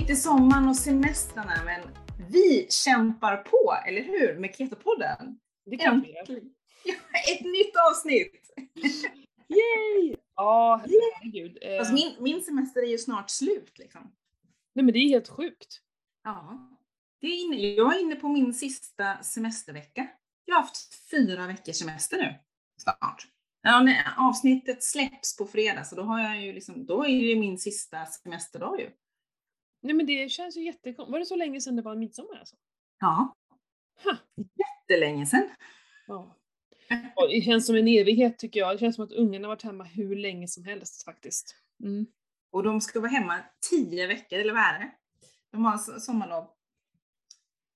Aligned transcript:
mitt 0.00 0.10
i 0.10 0.16
sommaren 0.16 0.68
och 0.68 0.76
semestrarna, 0.76 1.64
men 1.64 1.80
vi 2.30 2.66
kämpar 2.70 3.36
på, 3.36 3.74
eller 3.86 4.02
hur? 4.02 4.38
Med 4.38 4.54
Ketopodden. 4.54 5.38
Det 5.66 5.76
kan 5.76 6.00
vi. 6.00 6.10
Ett 7.32 7.44
nytt 7.44 7.76
avsnitt! 7.90 8.50
Yay! 9.48 10.16
Ja, 10.36 10.82
herregud. 10.84 11.58
Fast 11.78 11.92
min, 11.92 12.14
min 12.18 12.42
semester 12.42 12.82
är 12.82 12.86
ju 12.86 12.98
snart 12.98 13.30
slut 13.30 13.78
liksom. 13.78 14.12
Nej 14.74 14.84
men 14.84 14.92
det 14.92 14.98
är 14.98 15.08
helt 15.08 15.28
sjukt. 15.28 15.80
Ja. 16.24 16.68
Det 17.20 17.26
är 17.26 17.44
inne, 17.44 17.56
jag 17.56 17.96
är 17.96 18.00
inne 18.00 18.16
på 18.16 18.28
min 18.28 18.54
sista 18.54 19.22
semestervecka. 19.22 20.08
Jag 20.44 20.54
har 20.54 20.62
haft 20.62 21.10
fyra 21.10 21.46
veckors 21.46 21.76
semester 21.76 22.16
nu. 22.16 22.34
Snart. 22.82 23.26
Ja, 23.62 23.82
när 23.82 24.28
avsnittet 24.28 24.82
släpps 24.82 25.36
på 25.36 25.46
fredag 25.46 25.84
så 25.84 25.96
då 25.96 26.02
har 26.02 26.20
jag 26.20 26.42
ju 26.42 26.52
liksom, 26.52 26.86
då 26.86 27.06
är 27.06 27.34
det 27.34 27.40
min 27.40 27.58
sista 27.58 28.06
semesterdag 28.06 28.80
ju. 28.80 28.90
Nej 29.80 29.94
men 29.94 30.06
det 30.06 30.30
känns 30.30 30.56
ju 30.56 30.64
jättekonstigt. 30.64 31.12
Var 31.12 31.18
det 31.18 31.26
så 31.26 31.36
länge 31.36 31.60
sedan 31.60 31.76
det 31.76 31.82
var 31.82 31.96
midsommar 31.96 32.38
alltså? 32.38 32.56
Ja. 33.00 33.34
Ha. 34.04 34.16
Jättelänge 34.36 35.26
sedan. 35.26 35.48
Ja. 36.06 36.34
Och 37.16 37.28
det 37.28 37.40
känns 37.40 37.66
som 37.66 37.76
en 37.76 37.88
evighet 37.88 38.38
tycker 38.38 38.60
jag. 38.60 38.74
Det 38.74 38.78
känns 38.78 38.96
som 38.96 39.04
att 39.04 39.12
ungarna 39.12 39.48
har 39.48 39.54
varit 39.54 39.62
hemma 39.62 39.84
hur 39.84 40.16
länge 40.16 40.48
som 40.48 40.64
helst 40.64 41.04
faktiskt. 41.04 41.54
Mm. 41.82 42.06
Och 42.50 42.62
de 42.62 42.80
ska 42.80 43.00
vara 43.00 43.10
hemma 43.10 43.40
tio 43.70 44.06
veckor, 44.06 44.38
eller 44.38 44.52
vad 44.52 44.62
är 44.62 44.78
det? 44.78 44.90
De 45.50 45.64
har 45.64 45.78
sommarlov. 45.98 46.50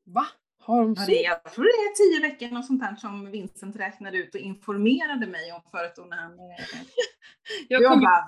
Va? 0.05 0.27
Har 0.65 0.83
de 0.83 0.95
Ja, 0.97 1.02
så? 1.05 1.11
det 1.11 1.25
är, 1.25 1.29
jag 1.30 1.45
tror 1.52 1.65
det 1.65 1.69
är 1.71 1.95
tio 2.21 2.29
veckor, 2.29 2.48
något 2.55 2.66
sånt 2.66 2.83
här 2.83 2.97
som 2.97 3.31
Vincent 3.31 3.77
räknade 3.77 4.17
ut 4.19 4.34
och 4.34 4.41
informerade 4.41 5.27
mig 5.27 5.53
om 5.53 5.61
förut 5.70 5.92
då 5.97 6.03
när 6.03 6.17
han... 6.17 6.39
Jag, 7.69 7.83
Jag 7.83 8.00
bara, 8.00 8.25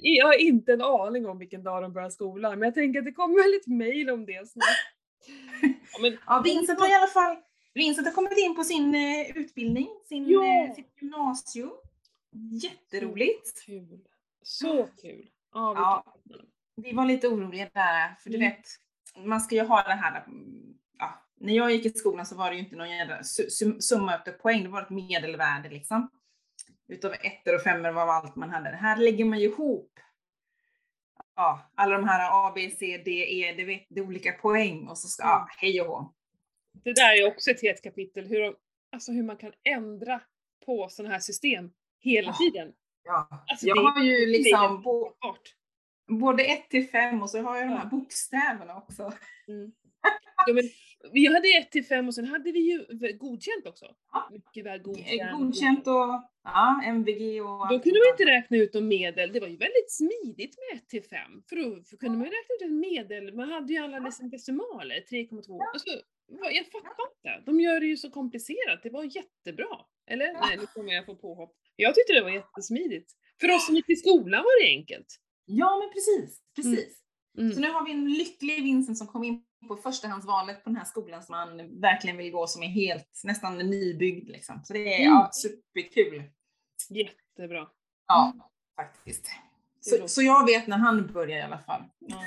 jag, 0.00 0.26
har- 0.26 0.40
inte 0.40 0.72
en 0.72 0.82
aning 0.82 1.26
om 1.26 1.38
vilken 1.38 1.62
dag 1.62 1.82
de 1.82 1.92
börjar 1.92 2.10
skolan, 2.10 2.58
men 2.58 2.66
jag 2.66 2.74
tänker 2.74 2.98
att 2.98 3.04
det 3.04 3.12
kommer 3.12 3.42
väl 3.42 3.54
ett 3.60 3.66
mail 3.66 4.10
om 4.10 4.26
det 4.26 4.48
snart. 4.48 4.64
Ja, 5.92 5.98
men, 6.00 6.16
Ja, 6.26 6.40
Vincent 6.44 6.80
har 6.80 6.90
i 6.90 6.94
alla 6.94 7.06
fall 7.06 7.36
Vincent 7.74 8.06
har 8.06 8.14
kommit 8.14 8.38
in 8.38 8.56
på 8.56 8.64
sin 8.64 8.94
eh, 8.94 9.36
utbildning, 9.36 9.88
sin, 10.08 10.28
Ja. 10.28 10.44
eh, 10.68 10.74
sitt 10.74 10.92
gymnasium. 11.02 11.70
Jätteroligt. 12.62 13.66
Kul. 13.66 13.98
Så 14.42 14.88
kul. 15.02 15.26
Ja, 15.54 15.74
Ja. 15.76 16.04
Vi 16.76 16.92
var 16.92 17.04
lite 17.06 17.28
oroliga 17.28 17.68
där, 17.74 18.14
för 18.20 18.30
du 18.30 18.36
Mm. 18.36 18.48
vet, 18.50 18.66
man 19.26 19.40
ska 19.40 19.54
ju 19.54 19.62
ha 19.62 19.82
det 19.82 19.92
här, 19.94 20.24
mm, 20.26 20.74
ja, 20.74 20.74
när 21.44 21.52
jag 21.54 21.70
gick 21.72 21.86
i 21.86 21.90
skolan 21.90 22.26
så 22.26 22.36
var 22.36 22.50
det 22.50 22.56
ju 22.56 22.62
inte 22.62 22.76
någon 22.76 22.90
jävla 22.90 23.18
su- 23.20 23.48
sum- 23.48 23.80
summa 23.80 24.14
efter 24.14 24.32
poäng, 24.32 24.62
det 24.62 24.68
var 24.68 24.82
ett 24.82 24.90
medelvärde 24.90 25.68
liksom. 25.68 26.10
Utav 26.88 27.12
ettor 27.12 27.54
och 27.54 27.60
femmor 27.62 27.90
var 27.92 28.06
allt 28.12 28.36
man 28.36 28.50
hade. 28.50 28.68
Här 28.68 28.96
lägger 28.96 29.24
man 29.24 29.38
ju 29.38 29.44
ihop 29.44 29.90
ja, 31.36 31.70
alla 31.74 31.96
de 31.98 32.08
här 32.08 32.28
A, 32.48 32.52
B, 32.54 32.70
C, 32.78 33.02
D, 33.04 33.10
E, 33.10 33.54
det, 33.56 33.64
vet, 33.64 33.86
det 33.90 34.00
är 34.00 34.04
olika 34.04 34.32
poäng 34.32 34.88
och 34.88 34.98
så 34.98 35.08
ska, 35.08 35.22
ja, 35.22 35.48
hej 35.58 35.80
och 35.80 35.86
hå. 35.86 36.12
Det 36.84 36.92
där 36.92 37.22
är 37.22 37.26
också 37.26 37.50
ett 37.50 37.62
helt 37.62 37.82
kapitel, 37.82 38.26
hur, 38.26 38.40
de, 38.40 38.54
alltså 38.92 39.12
hur 39.12 39.22
man 39.22 39.36
kan 39.36 39.52
ändra 39.64 40.20
på 40.66 40.88
sådana 40.88 41.12
här 41.14 41.20
system 41.20 41.70
hela 42.00 42.28
Ja. 42.28 42.36
tiden. 42.38 42.72
Ja. 43.04 43.44
Alltså, 43.46 43.66
Jag 43.66 43.76
har 43.76 44.04
ju 44.04 44.26
liksom 44.26 44.82
bo, 44.82 45.12
både 46.08 46.44
1 46.44 46.68
till 46.70 46.88
5 46.88 47.22
och 47.22 47.30
så 47.30 47.42
har 47.42 47.56
jag 47.56 47.66
de 47.66 47.70
här 47.72 47.84
Ja. 47.84 47.88
bokstäverna 47.90 48.76
också. 48.76 49.02
Mm. 49.48 49.72
Ja, 50.46 50.52
men 50.54 50.64
vi 51.12 51.26
hade 51.26 51.48
1 51.48 51.70
till 51.70 51.84
5 51.84 52.08
och 52.08 52.14
sen 52.14 52.24
hade 52.24 52.52
vi 52.52 52.60
ju 52.60 52.86
godkänt 53.18 53.66
också. 53.66 53.86
Ja. 54.12 54.28
Mycket 54.32 54.64
väl 54.64 54.78
Eh, 54.78 54.82
godkänt. 54.82 55.40
Godkänt 55.40 55.86
och 55.86 56.22
ja, 56.44 56.82
MVG 56.84 57.40
och 57.40 57.68
Då 57.68 57.78
kunde 57.80 57.98
man 57.98 58.10
inte 58.12 58.24
räkna 58.24 58.56
ut 58.56 58.74
någon 58.74 58.88
medel. 58.88 59.32
Det 59.32 59.40
var 59.40 59.48
ju 59.48 59.56
väldigt 59.56 59.92
smidigt 59.92 60.54
med 60.58 60.80
1 60.80 60.88
till 60.88 61.02
5. 61.02 61.42
För 61.48 61.56
då 61.56 61.96
kunde 61.96 62.18
man 62.18 62.26
ju 62.26 62.32
räkna 62.32 62.54
ut 62.56 62.62
en 62.62 62.80
medel. 62.80 63.34
Man 63.34 63.48
hade 63.48 63.72
ju 63.72 63.78
alla 63.78 63.98
liksom 63.98 64.30
decimaler, 64.30 65.04
3,2. 65.10 65.58
Alltså, 65.72 65.90
jag 66.28 66.66
fattar 66.66 67.06
inte. 67.16 67.50
De 67.50 67.60
gör 67.60 67.80
det 67.80 67.86
ju 67.86 67.96
så 67.96 68.10
komplicerat. 68.10 68.82
Det 68.82 68.90
var 68.90 69.04
jättebra. 69.04 69.76
Eller? 70.10 70.26
Ja. 70.26 70.40
Nej, 70.40 70.56
nu 70.56 70.66
kommer 70.66 70.92
jag 70.92 71.06
få 71.06 71.16
påhopp. 71.16 71.54
Jag 71.76 71.94
tyckte 71.94 72.12
det 72.12 72.22
var 72.22 72.30
jättesmidigt. 72.30 73.12
För 73.40 73.50
oss 73.54 73.66
som 73.66 73.74
gick 73.74 73.90
i 73.90 73.96
skolan 73.96 74.42
var 74.44 74.62
det 74.62 74.68
enkelt. 74.68 75.06
Ja, 75.44 75.78
men 75.80 75.90
precis. 75.94 76.42
precis. 76.56 77.00
Mm. 77.38 77.52
Så 77.52 77.60
nu 77.60 77.68
har 77.68 77.84
vi 77.84 77.92
en 77.92 78.12
lycklig 78.12 78.62
Vincent 78.62 78.98
som 78.98 79.06
kom 79.06 79.24
in 79.24 79.42
på 79.68 79.76
förstahandsvalet 79.76 80.64
på 80.64 80.70
den 80.70 80.76
här 80.76 80.84
skolan 80.84 81.22
som 81.22 81.32
man 81.32 81.80
verkligen 81.80 82.16
vill 82.16 82.32
gå, 82.32 82.46
som 82.46 82.62
är 82.62 82.66
helt, 82.66 83.20
nästan 83.24 83.58
nybyggd 83.58 84.28
liksom. 84.28 84.60
Så 84.64 84.72
det 84.72 84.94
är 84.94 85.00
Mm. 85.00 85.12
ja, 85.12 85.30
superkul. 85.32 86.22
Jättebra. 86.90 87.68
Ja, 88.08 88.32
faktiskt. 88.76 89.24
Det 89.24 89.90
Så, 89.98 90.08
så 90.08 90.22
jag 90.22 90.46
vet 90.46 90.66
när 90.66 90.76
han 90.76 91.06
börjar 91.12 91.38
i 91.38 91.42
alla 91.42 91.58
fall. 91.58 91.82
Ja. 91.98 92.20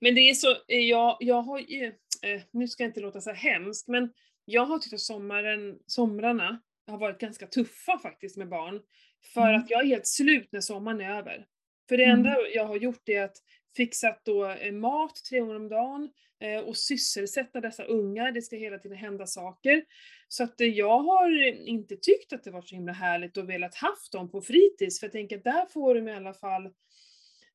Men 0.00 0.14
det 0.14 0.20
är 0.20 0.34
så, 0.34 0.50
eh, 0.68 0.78
jag, 0.78 1.16
jag 1.20 1.42
har 1.42 1.58
ju, 1.58 1.86
eh, 2.22 2.42
nu 2.50 2.68
ska 2.68 2.82
jag 2.82 2.90
inte 2.90 3.00
låta 3.00 3.20
så 3.20 3.32
hemskt, 3.32 3.88
men 3.88 4.12
jag 4.44 4.64
har 4.66 4.78
tyckt 4.78 4.94
att 4.94 5.00
sommaren, 5.00 5.78
somrarna 5.86 6.60
har 6.86 6.98
varit 6.98 7.18
ganska 7.20 7.46
tuffa 7.46 7.98
faktiskt 7.98 8.36
med 8.36 8.48
barn. 8.48 8.80
För 9.34 9.48
Mm. 9.48 9.60
att 9.60 9.70
jag 9.70 9.80
är 9.82 9.86
helt 9.86 10.06
slut 10.06 10.48
när 10.52 10.60
sommaren 10.60 11.00
är 11.00 11.10
över. 11.18 11.46
För 11.88 11.96
det 11.96 12.04
Mm. 12.04 12.16
enda 12.18 12.36
jag 12.54 12.66
har 12.66 12.76
gjort 12.76 13.08
är 13.08 13.22
att 13.22 13.36
fixat 13.76 14.20
då 14.24 14.46
eh, 14.50 14.72
mat 14.72 15.14
tre 15.30 15.40
gånger 15.40 15.56
om 15.56 15.68
dagen 15.68 16.10
och 16.66 16.76
sysselsätta 16.76 17.60
dessa 17.60 17.84
ungar, 17.84 18.32
det 18.32 18.42
ska 18.42 18.56
hela 18.56 18.78
tiden 18.78 18.98
hända 18.98 19.26
saker. 19.26 19.84
Så 20.28 20.44
att 20.44 20.60
eh, 20.60 20.66
jag 20.66 20.98
har 20.98 21.48
eh, 21.48 21.68
inte 21.68 21.96
tyckt 21.96 22.32
att 22.32 22.44
det 22.44 22.50
var 22.50 22.62
så 22.62 22.74
himla 22.74 22.92
härligt 22.92 23.36
och 23.36 23.50
velat 23.50 23.74
haft 23.74 24.12
dem 24.12 24.30
på 24.30 24.40
fritids, 24.42 25.00
för 25.00 25.06
jag 25.06 25.12
tänker 25.12 25.38
att 25.38 25.44
där 25.44 25.66
får 25.66 25.94
de 25.94 26.08
i 26.08 26.12
alla 26.12 26.34
fall 26.34 26.64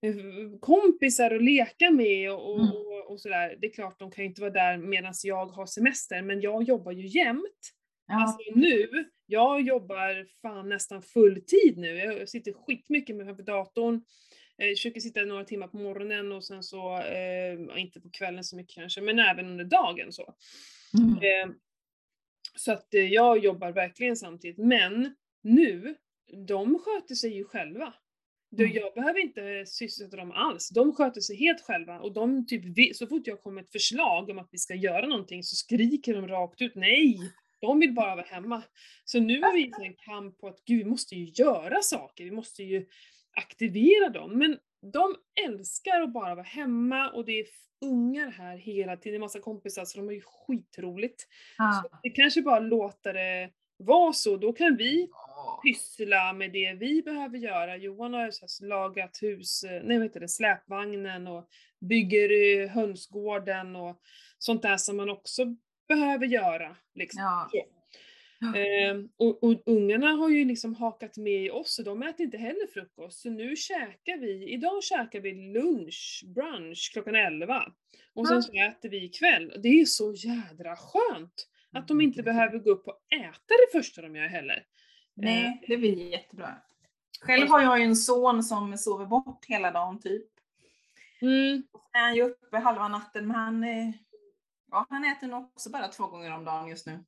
eh, 0.02 0.16
kompisar 0.60 1.32
att 1.32 1.44
leka 1.44 1.92
med 1.92 2.32
och, 2.32 2.60
Mm. 2.60 2.72
och, 2.72 3.12
och 3.12 3.22
sådär. 3.22 3.58
Det 3.62 3.68
är 3.68 3.74
klart, 3.74 4.00
de 4.00 4.12
kan 4.12 4.24
ju 4.24 4.30
inte 4.30 4.42
vara 4.42 4.52
där 4.52 4.78
medan 4.78 5.14
jag 5.24 5.46
har 5.46 5.66
semester, 5.66 6.22
men 6.22 6.42
jag 6.42 6.64
jobbar 6.64 6.92
ju 6.92 7.08
jämt. 7.08 7.74
Ja. 8.08 8.22
Alltså 8.22 8.38
nu, 8.56 9.10
jag 9.26 9.62
jobbar 9.62 10.28
fan 10.42 10.70
nästan 10.70 11.02
full 11.02 11.42
tid 11.48 11.78
nu. 11.78 11.98
Jag 11.98 12.30
sitter 12.30 12.54
skitmycket 12.54 13.16
med 13.16 13.26
framför 13.26 13.44
datorn. 13.44 14.02
Eh, 14.62 14.70
försöker 14.70 15.00
sitta 15.00 15.22
några 15.22 15.44
timmar 15.44 15.68
på 15.68 15.78
morgonen 15.78 16.32
och 16.32 16.44
sen 16.44 16.64
så, 16.64 17.00
eh, 17.00 17.82
inte 17.82 18.02
på 18.02 18.10
kvällen 18.10 18.44
så 18.44 18.56
mycket 18.56 18.76
kanske, 18.76 19.02
men 19.02 19.20
även 19.20 19.46
under 19.46 19.66
dagen 19.66 20.12
så. 20.12 20.34
Mm. 20.98 21.18
Eh, 21.18 21.56
så 22.56 22.72
att 22.72 22.94
eh, 22.94 23.02
jag 23.02 23.44
jobbar 23.44 23.72
verkligen 23.72 24.16
samtidigt. 24.16 24.58
Men 24.58 25.16
nu, 25.44 25.96
de 26.48 26.80
sköter 26.80 27.16
sig 27.16 27.34
ju 27.34 27.44
själva. 27.44 27.94
Du, 28.50 28.64
Mm. 28.66 28.78
Jag 28.78 28.94
behöver 28.94 29.20
inte 29.20 29.66
sysselsätta 29.66 30.18
dem 30.18 30.32
alls. 30.32 30.70
De 30.70 30.94
sköter 30.94 31.22
sig 31.22 31.36
helt 31.36 31.62
själva 31.62 32.00
och 32.00 32.14
de 32.14 32.48
typ, 32.48 32.96
så 32.96 33.08
fort 33.08 33.28
jag 33.28 33.42
kommer 33.42 33.56
med 33.56 33.64
ett 33.64 33.72
förslag 33.72 34.30
om 34.30 34.40
att 34.40 34.50
vi 34.52 34.58
ska 34.58 34.76
göra 34.76 35.08
någonting 35.08 35.44
så 35.44 35.56
skriker 35.56 36.14
de 36.14 36.28
rakt 36.28 36.62
ut 36.62 36.76
nej. 36.76 37.18
De 37.60 37.80
vill 37.80 37.94
bara 37.94 38.16
vara 38.16 38.26
hemma. 38.26 38.64
Så 39.06 39.20
nu 39.20 39.42
har 39.42 39.54
vi 39.54 39.72
en 39.86 39.94
kamp 39.94 40.40
på 40.40 40.48
att 40.48 40.66
gud, 40.66 40.78
vi 40.78 40.86
måste 40.86 41.16
ju 41.16 41.32
göra 41.44 41.82
saker. 41.82 42.24
Vi 42.24 42.32
måste 42.32 42.64
ju 42.64 42.86
aktivera 43.38 44.10
dem. 44.10 44.40
Men 44.40 44.58
de 44.94 45.16
älskar 45.46 46.02
att 46.02 46.14
bara 46.14 46.36
vara 46.36 46.46
hemma 46.46 47.10
och 47.10 47.26
det 47.26 47.40
är 47.40 47.46
ungar 47.86 48.32
här 48.32 48.58
hela 48.58 48.98
tiden, 48.98 49.16
en 49.16 49.22
massa 49.22 49.40
kompisar, 49.40 49.86
så 49.86 49.98
de 49.98 50.06
har 50.06 50.14
ju 50.14 50.22
skitroligt. 50.26 51.28
Ja. 51.58 51.82
Så 51.84 51.98
det 52.04 52.10
kanske 52.10 52.42
bara 52.42 52.60
låter 52.60 53.14
det 53.14 53.50
vara 53.78 54.14
så, 54.14 54.38
då 54.38 54.54
kan 54.54 54.78
vi 54.78 55.10
pyssla 55.64 56.34
med 56.34 56.52
det 56.52 56.74
vi 56.74 57.02
behöver 57.02 57.38
göra. 57.38 57.78
Johan 57.78 58.14
har 58.14 58.32
så 58.32 58.66
lagat 58.66 59.20
hus, 59.22 59.64
eh, 59.64 59.84
nej 59.84 59.98
vad 59.98 60.08
heter 60.08 60.20
det, 60.20 60.28
släpvagnen 60.28 61.28
och 61.28 61.48
bygger 61.90 62.62
eh, 62.62 62.70
hönsgården 62.70 63.76
och 63.76 64.02
sånt 64.38 64.62
där 64.62 64.78
som 64.78 64.98
man 64.98 65.10
också 65.10 65.46
behöver 65.88 66.26
göra. 66.26 66.76
Liksom. 66.96 67.22
Ja. 67.22 67.50
Ehm, 68.42 69.10
och, 69.18 69.44
och 69.44 69.62
ungarna 69.66 70.08
har 70.08 70.30
ju 70.30 70.46
liksom 70.46 70.76
hakat 70.76 71.18
med 71.18 71.46
i 71.46 71.50
oss 71.50 71.80
och 71.80 71.86
de 71.86 72.04
äter 72.04 72.26
inte 72.26 72.38
heller 72.38 72.68
frukost. 72.74 73.22
Så 73.22 73.30
nu 73.30 73.56
käkar 73.56 74.18
vi, 74.18 74.54
idag 74.54 74.84
käkar 74.84 75.20
vi 75.20 75.54
lunch, 75.54 76.24
brunch 76.26 76.90
klockan 76.94 77.16
11. 77.16 77.64
Och 78.14 78.28
sen 78.28 78.44
så 78.44 78.52
äter 78.52 78.90
vi 78.90 79.06
ikväll. 79.06 79.54
Det 79.64 79.68
är 79.70 79.86
så 79.86 80.14
jädra 80.14 80.76
skönt 80.76 81.48
att 81.72 81.88
de 81.88 82.02
inte 82.02 82.24
behöver 82.24 82.60
gå 82.60 82.70
upp 82.70 82.88
och 82.88 83.00
äta 83.14 83.54
det 83.72 83.80
första 83.80 84.02
de 84.02 84.16
gör 84.16 84.28
heller. 84.28 84.66
Nej, 85.14 85.64
det 85.68 85.78
blir 85.78 86.12
jättebra. 86.12 86.56
Själv 87.22 87.48
har 87.48 87.62
jag 87.62 87.80
ju 87.80 87.86
en 87.86 87.96
son 87.96 88.44
som 88.44 88.78
sover 88.78 89.06
bort 89.06 89.46
hela 89.48 89.72
dagen 89.72 90.00
typ. 90.00 90.28
Mm. 91.22 91.64
Sen 91.72 92.02
är 92.02 92.06
han 92.06 92.16
ju 92.16 92.24
uppe 92.24 92.58
halva 92.58 92.88
natten, 92.88 93.28
men 93.28 93.36
han, 93.36 93.64
eh, 93.64 93.92
ja, 94.72 94.86
han 94.90 95.06
äter 95.06 95.28
nog 95.28 95.44
också 95.44 95.70
bara 95.70 95.88
två 95.88 96.08
gånger 96.08 96.36
om 96.36 96.46
dagen 96.46 96.68
just 96.68 96.88
nu. 96.88 97.04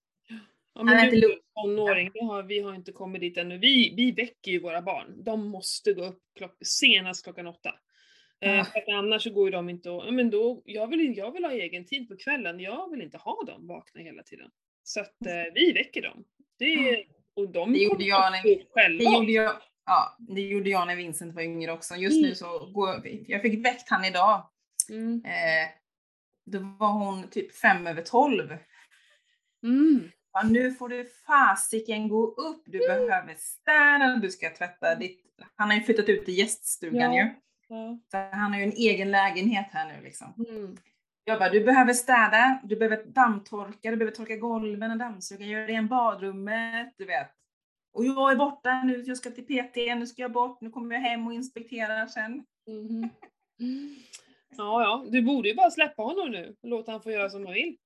Ja, 0.80 0.84
men 0.86 1.10
du 1.10 1.18
är 1.34 1.40
tonåring, 1.64 2.12
det 2.14 2.24
har, 2.26 2.44
vi 2.44 2.60
har 2.60 2.76
inte 2.76 2.92
kommit 2.92 3.22
dit 3.22 3.38
ännu. 3.38 3.58
Vi, 3.58 3.94
vi 3.98 4.12
väcker 4.12 4.52
ju 4.52 4.60
våra 4.60 4.82
barn. 4.82 5.24
De 5.24 5.48
måste 5.48 5.94
gå 5.94 6.06
upp 6.06 6.20
klock, 6.38 6.58
senast 6.66 7.24
klockan 7.24 7.48
åtta. 7.48 7.76
Eh, 8.42 8.54
Ja. 8.56 8.66
för 8.66 8.80
att 8.80 8.88
annars 8.88 9.24
så 9.24 9.30
går 9.30 9.48
ju 9.48 9.52
de 9.52 9.70
inte 9.70 9.90
och, 9.90 10.04
ja, 10.08 10.12
men 10.12 10.30
då, 10.30 10.62
jag 10.66 10.88
vill, 10.88 11.18
jag 11.18 11.32
vill 11.32 11.44
ha 11.46 11.52
egen 11.52 11.86
tid 11.86 12.08
på 12.10 12.18
kvällen, 12.18 12.60
jag 12.60 12.92
vill 12.92 13.02
inte 13.02 13.18
ha 13.18 13.44
dem 13.44 13.68
vakna 13.68 14.02
hela 14.02 14.24
tiden. 14.24 14.52
Så 14.84 15.00
att 15.00 15.26
eh, 15.26 15.54
vi 15.54 15.72
väcker 15.72 16.02
dem. 16.02 16.24
Det, 16.60 17.06
och 17.36 17.50
de 17.52 17.74
Det 17.74 17.80
gjorde 17.80 18.04
jag 18.04 18.32
när- 18.32 18.72
själva. 18.74 18.98
Det 19.10 19.16
gjorde 19.18 19.32
jag, 19.32 19.56
ja, 19.86 20.18
det 20.20 20.42
gjorde 20.42 20.70
jag 20.70 20.88
när 20.88 20.96
Vincent 20.96 21.36
var 21.36 21.42
yngre 21.42 21.72
också. 21.72 21.96
Just 21.96 22.18
Mm. 22.18 22.30
nu 22.30 22.36
så 22.36 22.72
går 22.72 22.90
jag 23.28 23.42
fick 23.42 23.66
väckt 23.66 23.90
han 23.90 24.06
idag. 24.06 24.50
Mm. 24.90 25.22
Eh, 25.26 25.70
då 26.46 26.60
var 26.80 26.92
hon 26.92 27.30
typ 27.30 27.56
fem 27.56 27.88
över 27.88 28.02
tolv. 28.02 28.58
Mm. 29.64 30.10
Ja, 30.34 30.44
nu 30.44 30.72
får 30.72 30.90
du 30.90 31.06
fasiken 31.28 32.10
gå 32.10 32.26
upp, 32.28 32.64
du 32.66 32.80
behöver 32.80 33.36
städa, 33.38 34.20
du 34.22 34.30
ska 34.32 34.50
tvätta 34.50 34.96
ditt... 34.96 35.26
Han 35.56 35.70
har 35.70 35.76
ju 35.78 35.84
flyttat 35.84 36.10
ut 36.10 36.26
till 36.26 36.38
gäststugan 36.38 37.14
Ja. 37.14 37.24
ju. 37.24 37.30
Ja. 37.68 38.00
Så 38.12 38.18
han 38.18 38.54
har 38.54 38.60
ju 38.60 38.64
en 38.64 38.72
egen 38.72 39.12
lägenhet 39.12 39.68
här 39.72 39.88
nu 39.94 40.04
liksom. 40.04 40.34
Mm. 40.50 40.78
Jag 41.24 41.40
bara, 41.40 41.50
du 41.50 41.64
behöver 41.66 41.94
städa, 41.94 42.60
du 42.64 42.76
behöver 42.76 43.04
dammtorka, 43.06 43.92
du 43.92 43.96
behöver 43.98 44.16
torka 44.16 44.36
golven 44.36 44.92
och 44.92 44.98
dammsuga, 44.98 45.46
göra 45.46 45.68
ren 45.68 45.88
badrummet, 45.88 46.94
du 46.98 47.06
vet. 47.06 47.30
Och 47.94 48.06
jag 48.06 48.32
är 48.32 48.36
borta 48.36 48.84
nu, 48.84 49.04
jag 49.08 49.18
ska 49.18 49.30
till 49.32 49.46
PT, 49.46 49.76
nu 49.76 50.08
ska 50.08 50.22
jag 50.22 50.32
bort, 50.32 50.62
nu 50.62 50.70
kommer 50.70 50.96
jag 50.96 51.02
hem 51.02 51.28
och 51.28 51.34
inspekterar 51.34 52.08
sen. 52.08 52.46
Mhm. 52.68 53.10
Ja, 54.58 54.82
ja, 54.84 55.06
du 55.12 55.22
borde 55.22 55.50
ju 55.50 55.56
bara 55.56 55.72
släppa 55.72 56.04
honom 56.04 56.32
nu 56.32 56.56
och 56.62 56.70
låta 56.70 56.92
han 56.92 57.02
få 57.02 57.12
göra 57.12 57.30
som 57.30 57.46
han 57.46 57.54
vill. 57.54 57.78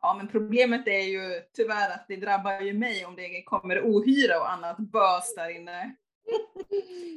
Ja, 0.00 0.14
men 0.18 0.28
problemet 0.28 0.88
är 0.88 1.02
ju 1.02 1.42
tyvärr 1.56 1.90
att 1.90 2.04
det 2.08 2.16
drabbar 2.16 2.60
ju 2.60 2.72
mig 2.72 3.04
om 3.06 3.16
det 3.16 3.42
kommer 3.42 3.80
ohyra 3.80 4.38
och 4.40 4.52
annat 4.52 4.78
bös 4.78 5.34
där 5.36 5.56
inne. 5.56 5.94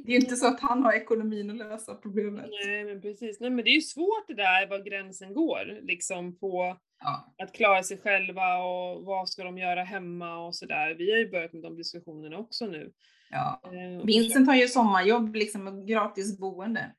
Det 0.06 0.12
är 0.12 0.14
ju 0.14 0.16
inte 0.16 0.36
så 0.36 0.48
att 0.48 0.60
han 0.60 0.84
har 0.84 0.94
ekonomin 0.94 1.50
att 1.52 1.58
lösa 1.58 1.96
problemet. 1.96 2.46
Nej, 2.66 2.84
men 2.86 3.02
precis. 3.02 3.40
Nej, 3.40 3.50
men 3.50 3.64
det 3.66 3.70
är 3.72 3.76
ju 3.76 3.82
svårt 3.82 4.28
det 4.28 4.34
där 4.34 4.68
var 4.68 4.80
gränsen 4.80 5.34
går, 5.34 5.80
liksom 5.82 6.40
på 6.40 6.78
Ja. 7.04 7.34
att 7.44 7.54
klara 7.54 7.84
sig 7.84 7.98
själva 7.98 8.58
och 8.58 9.06
vad 9.06 9.30
ska 9.30 9.44
de 9.44 9.58
göra 9.58 9.84
hemma 9.84 10.38
och 10.46 10.56
sådär. 10.56 10.96
Vi 10.98 11.12
har 11.12 11.18
ju 11.18 11.30
börjat 11.32 11.54
med 11.54 11.64
de 11.64 11.76
diskussionerna 11.78 12.38
också 12.38 12.66
nu. 12.66 12.92
Ja. 13.30 13.62
Eh, 13.64 14.06
Vincent 14.06 14.48
har 14.48 14.56
ju 14.56 14.68
sommarjobb, 14.68 15.36
liksom 15.36 15.68
och 15.68 15.88
gratis 15.88 16.40
boende. 16.40 16.92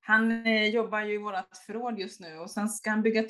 Han 0.00 0.46
eh, 0.46 0.68
jobbar 0.68 1.00
ju 1.00 1.14
i 1.14 1.18
vårt 1.18 1.56
förråd 1.66 1.98
just 1.98 2.20
nu 2.20 2.38
och 2.38 2.50
sen 2.50 2.68
ska 2.68 2.90
han 2.90 3.02
bygga 3.02 3.22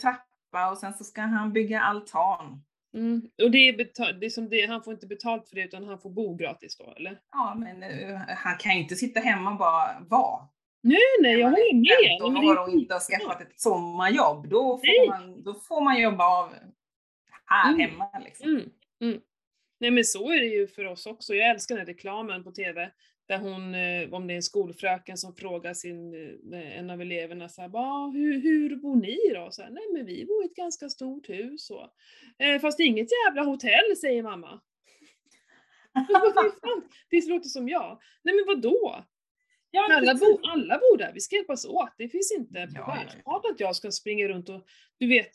trappa 0.51 0.71
och 0.71 0.79
sen 0.79 0.95
så 0.95 1.05
ska 1.05 1.21
han 1.21 1.53
bygga 1.53 1.81
altan. 1.81 2.65
Mm. 2.95 3.23
Och 3.43 3.51
det 3.51 3.59
är, 3.69 3.73
betal- 3.73 4.19
det 4.21 4.27
är 4.27 4.31
som 4.31 4.49
det, 4.49 4.67
han 4.67 4.83
får 4.83 4.93
inte 4.93 5.07
betalt 5.07 5.49
för 5.49 5.55
det 5.57 5.63
utan 5.65 5.85
han 5.85 5.99
får 5.99 6.11
bo 6.11 6.35
gratis 6.35 6.77
då, 6.77 6.93
eller? 6.97 7.19
Ja, 7.33 7.55
men 7.59 7.83
eh, 7.83 8.21
han 8.29 8.57
kan 8.59 8.75
ju 8.77 8.83
inte 8.83 8.97
sitta 8.97 9.21
hemma 9.21 9.51
och 9.51 9.59
bara 9.59 9.97
vara. 10.09 10.49
Nej, 10.83 10.99
nej, 11.23 11.33
jag 11.33 11.51
man 11.51 11.51
håller 11.51 11.75
med. 11.75 12.11
15 12.11 12.33
Men 12.33 12.43
det 12.43 12.49
är 12.49 12.79
inte 12.79 12.95
har 12.95 13.01
skaffat 13.01 13.41
ett 13.41 13.61
sommarjobb. 13.61 14.49
Då 14.49 14.81
Nej. 14.83 15.07
får 15.07 15.09
man, 15.09 15.43
då 15.43 15.55
får 15.55 15.81
man 15.81 16.01
jobba 16.01 16.25
av 16.25 16.53
här 17.45 17.75
Mm. 17.75 17.81
hemma. 17.81 18.11
Liksom. 18.25 18.49
Mm, 18.51 18.71
mm. 19.01 19.21
Nej 19.81 19.91
men 19.91 20.05
så 20.05 20.33
är 20.33 20.41
det 20.41 20.47
ju 20.47 20.67
för 20.67 20.85
oss 20.85 21.07
också. 21.07 21.35
Jag 21.35 21.51
älskar 21.51 21.75
den 21.75 21.87
här 21.87 21.93
reklamen 21.95 22.45
på 22.45 22.51
TV 22.53 22.91
där 23.29 23.39
hon, 23.39 23.75
eh, 23.75 24.15
om 24.15 24.27
det 24.27 24.35
är 24.35 24.37
en 24.37 24.43
skolfröken 24.43 25.17
som 25.17 25.35
frågar 25.35 25.75
sin, 25.75 26.15
eh, 26.55 26.79
en 26.79 26.91
av 26.91 27.01
eleverna 27.01 27.49
så 27.49 27.61
här, 27.63 27.69
"Va, 27.69 28.11
hur, 28.15 28.41
hur 28.41 28.77
bor 28.77 28.97
ni 28.97 29.19
då? 29.35 29.49
Så 29.51 29.63
här, 29.63 29.71
Nej 29.71 29.85
men 29.93 30.07
vi 30.07 30.25
bor 30.25 30.43
i 30.43 30.47
ett 30.47 30.55
ganska 30.57 30.89
stort 30.89 31.29
hus 31.29 31.71
och, 31.71 31.89
eh, 32.45 32.61
fast 32.61 32.81
inget 32.81 33.09
jävla 33.27 33.43
hotell 33.43 33.97
säger 34.01 34.23
mamma. 34.23 34.61
"Det 37.11 37.29
låter 37.29 37.49
som 37.49 37.69
jag. 37.69 38.01
Nej 38.23 38.35
men 38.35 38.45
vadå? 38.47 39.05
Ja, 39.71 39.87
men 39.89 39.97
Alla, 39.97 40.15
bo, 40.15 40.41
alla 40.43 40.79
bor 40.79 40.99
där, 40.99 41.13
vi 41.15 41.21
ska 41.21 41.37
hjälpas 41.37 41.67
åt. 41.67 41.95
Det 41.99 42.09
finns 42.09 42.33
inte 42.39 42.67
på 42.67 42.73
Ja, 42.75 42.99
ja, 43.25 43.43
att 43.53 43.61
jag 43.61 43.77
ska 43.77 43.91
springa 43.91 44.29
runt 44.29 44.49
och, 44.49 44.67
du 44.99 45.09
vet, 45.09 45.31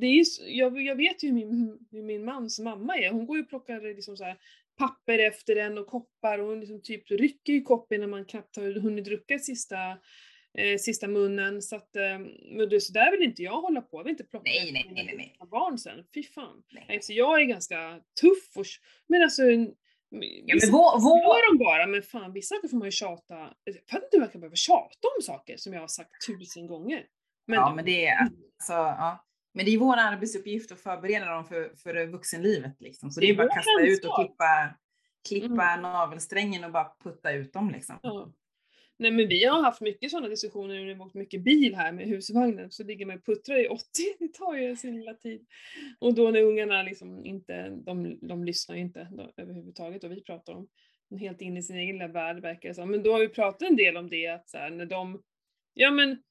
det 0.00 0.06
är 0.06 0.10
ju, 0.14 0.24
jag, 0.58 0.82
jag 0.82 0.96
vet 0.96 1.22
ju 1.22 1.28
hur 1.28 1.34
min, 1.34 1.78
hur 1.90 2.02
min 2.02 2.24
mans 2.24 2.58
mamma 2.58 2.96
är. 2.96 3.10
Hon 3.10 3.26
går 3.26 3.36
ju 3.36 3.42
och 3.42 3.48
plockar 3.48 3.80
liksom 3.80 4.16
så 4.16 4.24
här 4.24 4.38
papper 4.78 5.18
efter 5.18 5.54
den 5.54 5.78
och 5.78 5.86
koppar 5.86 6.38
och 6.38 6.46
hon 6.46 6.60
liksom 6.60 6.82
typ 6.82 7.10
rycker 7.10 7.52
i 7.52 7.62
koppen 7.62 8.00
när 8.00 8.06
man 8.06 8.24
knappt 8.24 8.56
har 8.56 8.80
hunnit 8.80 9.04
dricka 9.04 9.38
sista, 9.38 9.90
eh, 10.58 10.78
sista 10.78 11.08
munnen. 11.08 11.62
Så 11.62 11.76
att, 11.76 11.96
eh, 11.96 12.18
men 12.56 12.68
det, 12.68 12.80
så 12.80 12.92
där 12.92 13.10
vill 13.10 13.22
inte 13.22 13.42
jag 13.42 13.60
hålla 13.60 13.80
på. 13.80 13.98
Jag 13.98 14.04
vill 14.04 14.10
inte 14.10 14.24
plocka 14.24 14.50
Nej, 14.50 14.72
nej, 14.72 14.90
nej, 14.94 15.14
nej, 15.16 15.36
barn 15.50 15.78
sen. 15.78 16.04
Fy 16.14 16.22
fan. 16.22 16.62
Nej. 16.72 16.84
Nej, 16.88 17.02
så 17.02 17.12
jag 17.12 17.40
är 17.40 17.44
ganska 17.44 18.00
tuff 18.20 18.56
och, 18.56 18.66
men 19.08 19.22
alltså 19.22 19.42
Ja, 20.44 20.56
men 20.60 20.70
vår, 20.72 21.00
vår, 21.00 21.52
de 21.52 21.64
bara, 21.64 21.86
men 21.86 22.02
fan 22.02 22.32
vissa 22.32 22.54
saker 22.54 22.68
får 22.68 22.76
man 22.76 22.88
ju 22.88 22.92
tjata. 22.92 23.54
Jag 23.64 23.74
fattar 23.74 24.04
inte 24.04 24.08
hur 24.12 24.20
man 24.20 24.28
kan 24.28 24.40
behöva 24.40 24.56
tjata 24.56 25.08
om 25.16 25.22
saker 25.22 25.56
som 25.56 25.72
jag 25.72 25.80
har 25.80 25.88
sagt 25.88 26.10
tusen 26.26 26.66
gånger. 26.66 27.06
Men, 27.46 27.56
ja, 27.56 27.74
men 27.74 27.84
det 27.84 28.06
är 28.06 28.18
alltså, 28.20 28.72
ja. 28.72 29.24
Men 29.54 29.64
det 29.64 29.70
är 29.74 29.78
vår 29.78 29.96
arbetsuppgift 29.96 30.72
att 30.72 30.80
förbereda 30.80 31.26
dem 31.26 31.44
för, 31.44 31.72
för 31.76 32.06
vuxenlivet. 32.06 32.76
Liksom. 32.80 33.10
Så 33.10 33.20
det 33.20 33.30
är 33.30 33.34
bara 33.34 33.46
att 33.46 33.54
kasta 33.54 33.82
ut 33.82 34.04
och 34.04 34.16
klippa, 34.16 34.74
klippa 35.28 35.72
Mm. 35.72 35.82
navelsträngen 35.82 36.64
och 36.64 36.72
bara 36.72 36.92
putta 37.04 37.32
ut 37.32 37.52
dem. 37.52 37.70
Liksom. 37.70 37.98
ja. 38.02 38.32
Nej 38.96 39.10
men 39.10 39.28
vi 39.28 39.44
har 39.44 39.62
haft 39.62 39.80
mycket 39.80 40.10
sådana 40.10 40.28
diskussioner 40.28 40.74
när 40.74 40.94
vi 40.94 41.00
åkt 41.00 41.14
mycket 41.14 41.42
bil 41.42 41.74
här 41.74 41.92
med 41.92 42.06
husvagnen. 42.08 42.70
Så 42.70 42.84
ligger 42.84 43.06
man 43.06 43.16
och 43.16 43.24
puttrar 43.24 43.64
i 43.64 43.68
80, 43.68 43.82
det 44.18 44.28
tar 44.28 44.54
ju 44.54 44.76
sin 44.76 44.96
lilla 44.96 45.14
tid. 45.14 45.46
Och 45.98 46.14
då 46.14 46.30
när 46.30 46.42
ungarna 46.42 46.82
liksom 46.82 47.24
inte, 47.24 47.68
de, 47.70 48.18
de 48.22 48.44
lyssnar 48.44 48.76
ju 48.76 48.82
inte 48.82 49.08
då, 49.10 49.32
överhuvudtaget 49.36 50.04
och 50.04 50.12
vi 50.12 50.22
pratar 50.22 50.52
om 50.52 50.68
helt 51.18 51.40
inne 51.40 51.60
i 51.60 51.62
sin 51.62 51.76
egen 51.76 51.94
lilla 51.98 52.08
värld 52.08 52.40
verkar 52.40 52.68
det 52.68 52.74
som. 52.74 52.90
Men 52.90 53.02
då 53.02 53.12
har 53.12 53.20
vi 53.20 53.28
pratat 53.28 53.62
en 53.62 53.76
del 53.76 53.96
om 53.96 54.10
det 54.10 54.26
att 54.28 54.48
så 54.48 54.58
här, 54.58 54.70
när 54.70 54.86
de, 54.86 55.22
ja 55.74 55.90
men 55.90 56.22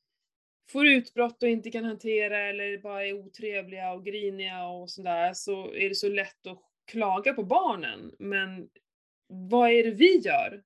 får 0.71 0.88
utbrott 0.88 1.44
och 1.44 1.50
inte 1.50 1.71
kan 1.71 1.83
hantera 1.83 2.39
eller 2.39 2.77
bara 2.77 3.06
är 3.06 3.13
otrevliga 3.13 3.91
och 3.94 4.06
griniga 4.06 4.68
och 4.68 4.89
sådär 4.89 5.33
så 5.33 5.73
är 5.73 5.89
det 5.89 5.95
så 5.95 6.09
lätt 6.09 6.47
att 6.47 6.62
klaga 6.91 7.33
på 7.33 7.44
barnen. 7.44 8.15
Men 8.19 8.69
vad 9.27 9.69
är 9.71 9.83
det 9.83 9.91
vi 9.91 10.18
gör? 10.18 10.63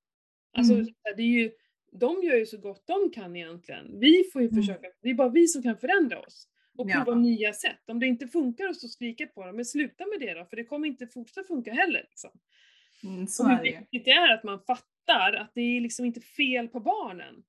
Alltså 0.57 0.73
Mm. 0.73 0.85
det 1.15 1.21
är 1.21 1.27
ju, 1.39 1.51
de 1.91 2.23
gör 2.23 2.35
ju 2.35 2.45
så 2.45 2.57
gott 2.57 2.83
de 2.87 3.11
kan 3.11 3.35
egentligen. 3.35 3.99
Vi 3.99 4.23
får 4.33 4.41
ju 4.41 4.47
Mm. 4.47 4.61
försöka, 4.63 4.87
det 5.01 5.09
är 5.09 5.13
bara 5.13 5.29
vi 5.29 5.47
som 5.47 5.63
kan 5.63 5.77
förändra 5.77 6.19
oss 6.19 6.47
och 6.77 6.89
Ja. 6.89 7.03
prova 7.05 7.17
nya 7.19 7.53
sätt. 7.53 7.79
Om 7.87 7.99
det 7.99 8.05
inte 8.07 8.27
funkar 8.27 8.69
och 8.69 8.75
skrika 8.75 9.27
på 9.27 9.45
dem, 9.45 9.55
men 9.55 9.65
sluta 9.65 10.05
med 10.05 10.19
det 10.27 10.33
då, 10.33 10.45
för 10.45 10.55
det 10.55 10.63
kommer 10.63 10.87
inte 10.87 11.07
fortsätta 11.07 11.47
funka 11.47 11.73
heller. 11.73 12.05
Liksom. 12.09 12.31
Mm, 13.03 13.27
så 13.27 13.43
Och 13.43 13.49
hur 13.49 13.63
viktigt 13.63 14.05
det 14.05 14.11
är 14.11 14.33
att 14.33 14.43
man 14.43 14.59
fattar 14.59 15.33
att 15.33 15.51
det 15.55 15.61
är 15.61 15.81
liksom 15.81 16.05
inte 16.05 16.21
fel 16.21 16.67
på 16.67 16.79
barnen. 16.79 17.43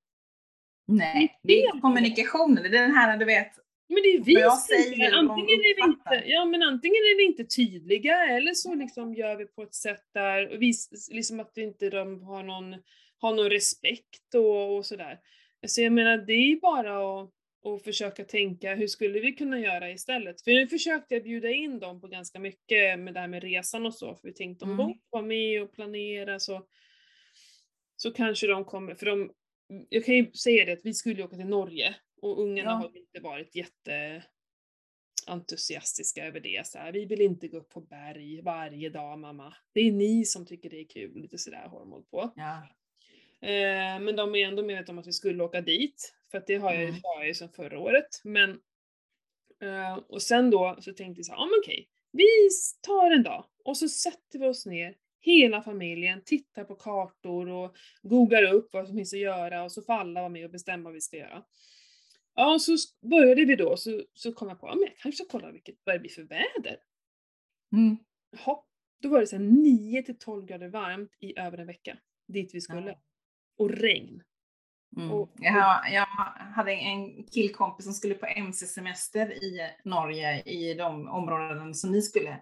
Nej, 0.86 1.38
det 1.42 1.62
är 1.62 1.80
kommunikationen. 1.80 2.62
Det 2.62 2.78
är 2.78 2.82
den 2.82 2.94
här, 2.94 3.16
du 3.16 3.24
vet, 3.24 3.52
Men 3.88 4.02
det 4.02 4.08
är 4.08 4.20
vi 4.24 4.32
jag 4.32 4.58
som 4.58 4.76
säger 4.76 5.12
antingen 5.12 5.60
är 5.60 5.76
vi 5.76 5.92
inte, 5.92 6.30
ja 6.30 6.44
men 6.44 6.62
antingen 6.62 6.94
är 6.94 7.16
vi 7.16 7.24
inte 7.24 7.44
tydliga 7.44 8.26
eller 8.26 8.54
så 8.54 8.74
liksom 8.74 9.14
gör 9.14 9.36
vi 9.36 9.46
på 9.46 9.62
ett 9.62 9.74
sätt 9.74 10.04
där, 10.14 10.56
vi, 10.56 10.72
liksom 11.10 11.40
att 11.40 11.56
inte 11.56 11.90
de 11.90 12.22
har 12.22 12.42
någon, 12.42 12.76
har 13.18 13.34
någon 13.34 13.50
respekt 13.50 14.34
och, 14.34 14.76
och 14.76 14.86
sådär. 14.86 15.18
Så 15.66 15.82
jag 15.82 15.92
menar 15.92 16.18
det 16.18 16.32
är 16.32 16.60
bara 16.60 17.20
att, 17.20 17.30
att 17.64 17.84
försöka 17.84 18.24
tänka 18.24 18.74
hur 18.74 18.86
skulle 18.86 19.20
vi 19.20 19.32
kunna 19.32 19.58
göra 19.60 19.90
istället? 19.90 20.42
För 20.42 20.50
nu 20.50 20.68
försökte 20.68 21.14
jag 21.14 21.24
bjuda 21.24 21.50
in 21.50 21.78
dem 21.78 22.00
på 22.00 22.06
ganska 22.08 22.38
mycket 22.38 22.98
med 22.98 23.14
det 23.14 23.20
här 23.20 23.28
med 23.28 23.42
resan 23.42 23.86
och 23.86 23.94
så, 23.94 24.14
för 24.14 24.28
vi 24.28 24.34
tänkte 24.34 24.64
om 24.64 24.70
Mm. 24.70 24.86
de 24.86 24.98
var 25.10 25.22
med 25.22 25.62
och 25.62 25.72
planera 25.72 26.38
så, 26.40 26.66
så 27.96 28.10
kanske 28.12 28.46
de 28.46 28.64
kommer, 28.64 28.94
för 28.94 29.06
de, 29.06 29.30
jag 29.88 30.04
kan 30.04 30.14
ju 30.14 30.32
säga 30.32 30.64
det 30.64 30.72
att 30.72 30.84
vi 30.84 30.94
skulle 30.94 31.24
åka 31.24 31.36
till 31.36 31.46
Norge 31.46 31.96
och 32.22 32.40
ungarna 32.42 32.70
Ja. 32.70 32.74
har 32.74 32.96
inte 32.96 33.20
varit 33.20 33.54
jätte 33.54 34.24
entusiastiska 35.26 36.26
över 36.26 36.40
det. 36.40 36.66
Så 36.66 36.78
här, 36.78 36.92
vi 36.92 37.04
vill 37.04 37.20
inte 37.20 37.48
gå 37.48 37.56
upp 37.56 37.68
på 37.68 37.80
berg 37.80 38.42
varje 38.42 38.88
dag 38.90 39.18
mamma. 39.18 39.54
Det 39.72 39.80
är 39.80 39.92
ni 39.92 40.24
som 40.24 40.46
tycker 40.46 40.70
det 40.70 40.80
är 40.80 40.84
kul. 40.88 41.20
Lite 41.20 41.38
sådär 41.38 41.68
har 41.68 41.78
de 41.80 41.92
hållit 41.92 42.10
på. 42.10 42.32
ja. 42.36 42.68
Eh, 43.40 44.00
men 44.00 44.16
de 44.16 44.34
är 44.34 44.46
ändå 44.48 44.62
medvetna 44.62 44.92
om 44.92 44.98
att 44.98 45.06
vi 45.06 45.12
skulle 45.12 45.44
åka 45.44 45.60
dit. 45.60 46.14
För 46.30 46.38
att 46.38 46.46
det 46.46 46.54
har 46.56 46.72
jag, 46.72 46.82
ju- 46.82 46.88
Mm. 46.88 47.34
sedan 47.34 47.48
förra 47.48 47.78
året. 47.78 48.20
Men, 48.24 48.50
eh, 49.62 49.94
och 49.96 50.22
sen 50.22 50.50
då 50.50 50.76
så 50.80 50.92
tänkte 50.92 51.18
jag 51.18 51.26
så 51.26 51.32
här, 51.32 51.38
ja 51.38 51.46
men 51.46 51.58
okej. 51.62 51.88
Vi 52.12 52.26
tar 52.80 53.10
en 53.10 53.22
dag 53.22 53.44
och 53.64 53.76
så 53.76 53.88
sätter 53.88 54.38
vi 54.38 54.46
oss 54.46 54.66
ner, 54.66 54.96
hela 55.26 55.62
familjen, 55.62 56.22
tittar 56.24 56.64
på 56.64 56.74
kartor 56.74 57.48
och 57.48 57.76
googlar 58.02 58.52
upp 58.52 58.68
vad 58.72 58.86
som 58.86 58.96
finns 58.96 59.12
att 59.14 59.18
göra 59.20 59.62
och 59.64 59.72
så 59.72 59.82
får 59.82 59.92
alla 59.92 60.20
vara 60.20 60.28
med 60.28 60.44
och 60.44 60.50
bestämma 60.50 60.84
vad 60.84 60.92
vi 60.92 61.00
ska 61.00 61.16
göra. 61.16 61.44
Ja, 62.34 62.54
och 62.54 62.62
så 62.62 62.76
började 63.10 63.44
vi 63.44 63.56
då, 63.56 63.76
så, 63.76 64.02
så 64.14 64.32
kom 64.32 64.48
jag 64.48 64.60
på, 64.60 64.66
men 64.66 64.80
jag 64.80 64.96
kanske 64.98 65.24
ska 65.24 65.38
kolla 65.38 65.52
vilket, 65.52 65.74
vad 65.84 65.94
det 65.94 65.98
blir 65.98 66.10
för 66.10 66.22
väder. 66.22 66.76
Mm. 67.72 67.96
Jaha, 68.30 68.58
då 69.02 69.08
var 69.08 69.20
det 69.20 69.26
så 69.26 69.36
här 69.36 69.42
9 69.44 70.02
till 70.02 70.18
12 70.18 70.46
grader 70.46 70.68
varmt 70.68 71.10
i 71.20 71.38
över 71.38 71.58
en 71.58 71.66
vecka, 71.66 71.98
dit 72.28 72.54
vi 72.54 72.60
skulle. 72.60 72.90
Ja. 72.90 73.00
Och 73.58 73.70
regn. 73.70 74.22
Mm. 74.96 75.10
Och- 75.12 75.32
Jag, 75.38 75.52
har, 75.52 75.88
jag 75.94 76.06
hade 76.54 76.72
en 76.72 77.24
killkompis 77.26 77.84
som 77.84 77.94
skulle 77.94 78.14
på 78.14 78.26
MC-semester 78.26 79.44
i 79.44 79.60
Norge 79.84 80.42
i 80.42 80.74
de 80.74 81.08
områden 81.08 81.74
som 81.74 81.92
ni 81.92 82.02
skulle. 82.02 82.40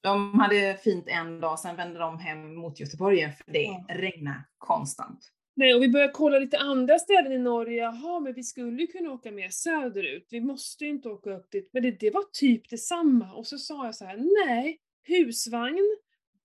De 0.00 0.40
hade 0.40 0.76
fint 0.84 1.08
en 1.08 1.40
dag, 1.40 1.58
sen 1.58 1.76
vände 1.76 1.98
de 1.98 2.18
hem 2.18 2.54
mot 2.54 2.80
Göteborg 2.80 3.16
igen 3.16 3.32
för 3.32 3.52
det 3.52 3.62
Ja. 3.62 3.84
regnade 3.88 4.44
konstant. 4.58 5.32
Nej, 5.54 5.74
och 5.74 5.82
vi 5.82 5.88
började 5.88 6.12
kolla 6.12 6.38
lite 6.38 6.58
andra 6.58 6.98
ställen 6.98 7.32
i 7.32 7.38
Norge. 7.38 7.76
Jaha, 7.82 8.20
men 8.20 8.34
vi 8.34 8.42
skulle 8.42 8.80
ju 8.80 8.86
kunna 8.86 9.12
åka 9.12 9.30
mer 9.32 9.48
söderut. 9.48 10.28
Vi 10.30 10.40
måste 10.40 10.84
ju 10.84 10.90
inte 10.90 11.08
åka 11.08 11.30
upp 11.30 11.50
dit. 11.50 11.70
Men 11.72 11.82
det, 11.82 11.90
det 11.90 12.10
var 12.10 12.24
typ 12.32 12.68
detsamma. 12.70 13.32
Och 13.34 13.46
så 13.46 13.58
sa 13.58 13.84
jag 13.84 13.94
så 13.94 14.04
här, 14.04 14.16
nej, 14.46 14.78
husvagn, 15.06 15.96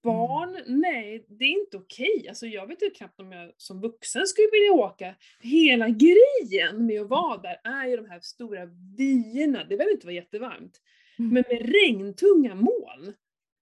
barn, 0.03 0.57
nej, 0.67 1.25
det 1.29 1.45
är 1.45 1.59
inte 1.59 1.77
okej. 1.77 2.25
Alltså 2.29 2.47
jag 2.47 2.67
vet 2.67 2.81
ju 2.83 2.89
knappt 2.89 3.19
om 3.19 3.31
jag 3.31 3.51
som 3.57 3.81
vuxen 3.81 4.25
skulle 4.27 4.47
vilja 4.51 4.71
åka. 4.73 5.15
Hela 5.41 5.89
grejen 5.89 6.85
med 6.85 7.01
att 7.01 7.09
vara 7.09 7.37
där 7.37 7.61
är 7.63 7.87
ju 7.87 7.97
de 7.97 8.09
här 8.09 8.19
stora 8.19 8.65
vyerna, 8.97 9.63
det 9.63 9.77
behöver 9.77 9.91
inte 9.93 10.07
vara 10.07 10.15
jättevarmt. 10.15 10.81
Mm. 11.19 11.33
Men 11.33 11.43
med 11.49 11.69
regntunga 11.73 12.55
moln. 12.55 13.13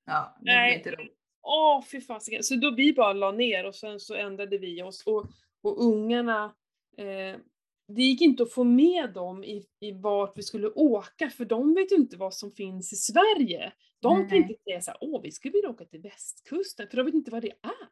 Ja, 0.06 0.38
det 0.40 0.52
Nej. 0.52 0.70
blir 0.70 0.78
inte 0.78 1.02
roligt. 1.02 1.18
Åh 1.42 1.84
fy 1.92 2.02
fasiken. 2.02 2.44
Så 2.44 2.56
då 2.56 2.72
vi 2.72 2.94
bara 2.94 3.14
la 3.14 3.32
ner 3.32 3.66
och 3.66 3.76
sen 3.76 4.00
så 4.00 4.16
ändrade 4.16 4.58
vi 4.58 4.84
oss. 4.84 5.04
Och, 5.08 5.26
och 5.64 5.84
ungarna, 5.84 6.56
eh, 6.98 7.40
det 7.88 8.02
gick 8.02 8.22
inte 8.22 8.44
att 8.44 8.54
få 8.54 8.64
med 8.64 9.14
dem 9.14 9.44
i, 9.44 9.66
i 9.80 9.92
vart 9.92 10.38
vi 10.38 10.44
skulle 10.44 10.68
åka 10.68 11.30
för 11.30 11.46
de 11.46 11.74
vet 11.74 11.92
ju 11.92 11.96
inte 11.96 12.18
vad 12.18 12.34
som 12.34 12.52
finns 12.52 12.94
i 12.94 12.96
Sverige. 12.96 13.74
De 14.00 14.16
kan 14.16 14.28
Nej. 14.28 14.38
inte 14.38 14.64
säga 14.64 14.82
såhär, 14.82 14.98
åh 15.02 15.22
vi 15.22 15.32
skulle 15.32 15.52
vilja 15.52 15.70
åka 15.70 15.86
till 15.86 16.02
västkusten, 16.02 16.88
för 16.90 16.98
de 16.98 17.06
vet 17.06 17.16
inte 17.16 17.32
vad 17.32 17.42
det 17.42 17.52
är. 17.52 17.88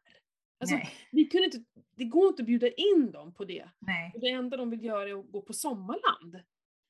Alltså, 0.60 0.76
Nej. 0.76 0.88
vi 1.12 1.24
kunde 1.24 1.44
inte, 1.44 1.58
det 1.96 2.04
går 2.04 2.28
inte 2.28 2.42
att 2.42 2.46
bjuda 2.46 2.68
in 2.68 3.10
dem 3.10 3.34
på 3.34 3.44
det. 3.44 3.68
Nej. 3.78 4.12
Och 4.14 4.20
det 4.20 4.28
enda 4.28 4.56
de 4.56 4.70
vill 4.70 4.84
göra 4.84 5.10
är 5.10 5.20
att 5.20 5.30
gå 5.32 5.42
på 5.42 5.52
sommarland. 5.52 6.36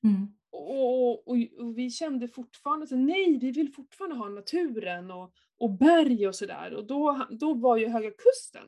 Mm. 0.03 0.27
Och, 0.51 1.27
och, 1.27 1.37
och, 1.59 1.77
vi 1.77 1.89
kände 1.89 2.27
fortfarande 2.27 2.87
så 2.87 2.95
nej, 2.95 3.37
vi 3.39 3.51
vill 3.51 3.73
fortfarande 3.73 4.15
ha 4.15 4.29
naturen 4.29 5.11
och, 5.11 5.33
och 5.57 5.71
berg 5.77 6.27
och 6.27 6.35
sådär. 6.35 6.73
Och 6.73 6.87
då, 6.87 7.27
då 7.39 7.53
var 7.53 7.77
ju 7.77 7.87
Höga 7.87 8.11
Kusten, 8.11 8.67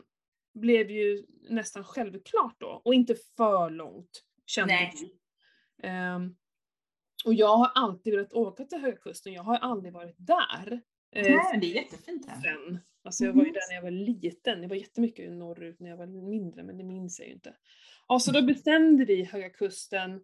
blev 0.53 0.91
ju 0.91 1.25
nästan 1.49 1.83
självklart 1.83 2.55
då. 2.59 2.81
Och 2.85 2.93
inte 2.93 3.15
för 3.37 3.69
långt, 3.69 4.23
kände 4.45 4.73
Nej. 4.73 4.93
vi. 5.01 5.11
Ehm, 5.87 6.35
och 7.25 7.33
jag 7.33 7.57
har 7.57 7.71
alltid 7.75 8.13
velat 8.13 8.33
åka 8.33 8.65
till 8.65 8.77
Höga 8.79 8.97
Kusten, 8.97 9.33
jag 9.33 9.43
har 9.43 9.57
aldrig 9.57 9.93
varit 9.93 10.15
där. 10.17 10.81
eh, 11.11 11.23
Nej, 11.23 11.57
det 11.61 11.67
är 11.71 11.75
jättefint 11.75 12.25
här. 12.27 12.41
sen. 12.41 12.79
Alltså 13.03 13.23
jag 13.25 13.33
var 13.33 13.41
ju 13.41 13.47
Mhm. 13.47 13.53
där 13.53 13.61
när 13.69 13.75
jag 13.75 13.83
var 13.83 13.91
liten, 13.91 14.61
jag 14.61 14.69
var 14.69 14.75
jättemycket 14.75 15.31
norrut 15.31 15.79
när 15.79 15.89
jag 15.89 15.97
var 15.97 16.07
mindre 16.07 16.63
men 16.63 16.77
det 16.77 16.83
minns 16.83 17.19
jag 17.19 17.27
ju 17.27 17.33
inte. 17.33 17.55
Ja, 18.07 18.19
så 18.19 18.31
då 18.31 18.41
bestämde 18.41 19.05
vi 19.05 19.23
Höga 19.23 19.49
Kusten 19.49 20.21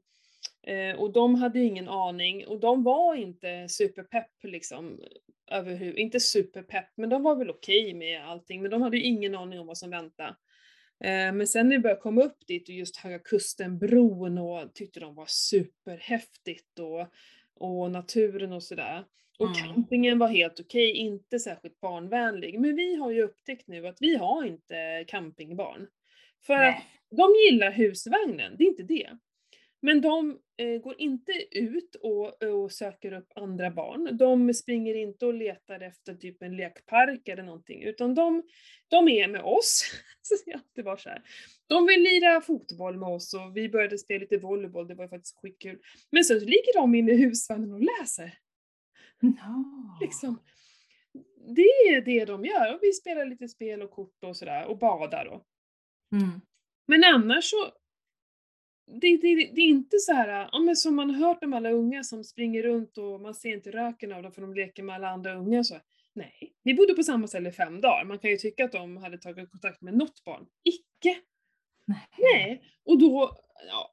eh, 0.68 0.96
och 1.00 1.14
de 1.14 1.36
hade 1.36 1.60
ingen 1.60 1.90
aning 1.90 2.48
och 2.48 2.60
de 2.60 2.84
var 2.84 3.16
inte 3.16 3.68
superpepp 3.70 4.44
liksom. 4.44 5.00
Överhuvud, 5.52 5.98
inte 5.98 6.20
superpepp 6.20 6.90
men 6.96 7.10
de 7.10 7.24
var 7.24 7.36
väl 7.36 7.50
okej 7.50 7.94
med 7.94 8.26
allting 8.26 8.62
men 8.62 8.72
de 8.72 8.82
hade 8.82 8.98
ju 8.98 9.04
ingen 9.04 9.36
aning 9.36 9.60
om 9.60 9.68
vad 9.68 9.78
som 9.78 9.90
väntade. 9.90 10.36
Eh, 11.04 11.34
men 11.34 11.48
sen 11.48 11.70
när 11.70 11.76
vi 11.76 11.82
började 11.82 12.02
komma 12.02 12.22
upp 12.24 12.48
dit 12.48 12.70
och 12.70 12.76
just 12.76 12.98
Höga 12.98 13.20
Kusten-bron 13.20 14.38
och 14.38 14.74
tyckte 14.74 15.00
de 15.00 15.16
var 15.16 15.26
superhäftigt 15.28 16.80
och, 16.80 17.08
och 17.56 17.92
naturen 17.92 18.54
och 18.54 18.64
sådär. 18.64 19.06
Och 19.40 19.48
Mm. 19.48 19.74
campingen 19.74 20.20
var 20.20 20.28
helt 20.28 20.60
okej, 20.60 20.92
inte 20.92 21.40
särskilt 21.40 21.80
barnvänlig. 21.80 22.60
Men 22.60 22.76
vi 22.76 22.96
har 22.96 23.12
ju 23.12 23.22
upptäckt 23.22 23.68
nu 23.68 23.88
att 23.88 23.98
vi 24.00 24.16
har 24.16 24.44
inte 24.46 25.06
campingbarn. 25.08 25.88
För 26.46 26.54
att 26.54 26.60
Nej. 26.60 26.86
de 27.12 27.36
gillar 27.46 27.72
husvagnen, 27.72 28.56
det 28.58 28.64
är 28.64 28.68
inte 28.68 28.84
det. 28.84 29.10
Men 29.82 30.02
de 30.02 30.40
eh, 30.58 30.82
går 30.82 30.96
inte 30.98 31.32
ut 31.52 31.96
och, 31.96 32.44
och 32.44 32.72
söker 32.72 33.14
upp 33.14 33.32
andra 33.36 33.72
barn. 33.72 34.18
De 34.18 34.54
springer 34.54 34.96
inte 34.96 35.26
och 35.26 35.34
letar 35.34 35.80
efter 35.80 36.16
typ 36.16 36.42
en 36.42 36.58
lekpark 36.58 37.28
eller 37.28 37.44
någonting, 37.44 37.84
utan 37.84 38.16
de, 38.16 38.44
de 38.88 39.08
är 39.08 39.28
med 39.28 39.42
oss. 39.42 39.92
Så 40.22 40.36
det 40.76 40.82
var 40.82 40.98
så 40.98 41.10
här. 41.10 41.24
De 41.68 41.86
vill 41.86 42.02
lira 42.02 42.42
fotboll 42.42 42.98
med 42.98 43.10
oss 43.10 43.34
och 43.34 43.58
vi 43.58 43.70
började 43.70 43.98
spela 43.98 44.20
lite 44.20 44.38
volleyboll, 44.38 44.88
det 44.88 44.96
var 44.96 45.04
ju 45.06 45.10
faktiskt 45.10 45.42
skitkul. 45.42 45.80
Men 46.12 46.24
sen 46.24 46.40
så 46.40 46.46
ligger 46.46 46.82
de 46.82 46.96
inne 46.96 47.12
i 47.12 47.18
husvagnen 47.18 47.74
och 47.74 47.82
läser. 47.82 48.38
Ja. 49.22 49.66
Liksom. 50.02 50.40
Det 51.56 51.62
är 51.62 52.02
det 52.02 52.26
de 52.26 52.46
gör. 52.46 52.74
Och 52.74 52.80
vi 52.82 52.94
spelar 52.94 53.26
lite 53.26 53.48
spel 53.48 53.82
och 53.82 53.92
kort 53.92 54.24
och 54.24 54.38
sådär 54.38 54.66
och 54.66 54.78
badar 54.78 55.26
då. 55.26 55.46
Mm. 56.18 56.42
Men 56.88 57.04
annars 57.04 57.44
så, 57.50 57.72
det, 58.86 59.18
det, 59.18 59.36
det 59.36 59.62
är 59.62 59.68
inte 59.68 59.98
så 60.00 60.14
här, 60.14 60.50
ja, 60.52 60.60
men 60.60 60.76
som 60.76 60.96
man 60.96 61.10
har 61.10 61.28
hört 61.28 61.44
om 61.44 61.54
alla 61.54 61.70
unga 61.72 62.04
som 62.04 62.24
springer 62.24 62.64
runt 62.64 62.98
och 62.98 63.22
man 63.22 63.36
ser 63.36 63.54
inte 63.54 63.72
röken 63.72 64.12
av 64.12 64.24
dem 64.24 64.32
för 64.32 64.42
de 64.42 64.54
leker 64.54 64.84
med 64.84 64.96
alla 64.96 65.10
andra 65.10 65.36
unga. 65.36 65.64
Så, 65.64 65.76
nej, 66.14 66.54
vi 66.64 66.74
bodde 66.74 66.94
på 66.94 67.04
samma 67.04 67.28
ställe 67.28 67.50
i 67.50 67.52
fem 67.52 67.82
dagar. 67.82 68.06
Man 68.06 68.20
kan 68.20 68.30
ju 68.30 68.38
tycka 68.38 68.66
att 68.66 68.72
de 68.72 68.98
hade 68.98 69.18
tagit 69.18 69.52
kontakt 69.52 69.82
med 69.82 69.94
något 69.94 70.24
barn. 70.24 70.46
Icke! 70.64 71.18
Nej. 71.86 72.08
Nej, 72.18 72.64
och 72.86 73.00
då, 73.00 73.38
ja, 73.68 73.92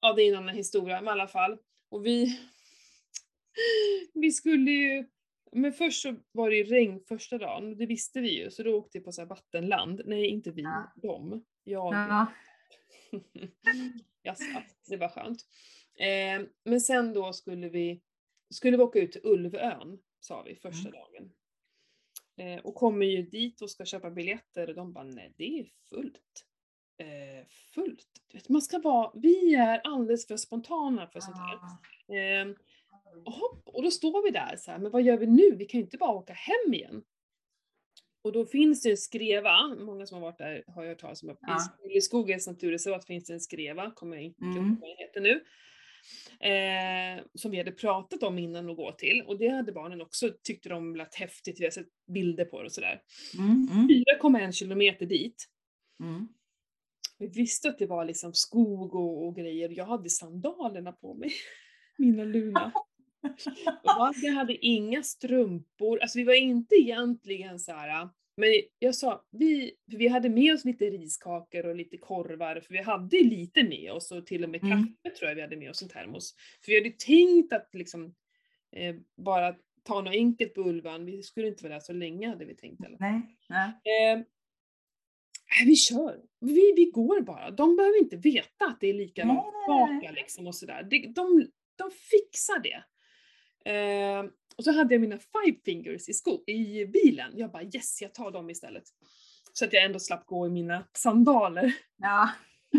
ja 0.00 0.12
det 0.12 0.22
är 0.22 0.32
en 0.32 0.38
annan 0.38 0.54
historia, 0.54 1.00
men 1.00 1.08
i 1.08 1.10
alla 1.10 1.28
fall. 1.28 1.58
Och 1.90 2.06
vi, 2.06 2.38
vi 4.14 4.30
skulle 4.30 4.70
ju, 4.70 5.06
men 5.52 5.72
först 5.72 6.02
så 6.02 6.16
var 6.32 6.50
det 6.50 6.56
ju 6.56 6.64
regn 6.64 7.00
första 7.08 7.38
dagen, 7.38 7.76
det 7.76 7.86
visste 7.86 8.20
vi 8.20 8.42
ju, 8.42 8.50
så 8.50 8.62
då 8.62 8.74
åkte 8.74 8.98
vi 8.98 9.04
på 9.04 9.12
så 9.12 9.24
vattenland. 9.24 10.02
Nej, 10.04 10.26
inte 10.26 10.50
vi, 10.50 10.62
Ja. 10.62 10.92
de. 10.96 11.44
Jag. 11.64 11.94
Ja. 11.94 12.26
Jaså, 14.22 14.62
det 14.86 14.96
var 14.96 15.08
skönt. 15.08 15.46
Eh, 15.94 16.46
men 16.64 16.80
sen 16.80 17.12
då 17.12 17.32
skulle 17.32 17.68
vi, 17.68 18.00
skulle 18.50 18.76
vi 18.76 18.82
åka 18.82 18.98
ut 18.98 19.12
till 19.12 19.20
Ulvön, 19.24 19.98
sa 20.20 20.42
vi 20.42 20.54
första 20.56 20.88
Mm. 20.88 20.92
dagen. 21.00 21.32
Eh, 22.36 22.64
och 22.64 22.74
kommer 22.74 23.06
ju 23.06 23.22
dit 23.22 23.60
och 23.62 23.70
ska 23.70 23.84
köpa 23.84 24.10
biljetter 24.10 24.68
och 24.68 24.74
de 24.74 24.92
bara, 24.92 25.04
nej 25.04 25.34
det 25.36 25.60
är 25.60 25.66
fullt. 25.88 26.44
Eh, 26.98 27.46
fullt. 27.74 28.06
Vet, 28.32 28.48
man 28.48 28.62
ska 28.62 28.78
vara, 28.78 29.12
vi 29.14 29.54
är 29.54 29.78
alldeles 29.84 30.26
för 30.26 30.36
spontana 30.36 31.06
för 31.06 31.20
sånt 31.20 31.36
här. 31.36 31.58
Eh, 32.16 32.54
och, 33.24 33.32
hopp, 33.32 33.68
och 33.68 33.82
då 33.82 33.90
står 33.90 34.22
vi 34.22 34.30
där 34.30 34.56
så 34.56 34.70
här, 34.70 34.78
men 34.78 34.92
vad 34.92 35.02
gör 35.02 35.16
vi 35.16 35.26
nu? 35.26 35.54
Vi 35.56 35.64
kan 35.64 35.78
ju 35.80 35.84
inte 35.84 35.98
bara 35.98 36.10
åka 36.10 36.32
hem 36.32 36.74
igen. 36.74 37.04
Och 38.22 38.32
då 38.32 38.46
finns 38.46 38.82
det 38.82 38.90
en 38.90 38.96
skreva, 38.96 39.74
många 39.78 40.06
som 40.06 40.14
har 40.14 40.22
varit 40.22 40.38
där 40.38 40.64
har 40.66 40.82
ju 40.82 40.88
hört 40.88 40.98
talas 40.98 41.22
om 41.22 41.36
Ja. 41.40 41.58
i 41.96 42.00
skogens 42.00 42.46
naturreservat 42.46 43.06
finns 43.06 43.24
det 43.24 43.32
en 43.32 43.40
skreva, 43.40 43.90
kommer 43.90 44.16
jag 44.16 44.24
inte 44.24 44.44
ihåg 44.44 44.56
vad 44.56 44.90
den 44.90 44.96
heter 44.98 45.20
nu. 45.20 45.44
Eh, 46.40 47.24
som 47.34 47.50
vi 47.50 47.58
hade 47.58 47.72
pratat 47.72 48.22
om 48.22 48.38
innan 48.38 48.70
att 48.70 48.76
gå 48.76 48.92
till 48.92 49.22
och 49.22 49.38
det 49.38 49.48
hade 49.48 49.72
barnen 49.72 50.00
också 50.02 50.30
tyckte 50.42 50.68
de 50.68 50.96
lät 50.96 51.14
häftigt, 51.14 51.60
vi 51.60 51.64
har 51.64 51.70
sett 51.70 51.86
bilder 52.06 52.44
på 52.44 52.60
det 52.60 52.66
och 52.66 52.72
sådär. 52.72 53.02
Mm. 53.38 53.68
Mm. 53.72 53.88
4,1 53.88 54.52
kilometer 54.52 55.06
dit. 55.06 55.48
Mm. 56.00 56.28
Vi 57.18 57.26
visste 57.26 57.68
att 57.68 57.78
det 57.78 57.86
var 57.86 58.04
liksom 58.04 58.34
skog 58.34 58.94
och, 58.94 59.26
och 59.26 59.36
grejer. 59.36 59.68
Jag 59.68 59.84
hade 59.84 60.10
sandalerna 60.10 60.92
på 60.92 61.14
mig. 61.14 61.30
Mina 61.98 62.24
luna. 62.24 62.72
Jag 64.22 64.32
hade 64.32 64.66
inga 64.66 65.02
strumpor. 65.02 65.98
Alltså 65.98 66.18
vi 66.18 66.24
var 66.24 66.34
inte 66.34 66.74
egentligen 66.74 67.58
så 67.58 67.72
här. 67.72 68.08
Men 68.36 68.48
jag 68.78 68.94
sa, 68.94 69.24
vi, 69.30 69.74
vi 69.86 70.08
hade 70.08 70.28
med 70.28 70.54
oss 70.54 70.64
lite 70.64 70.84
riskakor 70.84 71.66
och 71.66 71.76
lite 71.76 71.96
korvar, 71.98 72.60
för 72.60 72.74
vi 72.74 72.82
hade 72.82 73.16
lite 73.16 73.62
med 73.62 73.92
oss 73.92 74.10
och 74.12 74.26
till 74.26 74.44
och 74.44 74.50
med 74.50 74.62
Mm. 74.64 74.78
kaffe 74.78 75.16
tror 75.16 75.28
jag 75.28 75.34
vi 75.36 75.42
hade 75.42 75.56
med 75.56 75.70
oss 75.70 75.82
en 75.82 75.88
termos. 75.88 76.34
För 76.64 76.72
vi 76.72 76.78
hade 76.78 76.90
tänkt 76.90 77.52
att 77.52 77.68
liksom 77.72 78.14
eh, 78.72 78.94
bara 79.16 79.54
ta 79.82 80.00
något 80.00 80.14
enkelt 80.14 80.54
på 80.54 80.60
Ulvan, 80.60 81.04
vi 81.04 81.22
skulle 81.22 81.48
inte 81.48 81.62
vara 81.64 81.72
där 81.72 81.80
så 81.80 81.92
länge 81.92 82.28
hade 82.28 82.44
vi 82.44 82.54
tänkt. 82.56 82.84
Eller? 82.84 82.98
Nej. 83.00 83.22
Nej. 83.48 83.68
Eh, 84.12 84.22
vi 85.66 85.76
kör. 85.76 86.20
Vi, 86.40 86.72
vi 86.76 86.84
går 86.84 87.20
bara. 87.20 87.50
De 87.50 87.76
behöver 87.76 87.98
inte 87.98 88.16
veta 88.16 88.64
att 88.66 88.80
det 88.80 88.86
är 88.86 88.94
lika 88.94 89.24
Nej, 89.24 89.34
långt 89.36 89.46
nej, 89.68 89.88
tillbaka 89.88 90.20
liksom 90.20 90.46
och 90.46 90.54
sådär. 90.54 90.82
De, 90.82 90.98
de, 91.12 91.50
de 91.76 91.90
fixar 91.90 92.58
det. 92.62 92.84
Eh, 93.64 94.24
och 94.56 94.64
så 94.64 94.72
hade 94.72 94.94
jag 94.94 95.00
mina 95.00 95.18
five 95.18 95.58
fingers 95.64 96.08
i, 96.08 96.12
sko- 96.14 96.44
i 96.46 96.86
bilen. 96.86 97.32
Jag 97.38 97.50
bara 97.52 97.62
yes, 97.62 98.02
jag 98.02 98.14
tar 98.14 98.30
dem 98.30 98.50
istället. 98.50 98.84
Så 99.52 99.64
att 99.64 99.72
jag 99.72 99.84
ändå 99.84 99.98
slapp 99.98 100.26
gå 100.26 100.46
i 100.46 100.50
mina 100.50 100.84
sandaler. 100.96 101.72
Ja. 101.96 102.30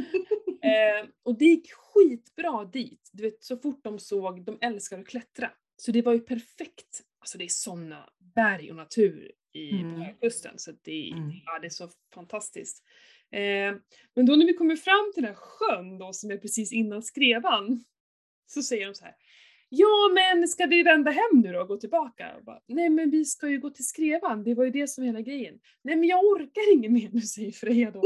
Eh, 0.63 1.07
och 1.23 1.37
det 1.37 1.45
gick 1.45 1.71
skitbra 1.73 2.65
dit. 2.65 3.09
Du 3.13 3.23
vet, 3.23 3.43
så 3.43 3.57
fort 3.57 3.83
de 3.83 3.99
såg, 3.99 4.45
de 4.45 4.57
älskar 4.61 4.99
att 4.99 5.07
klättra. 5.07 5.51
Så 5.77 5.91
det 5.91 6.01
var 6.01 6.13
ju 6.13 6.19
perfekt. 6.19 7.01
Alltså 7.19 7.37
det 7.37 7.43
är 7.43 7.47
såna 7.49 8.09
berg 8.35 8.69
och 8.69 8.75
natur 8.75 9.31
i 9.53 9.69
Mm. 9.69 9.99
på 9.99 10.13
kusten 10.21 10.53
så 10.57 10.71
det, 10.83 11.09
är- 11.09 11.13
Mm. 11.13 11.31
ja, 11.45 11.59
det 11.59 11.67
är 11.67 11.69
så 11.69 11.89
fantastiskt. 12.13 12.83
Eh, 13.31 13.75
men 14.15 14.25
då 14.25 14.35
när 14.35 14.45
vi 14.45 14.53
kommer 14.53 14.75
fram 14.75 15.11
till 15.13 15.23
den 15.23 15.31
här 15.35 15.39
sjön 15.41 15.97
då 15.97 16.13
som 16.13 16.31
är 16.31 16.37
precis 16.37 16.71
innan 16.73 17.03
skrevan 17.03 17.83
så 18.47 18.63
säger 18.63 18.85
de 18.87 18.95
så 18.95 19.05
här 19.05 19.15
Ja 19.69 20.11
men 20.13 20.47
ska 20.47 20.65
vi 20.65 20.83
vända 20.83 21.11
hem 21.11 21.41
nu 21.43 21.53
då 21.53 21.61
och 21.61 21.67
gå 21.67 21.77
tillbaka? 21.77 22.35
Och 22.37 22.43
bara, 22.43 22.61
Nej 22.67 22.89
men 22.89 23.11
vi 23.11 23.25
ska 23.25 23.49
ju 23.49 23.59
gå 23.59 23.69
till 23.69 23.87
skrevan, 23.87 24.43
det 24.43 24.53
var 24.53 24.63
ju 24.63 24.71
det 24.71 24.87
som 24.87 25.01
var 25.01 25.05
hela 25.05 25.21
grejen. 25.21 25.59
Nej 25.83 25.95
men 25.95 26.09
jag 26.09 26.25
orkar 26.25 26.73
inget 26.73 26.91
mer 26.91 27.09
nu 27.11 27.21
säger 27.21 27.51
Freja 27.51 27.91
då. 27.91 28.03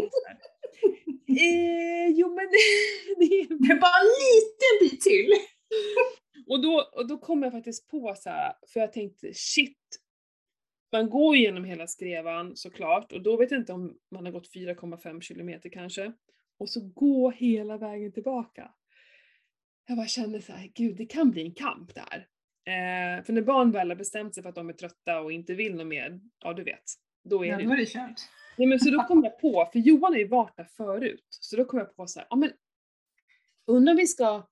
Eh, 1.28 2.10
jo 2.10 2.28
men 2.28 2.46
det 3.20 3.26
är 3.26 3.48
Det 3.48 3.74
är 3.74 3.80
bara 3.80 4.02
en 4.02 4.14
liten 4.24 4.74
bit 4.80 5.02
till. 5.02 5.30
och 6.48 6.62
då, 6.62 6.92
och 6.94 7.08
då 7.08 7.18
kom 7.18 7.44
jag 7.44 7.52
faktiskt 7.52 7.90
på 7.90 8.16
så 8.18 8.30
här, 8.30 8.54
för 8.74 8.80
jag 8.80 8.94
tänkte 8.94 9.34
shit, 9.34 9.78
man 10.92 11.10
går 11.10 11.36
ju 11.36 11.42
genom 11.42 11.64
hela 11.64 11.88
skrevan 11.88 12.56
såklart 12.56 13.12
och 13.12 13.24
då 13.24 13.38
vet 13.38 13.52
jag 13.52 13.60
inte 13.60 13.74
om 13.74 13.98
man 14.12 14.26
har 14.26 14.32
gått 14.32 14.54
4,5 14.56 15.22
kilometer 15.22 15.70
kanske. 15.70 16.14
Och 16.60 16.70
så 16.70 16.80
gå 16.96 17.30
hela 17.30 17.78
vägen 17.78 18.12
tillbaka. 18.12 18.72
Jag 19.88 19.98
bara 19.98 20.08
kände 20.08 20.42
så 20.42 20.54
här, 20.54 20.72
gud 20.76 20.96
det 20.98 21.06
kan 21.06 21.32
bli 21.32 21.42
en 21.42 21.54
kamp 21.54 21.92
där. 21.96 22.28
Eh, 22.66 23.24
för 23.24 23.34
när 23.34 23.42
barn 23.42 23.72
väl 23.72 23.90
har 23.90 23.96
bestämt 23.96 24.34
sig 24.34 24.44
för 24.44 24.50
att 24.50 24.56
de 24.56 24.70
är 24.70 24.74
trötta 24.74 25.22
och 25.22 25.32
inte 25.32 25.54
vill 25.54 25.76
något 25.76 25.88
mer, 25.88 26.20
ja 26.40 26.54
du 26.54 26.64
vet, 26.64 26.84
då 27.24 27.46
är 27.46 27.50
Ja, 27.50 27.58
det 27.58 27.64
då 27.64 27.72
är 27.72 27.78
det 27.78 27.86
kört. 27.86 28.22
Nej 28.58 28.68
men 28.68 28.80
så 28.80 28.90
då 28.90 29.04
kom 29.04 29.24
jag 29.24 29.40
på, 29.40 29.70
för 29.72 29.80
Johan 29.80 30.14
har 30.14 30.20
ju 30.20 30.28
varit 30.28 30.58
där 30.58 30.64
förut, 30.78 31.28
så 31.30 31.56
då 31.56 31.66
kom 31.66 31.80
jag 31.80 31.96
på 31.96 32.08
så 32.08 32.20
här, 32.20 32.28
ja 32.30 32.36
men 32.36 32.52
undrar 33.68 33.94
om 33.94 33.98
vi 33.98 34.08
ska, 34.08 34.48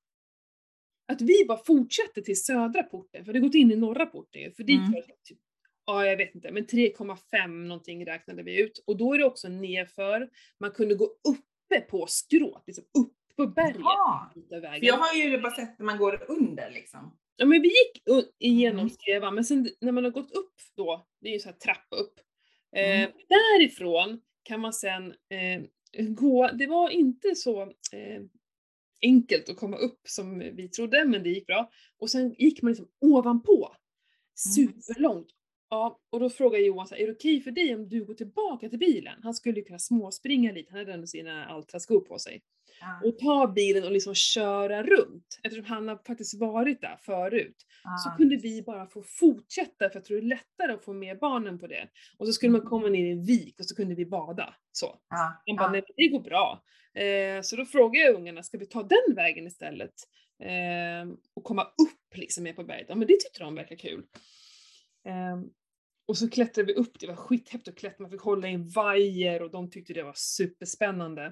att 1.08 1.22
vi 1.22 1.46
bara 1.48 1.64
fortsätter 1.64 2.22
till 2.22 2.44
södra 2.44 2.84
porten, 2.84 3.26
för 3.26 3.34
det 3.34 3.40
har 3.40 3.46
gått 3.46 3.56
in 3.56 3.72
i 3.72 3.76
norra 3.76 4.06
porten 4.06 4.42
ju, 4.42 4.52
för 4.52 4.64
dit 4.64 4.80
Mm. 4.80 4.92
var 4.92 5.02
typ, 5.24 5.40
ja 5.86 6.06
jag 6.06 6.18
vet 6.18 6.36
inte, 6.36 6.52
men 6.52 6.66
3,5 6.66 7.48
någonting 7.48 8.06
räknade 8.06 8.44
vi 8.44 8.62
ut. 8.62 8.84
Och 8.88 8.98
då 8.98 9.14
är 9.14 9.18
det 9.18 9.26
också 9.26 9.48
nerför, 9.50 10.30
man 10.60 10.72
kunde 10.72 10.96
gå 10.96 11.06
uppe 11.06 11.82
på 11.90 12.06
skrået, 12.08 12.64
liksom 12.68 12.86
upp 13.00 13.14
på 13.48 13.54
berget. 13.54 13.78
Ja, 13.80 14.32
jag 14.82 14.98
har 14.98 15.14
ju 15.14 15.42
bara 15.42 15.56
sett 15.56 15.80
när 15.80 15.86
man 15.86 15.98
går 15.98 16.26
under 16.32 16.72
liksom. 16.72 17.18
Ja 17.36 17.46
men 17.46 17.62
vi 17.62 17.68
gick 17.68 18.04
u- 18.10 18.32
igenom 18.40 18.80
Mm. 18.80 18.90
Skeva, 19.00 19.32
men 19.32 19.46
sen 19.46 19.70
när 19.82 19.92
man 19.92 20.04
har 20.04 20.12
gått 20.12 20.32
upp 20.32 20.54
då, 20.76 21.08
det 21.22 21.30
är 21.30 21.34
ju 21.34 21.40
så 21.40 21.50
här 21.50 21.56
trappa 21.56 21.96
upp. 21.96 22.20
Eh, 22.76 23.02
Mm. 23.02 23.12
därifrån 23.30 24.22
kan 24.44 24.60
man 24.60 24.74
sen 24.74 25.08
eh, 25.08 25.64
gå, 26.10 26.48
det 26.54 26.68
var 26.68 26.90
inte 26.90 27.36
så 27.36 27.62
eh, 27.64 28.22
enkelt 29.02 29.50
att 29.50 29.58
komma 29.58 29.78
upp 29.78 30.00
som 30.04 30.40
vi 30.40 30.70
trodde, 30.70 31.06
men 31.06 31.24
det 31.24 31.30
gick 31.30 31.48
bra. 31.48 31.70
Och 31.98 32.10
sen 32.10 32.36
gick 32.38 32.62
man 32.62 32.72
liksom 32.72 32.88
ovanpå. 33.02 33.76
Superlångt. 34.36 35.28
Ja, 35.74 36.00
och 36.10 36.20
då 36.20 36.30
frågade 36.30 36.64
Johan 36.64 36.88
så 36.88 36.96
här, 36.96 37.02
är 37.02 37.08
det 37.08 37.14
okej 37.14 37.42
för 37.42 37.52
dig 37.52 37.76
om 37.76 37.90
du 37.90 38.06
går 38.06 38.14
tillbaka 38.14 38.70
till 38.70 38.80
bilen? 38.80 39.20
Han 39.24 39.34
skulle 39.34 39.56
ju 39.60 39.64
kunna 39.64 39.80
småspringa 39.80 40.52
lite, 40.52 40.72
han 40.72 40.80
hade 40.80 40.94
ändå 40.94 41.08
sina 41.08 41.46
Altra-skor 41.46 42.00
på 42.00 42.20
sig 42.20 42.42
Ja. 42.82 43.10
och 43.10 43.20
ta 43.20 43.48
bilen 43.48 43.84
och 43.84 43.92
liksom 43.92 44.16
köra 44.16 44.84
runt. 44.84 45.40
Eftersom 45.44 45.66
han 45.66 45.88
har 45.88 46.00
faktiskt 46.08 46.40
varit 46.40 46.82
där 46.82 46.98
förut. 47.02 47.56
Så 48.04 48.10
Ja. 48.10 48.16
kunde 48.18 48.36
vi 48.36 48.62
bara 48.62 48.88
få 48.88 49.04
fortsätta 49.04 49.90
för 49.90 49.96
jag 49.96 50.06
tror 50.06 50.18
det 50.18 50.24
är 50.24 50.28
lättare 50.28 50.72
att 50.74 50.86
få 50.86 50.94
med 50.94 51.20
barnen 51.20 51.60
på 51.60 51.68
det. 51.68 51.90
Och 52.18 52.28
så 52.28 52.34
skulle 52.34 52.52
man 52.52 52.62
komma 52.62 52.88
ner 52.88 53.06
i 53.06 53.12
en 53.12 53.24
vik 53.26 53.60
och 53.60 53.66
så 53.66 53.76
kunde 53.76 53.96
vi 53.96 54.06
bada. 54.06 54.56
Så. 54.72 54.98
Ja. 55.10 55.44
Han 55.48 55.56
bara, 55.56 55.72
nej 55.72 55.84
det 55.98 56.08
går 56.08 56.20
bra. 56.20 56.64
Eh, 56.94 57.42
så 57.42 57.56
då 57.56 57.66
frågade 57.66 58.06
jag 58.06 58.16
ungarna, 58.16 58.44
ska 58.44 58.58
vi 58.58 58.66
ta 58.66 58.84
den 58.84 59.16
vägen 59.16 59.48
istället? 59.48 59.94
Eh, 60.44 61.14
och 61.34 61.44
komma 61.44 61.64
upp 61.64 62.18
liksom 62.18 62.44
med 62.44 62.56
på 62.56 62.64
berget. 62.64 62.86
Ja 62.90 62.96
men 62.96 63.08
det 63.08 63.14
tyckte 63.14 63.40
de 63.44 63.56
verkar 63.56 63.76
kul. 63.76 64.04
Eh, 65.06 65.40
och 66.12 66.18
så 66.18 66.30
klättrade 66.30 66.74
vi 66.74 66.74
upp, 66.74 67.00
det 67.00 67.08
var 67.08 67.16
skithäftigt 67.16 67.68
att 67.68 67.76
klättra, 67.76 68.02
man 68.02 68.12
fick 68.12 68.22
hålla 68.22 68.48
i 68.48 68.54
en 68.54 68.70
vajer 68.70 69.42
och 69.42 69.52
de 69.52 69.70
tyckte 69.70 69.94
det 69.94 70.04
var 70.04 70.14
superspännande. 70.16 71.26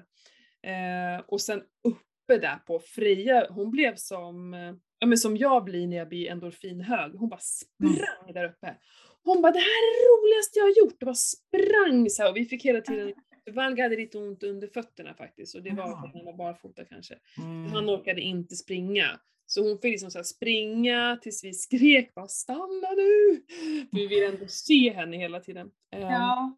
Eh, 0.62 1.24
och 1.26 1.40
sen 1.40 1.62
uppe 1.84 2.38
där 2.40 2.56
på 2.56 2.80
Freja, 2.80 3.46
hon 3.50 3.70
blev 3.70 3.96
som, 3.96 4.54
eh, 4.54 4.74
ja 4.98 5.06
men 5.06 5.18
som 5.18 5.36
jag 5.36 5.64
blir 5.64 5.86
när 5.86 5.96
jag 5.96 6.08
blir 6.08 6.30
endorfinhög. 6.30 7.12
Hon 7.14 7.28
bara 7.28 7.40
sprang 7.40 8.34
där 8.34 8.44
uppe. 8.44 8.76
Hon 9.24 9.42
bara, 9.42 9.52
det 9.52 9.58
här 9.58 9.64
är 9.64 9.92
det 9.92 10.08
roligaste 10.12 10.58
jag 10.58 10.64
har 10.64 10.84
gjort! 10.84 11.00
Det 11.00 11.06
bara 11.06 11.14
sprang 11.14 12.10
så 12.10 12.22
här, 12.22 12.30
och 12.30 12.36
vi 12.36 12.44
fick 12.44 12.64
hela 12.64 12.80
tiden, 12.80 13.12
Valga 13.50 13.82
hade 13.82 13.96
lite 13.96 14.18
ont 14.18 14.42
under 14.42 14.68
fötterna 14.68 15.14
faktiskt 15.14 15.54
och 15.54 15.62
det 15.62 15.70
var 15.70 16.00
för 16.00 16.08
att 16.08 16.14
han 16.14 16.24
var 16.24 16.36
barfota 16.36 16.84
kanske. 16.84 17.18
Mm. 17.38 17.72
Han 17.72 17.90
orkade 17.90 18.20
inte 18.20 18.56
springa. 18.56 19.20
Så 19.52 19.68
hon 19.68 19.78
fick 19.78 19.90
liksom 19.90 20.10
så 20.10 20.24
springa 20.24 21.18
tills 21.22 21.44
vi 21.44 21.52
skrek 21.52 22.14
bara 22.14 22.28
stanna 22.28 22.90
nu! 22.96 23.42
För 23.90 23.96
vi 23.96 24.06
ville 24.06 24.26
ändå 24.28 24.46
se 24.48 24.92
henne 24.92 25.16
hela 25.16 25.40
tiden. 25.40 25.70
Ehm, 25.92 26.02
Ja. 26.02 26.56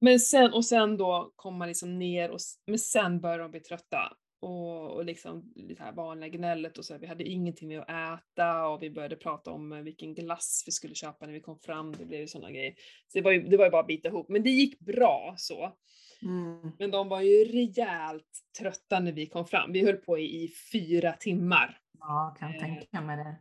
Men 0.00 0.20
sen, 0.20 0.52
och 0.52 0.64
sen 0.64 0.96
då 0.96 1.32
kom 1.36 1.56
man 1.58 1.68
liksom 1.68 1.98
ner 1.98 2.30
och 2.30 2.38
men 2.66 2.78
sen 2.78 3.20
började 3.20 3.42
de 3.42 3.50
bli 3.50 3.60
trötta. 3.60 4.16
Och, 4.40 4.90
och 4.90 5.04
liksom 5.04 5.52
det 5.54 5.78
här 5.78 5.92
vanliga 5.92 6.28
gnället 6.28 6.78
och 6.78 6.84
så 6.84 6.92
här, 6.94 7.00
vi 7.00 7.06
hade 7.06 7.24
ingenting 7.24 7.68
med 7.68 7.80
att 7.80 8.20
äta 8.20 8.66
och 8.66 8.82
vi 8.82 8.90
började 8.90 9.16
prata 9.16 9.50
om 9.50 9.72
eh, 9.72 9.80
vilken 9.80 10.14
glass 10.14 10.62
vi 10.66 10.72
skulle 10.72 10.94
köpa 10.94 11.26
när 11.26 11.32
vi 11.32 11.40
kom 11.40 11.58
fram, 11.58 11.92
det 11.92 12.04
blev 12.04 12.20
ju 12.20 12.26
sådana 12.26 12.50
grejer. 12.50 12.74
Så 13.08 13.18
det 13.18 13.22
var 13.22 13.32
ju, 13.32 13.42
det 13.48 13.56
var 13.56 13.64
ju 13.64 13.70
bara 13.70 13.80
att 13.80 13.86
bita 13.86 14.08
ihop, 14.08 14.28
men 14.28 14.42
det 14.42 14.50
gick 14.50 14.78
bra 14.78 15.34
så. 15.38 15.76
Mm. 16.22 16.72
Men 16.78 16.90
de 16.90 17.08
var 17.08 17.20
ju 17.20 17.44
rejält 17.44 18.28
trötta 18.58 19.00
när 19.00 19.12
vi 19.12 19.26
kom 19.26 19.46
fram. 19.46 19.72
Vi 19.72 19.84
höll 19.84 19.96
på 19.96 20.18
i, 20.18 20.52
fyra 20.72 21.12
timmar. 21.12 21.78
Ja, 21.98 22.36
kan 22.38 22.54
Eh, 22.54 22.60
tänka 22.60 23.00
mig 23.00 23.16
det. 23.16 23.36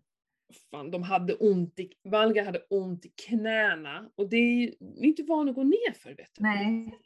Fan, 0.71 0.91
de 0.91 1.03
hade 1.03 1.35
ont 1.35 1.79
i, 1.79 1.91
Valga 2.03 2.43
hade 2.43 2.59
ont 2.69 3.05
i 3.05 3.09
knäna 3.09 4.09
och 4.15 4.29
det 4.29 4.35
är 4.37 4.61
ju 4.61 4.75
vi 4.79 4.99
är 5.01 5.05
inte 5.05 5.23
van 5.23 5.49
att 5.49 5.55
gå 5.55 5.63
ner 5.63 5.93
för 5.93 6.09
vet 6.09 6.29
du. 6.35 6.43
Nej. 6.43 6.99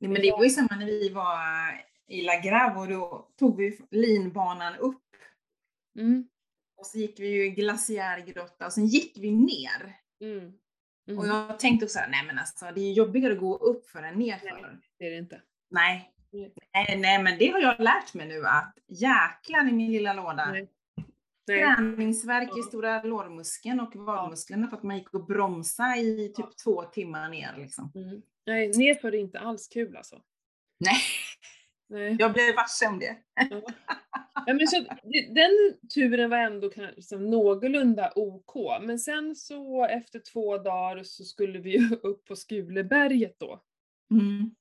Nej, 0.00 0.10
men 0.10 0.22
det 0.22 0.30
var 0.30 0.44
ju 0.44 0.50
samma 0.50 0.76
när 0.76 0.86
vi 0.86 1.08
var 1.08 1.38
i 2.08 2.22
La 2.22 2.40
Grave 2.40 2.80
och 2.80 2.88
då 2.88 3.28
tog 3.38 3.56
vi 3.56 3.78
linbanan 3.90 4.76
upp 4.76 5.02
Mm, 5.98 6.28
och 6.76 6.86
så 6.86 6.98
gick 6.98 7.20
vi 7.20 7.28
ju 7.28 7.46
i 7.46 7.50
glaciärgrotta 7.50 8.66
och 8.66 8.72
sen 8.72 8.86
gick 8.86 9.18
vi 9.18 9.30
ner. 9.32 9.96
mm, 10.20 10.52
mm. 11.08 11.18
Och 11.18 11.26
jag 11.26 11.58
tänkte 11.58 11.84
också 11.84 11.92
såhär, 11.92 12.08
nej 12.10 12.24
men 12.26 12.38
alltså 12.38 12.66
det 12.74 12.80
är 12.80 12.92
jobbigare 12.92 13.32
att 13.32 13.40
gå 13.40 13.56
upp 13.56 13.90
för 13.90 14.02
än 14.02 14.18
nerför. 14.18 14.60
Nej. 14.62 14.80
Det 14.98 15.06
är 15.06 15.10
det 15.10 15.18
inte. 15.18 15.42
Nej. 15.70 16.12
Nej. 16.30 16.96
Nej, 16.98 17.22
men 17.22 17.38
det 17.38 17.48
har 17.48 17.60
jag 17.60 17.80
lärt 17.80 18.14
mig 18.14 18.28
nu 18.28 18.46
att 18.46 18.74
jäklar 18.86 19.68
i 19.68 19.72
min 19.72 19.92
lilla 19.92 20.12
låda. 20.12 20.50
Nej. 20.52 20.68
Nej. 21.48 22.48
I 22.58 22.62
stora 22.62 23.02
lårmuskeln 23.02 23.80
och 23.80 23.96
vadmusklerna 23.96 24.68
för 24.68 24.76
att 24.76 24.82
man 24.82 24.96
gick 24.96 25.14
och 25.14 25.26
bromsade 25.26 25.98
i 25.98 26.32
typ 26.36 26.56
två 26.64 26.82
timmar 26.82 27.28
ner 27.28 27.54
liksom. 27.56 27.92
Mm. 27.94 28.22
Nej, 28.46 28.68
nerför 28.68 29.14
är 29.14 29.18
inte 29.18 29.38
alls 29.38 29.68
kul 29.68 29.96
alltså. 29.96 30.22
Nej, 30.80 31.00
Nej. 31.88 32.16
jag 32.18 32.32
blev 32.32 32.54
varse 32.56 32.86
om 32.86 32.98
det. 32.98 33.16
Ja. 33.50 33.62
Ja, 34.46 34.54
men 34.54 34.66
så, 34.68 34.76
den 35.34 35.50
turen 35.94 36.30
var 36.30 36.38
ändå 36.38 36.70
liksom 36.96 37.30
någorlunda 37.30 38.12
OK, 38.16 38.82
men 38.82 38.98
sen 38.98 39.36
så 39.36 39.84
efter 39.84 40.18
två 40.32 40.58
dagar 40.58 41.02
så 41.02 41.24
skulle 41.24 41.58
vi 41.58 41.78
upp 42.02 42.24
på 42.24 42.36
Skuleberget 42.36 43.36
då. 43.38 43.62
Mm. 44.10 44.54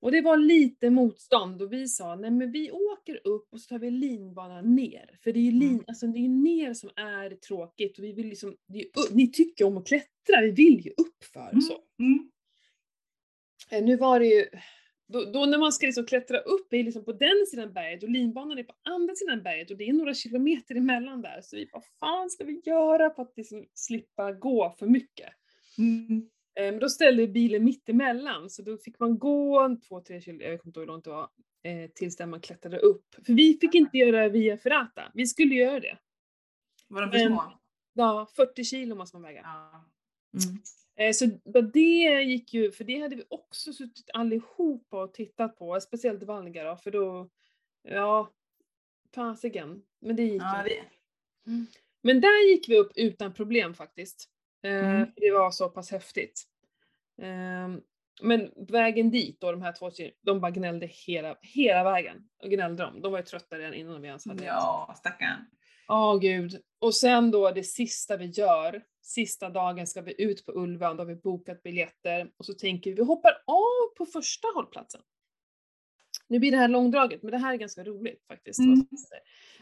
Och 0.00 0.12
det 0.12 0.20
var 0.20 0.36
lite 0.36 0.90
motstånd 0.90 1.62
och 1.62 1.72
vi 1.72 1.88
sa 1.88 2.16
nej 2.16 2.30
men 2.30 2.52
vi 2.52 2.70
åker 2.70 3.20
upp 3.26 3.52
och 3.52 3.60
så 3.60 3.68
tar 3.68 3.78
vi 3.78 3.90
linbanan 3.90 4.74
ner. 4.74 5.18
För 5.22 5.32
det 5.32 5.38
är 5.38 5.42
ju 5.42 5.50
lin, 5.52 5.68
Mm. 5.72 5.84
alltså 5.88 6.06
det 6.06 6.18
är 6.18 6.28
ner 6.28 6.74
som 6.74 6.90
är 6.96 7.30
tråkigt 7.30 7.98
och 7.98 8.04
vi 8.04 8.12
vill 8.12 8.28
liksom, 8.28 8.56
är 8.74 9.14
ni 9.14 9.32
tycker 9.32 9.64
om 9.64 9.76
att 9.76 9.86
klättra, 9.86 10.40
vi 10.42 10.50
vill 10.50 10.80
ju 10.86 10.90
upp 10.90 11.24
för 11.32 11.48
Mm. 11.48 11.60
så. 11.60 11.78
Mm. 11.98 12.30
Eh, 13.70 13.84
Nu 13.84 13.96
var 13.96 14.20
det 14.20 14.26
ju, 14.26 14.46
då, 15.12 15.24
då 15.24 15.46
när 15.46 15.58
man 15.58 15.72
ska 15.72 15.86
liksom 15.86 16.06
klättra 16.06 16.38
upp 16.38 16.72
är 16.72 16.84
liksom 16.84 17.04
på 17.04 17.12
den 17.12 17.46
sidan 17.50 17.72
berget 17.72 18.02
och 18.02 18.08
linbanan 18.08 18.58
är 18.58 18.62
på 18.62 18.74
andra 18.82 19.14
sidan 19.14 19.42
berget 19.42 19.70
och 19.70 19.76
det 19.76 19.88
är 19.88 19.92
några 19.92 20.14
kilometer 20.14 20.74
emellan 20.74 21.22
där. 21.22 21.40
Så 21.42 21.56
vi 21.56 21.66
bara, 21.72 21.82
fan 22.00 22.30
ska 22.30 22.44
vi 22.44 22.60
göra 22.64 23.10
för 23.10 23.22
att 23.22 23.32
liksom 23.36 23.66
slippa 23.74 24.32
gå 24.32 24.74
för 24.78 24.86
mycket? 24.86 25.28
Mm. 25.78 26.28
Eh, 26.54 26.72
Men 26.72 26.78
då 26.78 26.88
ställde 26.88 27.26
bilen 27.26 27.64
mitt 27.64 27.88
emellan 27.88 28.50
så 28.50 28.62
då 28.62 28.76
fick 28.78 28.98
man 28.98 29.18
gå 29.18 29.76
två, 29.88 30.00
tre 30.00 30.20
kilometer, 30.20 30.50
jag 30.50 30.60
kommer 30.60 30.70
inte 30.70 30.80
ihåg 30.80 30.86
hur 30.86 30.92
långt 30.92 31.04
det 31.04 31.10
var, 31.10 31.28
eh, 31.62 31.90
tills 31.94 32.16
där 32.16 32.26
man 32.26 32.40
klättrade 32.40 32.78
upp. 32.78 33.14
För 33.26 33.32
vi 33.32 33.58
fick 33.60 33.74
inte 33.74 33.98
göra 33.98 34.28
via 34.28 34.56
Ferrata, 34.56 35.02
vi 35.14 35.26
skulle 35.26 35.54
göra 35.54 35.80
det. 35.80 35.98
Var 36.88 37.00
de 37.00 37.10
för 37.10 37.18
små? 37.18 37.60
Ja, 37.92 38.28
40 38.36 38.64
kilo 38.64 38.94
måste 38.94 39.16
man 39.16 39.22
väga. 39.22 39.40
Ja. 39.44 39.90
Mm. 40.34 40.58
Eh, 40.96 41.12
Så 41.12 41.26
det 41.72 42.22
gick 42.22 42.54
ju, 42.54 42.72
för 42.72 42.84
det 42.84 43.00
hade 43.00 43.16
vi 43.16 43.24
också 43.28 43.72
suttit 43.72 44.10
allihopa 44.14 45.02
och 45.02 45.14
tittat 45.14 45.56
på, 45.56 45.80
speciellt 45.80 46.22
Valga 46.22 46.64
då, 46.64 46.76
för 46.76 46.90
då, 46.90 47.30
ja, 47.82 48.30
fasiken. 49.14 49.82
Men 50.00 50.16
det 50.16 50.22
gick 50.22 50.42
Ja, 50.42 50.62
ju. 50.68 50.74
det, 50.74 50.84
Men 52.02 52.20
där 52.20 52.50
gick 52.50 52.68
vi 52.68 52.78
upp 52.78 52.92
utan 52.94 53.34
problem 53.34 53.74
faktiskt. 53.74 54.28
Eh, 54.62 54.70
Mm. 54.90 55.06
för 55.12 55.20
Det 55.20 55.30
var 55.30 55.50
så 55.50 55.68
pass 55.68 55.90
häftigt. 55.90 56.42
Ehm, 57.22 57.80
men 58.22 58.52
vägen 58.56 59.10
dit 59.10 59.40
då, 59.40 59.52
de 59.52 59.62
här 59.62 59.72
två 59.72 59.90
de 60.22 60.40
bara 60.40 60.50
gnällde 60.50 60.86
hela, 60.86 61.36
hela 61.42 61.84
vägen. 61.84 62.28
Och 62.42 62.50
gnällde 62.50 62.82
de. 62.82 63.00
De 63.02 63.12
var 63.12 63.18
ju 63.18 63.24
trötta 63.24 63.58
redan 63.58 63.74
innan 63.74 64.02
vi 64.02 64.08
ens 64.08 64.26
hade 64.26 64.44
ja, 64.44 64.94
stackarn. 64.98 65.46
Ja, 65.90 66.16
gud. 66.22 66.62
Och 66.78 66.94
sen 66.94 67.30
då 67.30 67.50
det 67.50 67.62
sista 67.64 68.16
vi 68.16 68.26
gör, 68.26 68.82
sista 69.02 69.50
dagen 69.50 69.86
ska 69.86 70.02
vi 70.02 70.22
ut 70.22 70.46
på 70.46 70.52
Ulva, 70.52 70.94
då 70.94 71.00
har 71.00 71.06
vi 71.06 71.14
bokat 71.16 71.62
biljetter 71.62 72.30
och 72.36 72.44
så 72.46 72.54
tänker 72.54 72.90
vi, 72.90 72.96
vi 72.96 73.02
hoppar 73.02 73.32
av 73.46 73.94
på 73.96 74.06
första 74.06 74.48
hållplatsen. 74.54 75.00
Nu 76.28 76.38
blir 76.38 76.50
det 76.50 76.56
här 76.56 76.68
långdraget, 76.68 77.22
men 77.22 77.32
det 77.32 77.38
här 77.38 77.52
är 77.52 77.56
ganska 77.56 77.84
roligt 77.84 78.24
faktiskt. 78.26 78.58
Mm. 78.58 78.86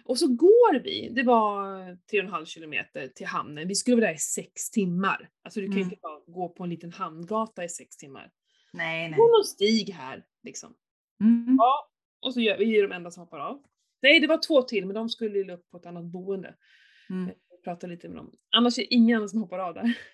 Och 0.04 0.18
så 0.18 0.26
går 0.26 0.80
vi, 0.80 1.08
det 1.12 1.22
var 1.22 1.66
3,5 2.12 2.44
kilometer 2.44 3.08
till 3.08 3.26
hamnen, 3.26 3.68
vi 3.68 3.74
skulle 3.74 3.96
vara 3.96 4.06
där 4.06 4.14
i 4.14 4.18
sex 4.18 4.70
timmar. 4.70 5.30
Alltså 5.42 5.60
du 5.60 5.66
kan 5.66 5.76
ju 5.76 5.82
Mm. 5.82 5.92
inte 5.92 6.00
bara 6.02 6.20
gå 6.26 6.48
på 6.48 6.64
en 6.64 6.70
liten 6.70 6.92
hamngata 6.92 7.64
i 7.64 7.68
sex 7.68 7.96
timmar. 7.96 8.30
Nej, 8.72 9.08
nej. 9.08 9.18
Gå 9.18 9.26
någon 9.26 9.44
stig 9.44 9.90
här, 9.90 10.24
liksom. 10.42 10.74
Mm. 11.20 11.56
Ja, 11.58 11.90
och 12.20 12.34
så 12.34 12.40
gör 12.40 12.58
vi 12.58 12.78
är 12.78 12.82
de 12.82 12.92
enda 12.94 13.10
som 13.10 13.20
hoppar 13.20 13.38
av. 13.38 13.62
Nej, 14.02 14.20
det 14.20 14.26
var 14.26 14.46
två 14.46 14.62
till, 14.62 14.86
men 14.86 14.94
de 14.94 15.08
skulle 15.08 15.38
ju 15.38 15.52
upp 15.52 15.70
på 15.70 15.76
ett 15.76 15.86
annat 15.86 16.04
boende. 16.04 16.54
Mm. 17.10 17.30
och 17.50 17.64
prata 17.64 17.86
lite 17.86 18.08
med 18.08 18.16
dem. 18.16 18.32
Annars 18.56 18.78
är 18.78 18.82
det 18.82 18.94
ingen 18.94 19.28
som 19.28 19.40
hoppar 19.40 19.58
av 19.58 19.74
där. 19.74 19.98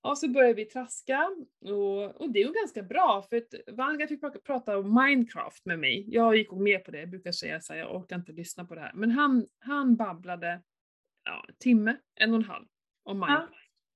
Och 0.00 0.18
så 0.18 0.28
började 0.28 0.54
vi 0.54 0.64
traska 0.64 1.30
och, 1.60 2.20
och 2.20 2.32
det 2.32 2.44
var 2.44 2.54
ganska 2.54 2.82
bra 2.82 3.26
för 3.30 3.36
att 3.36 3.54
Valga 3.76 4.08
fick 4.08 4.20
prata- 4.44 4.78
om 4.78 4.94
Minecraft 4.94 5.66
med 5.66 5.78
mig. 5.78 6.04
Jag 6.08 6.36
gick 6.36 6.52
med 6.52 6.84
på 6.84 6.90
det, 6.90 7.00
jag 7.00 7.10
brukar 7.10 7.32
säga 7.32 7.60
så 7.60 7.72
här, 7.72 7.80
jag 7.80 7.96
orkar 7.96 8.16
inte 8.16 8.32
lyssna 8.32 8.64
på 8.64 8.74
det 8.74 8.80
här. 8.80 8.92
Men 8.94 9.10
han, 9.10 9.46
han 9.58 9.96
babblade 9.96 10.62
ja, 11.24 11.44
en 11.48 11.54
timme, 11.58 11.96
en 12.14 12.30
och 12.30 12.36
en 12.36 12.44
halv 12.44 12.66
om 13.02 13.18
maj. 13.18 13.30
Ja. 13.32 13.48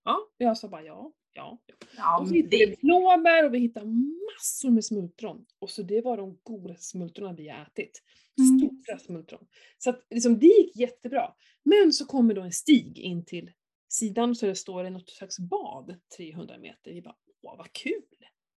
Ja, 0.05 0.19
jag 0.37 0.59
sa 0.59 0.69
bara 0.69 0.83
ja, 0.83 1.13
ja. 1.35 1.59
ja. 1.97 2.21
Och 2.21 2.29
så 2.29 2.35
hittade 2.35 2.57
vi 2.57 2.67
det, 2.67 2.81
blåbär 2.81 3.45
och 3.47 3.55
vi 3.55 3.59
hittade 3.59 3.87
massor 3.87 4.71
med 4.71 4.85
smultron. 4.85 5.47
Och 5.59 5.71
så 5.71 5.83
det 5.83 6.01
var 6.01 6.17
de 6.17 6.39
godaste 6.43 6.85
smultronen 6.85 7.37
vi 7.37 7.49
har 7.49 7.63
ätit. 7.63 8.03
Mm. 8.39 8.59
Stora 8.59 8.99
smultron. 8.99 9.47
Så 9.79 9.91
att 9.91 10.07
liksom, 10.11 10.39
det 10.39 10.47
gick 10.47 10.77
jättebra. 10.77 11.35
Men 11.63 11.93
så 11.93 12.07
kommer 12.07 12.35
då 12.35 12.43
en 12.43 12.53
stig 12.53 12.99
in 12.99 13.25
till 13.25 13.51
sidan 13.89 14.35
så 14.35 14.47
det 14.47 14.55
står 14.55 14.85
det 14.85 14.91
något 14.91 15.11
slags 15.11 15.39
bad 15.39 16.01
300 16.17 16.59
meter. 16.59 16.93
Vi 16.93 17.03
bara, 17.03 17.17
åh 17.43 17.57
vad 17.57 17.73
kul! 17.73 18.03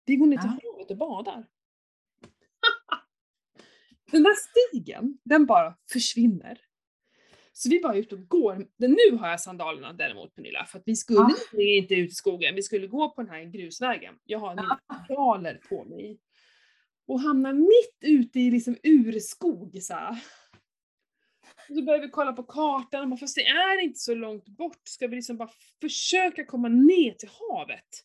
Vi 0.05 0.17
går 0.17 0.27
ner 0.27 0.39
till 0.39 0.51
Ja. 0.63 0.71
havet 0.73 0.91
och 0.91 0.97
badar. 0.97 1.47
Den 4.13 4.23
där 4.23 4.35
stigen, 4.35 5.19
den 5.25 5.47
bara 5.47 5.77
försvinner. 5.93 6.61
Så 7.53 7.69
vi 7.69 7.81
bara 7.81 7.95
är 7.95 7.99
ute 7.99 8.15
och 8.15 8.29
går. 8.29 8.67
Nu 8.77 9.17
har 9.19 9.29
jag 9.29 9.41
sandalerna 9.41 9.93
däremot 9.93 10.35
Pernilla, 10.35 10.65
för 10.65 10.79
att 10.79 10.83
vi 10.87 10.97
skulle 10.97 11.19
Ja. 11.53 11.61
inte 11.63 11.95
ut 11.95 12.11
i 12.11 12.15
skogen, 12.15 12.55
vi 12.55 12.63
skulle 12.63 12.87
gå 12.87 13.11
på 13.11 13.23
den 13.23 13.31
här 13.31 13.45
grusvägen. 13.45 14.15
Jag 14.25 14.39
har 14.39 14.55
mina 14.55 14.81
sandaler 15.07 15.61
på 15.69 15.85
mig. 15.85 16.19
Och 17.07 17.21
hamnar 17.21 17.53
mitt 17.53 17.97
ute 18.21 18.41
i 18.41 18.51
liksom 18.51 18.77
urskog 18.83 19.79
så 19.83 19.95
här. 19.95 20.11
Och 21.69 21.77
så 21.77 21.83
börjar 21.83 22.01
vi 22.01 22.09
kolla 22.09 22.33
på 22.33 22.43
kartan 22.43 23.03
och 23.03 23.09
bara, 23.09 23.17
fast 23.17 23.35
det 23.37 23.47
är 23.47 23.83
inte 23.83 23.99
så 23.99 24.15
långt 24.15 24.49
bort, 24.49 24.81
ska 24.85 25.07
vi 25.07 25.17
liksom 25.17 25.37
bara 25.37 25.51
försöka 25.81 26.45
komma 26.45 26.69
ner 26.69 27.13
till 27.15 27.29
havet? 27.29 28.05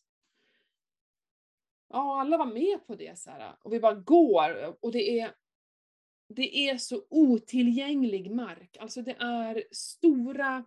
Ja, 1.92 2.20
alla 2.20 2.36
var 2.36 2.46
med 2.46 2.86
på 2.86 2.94
det 2.94 3.18
så 3.18 3.30
här. 3.30 3.54
och 3.62 3.72
vi 3.72 3.80
bara 3.80 3.94
går 3.94 4.76
och 4.84 4.92
det 4.92 5.20
är 5.20 5.30
det 6.28 6.68
är 6.68 6.76
så 6.76 7.02
otillgänglig 7.10 8.30
mark. 8.30 8.76
Alltså 8.80 9.02
det 9.02 9.16
är 9.18 9.64
stora 9.72 10.64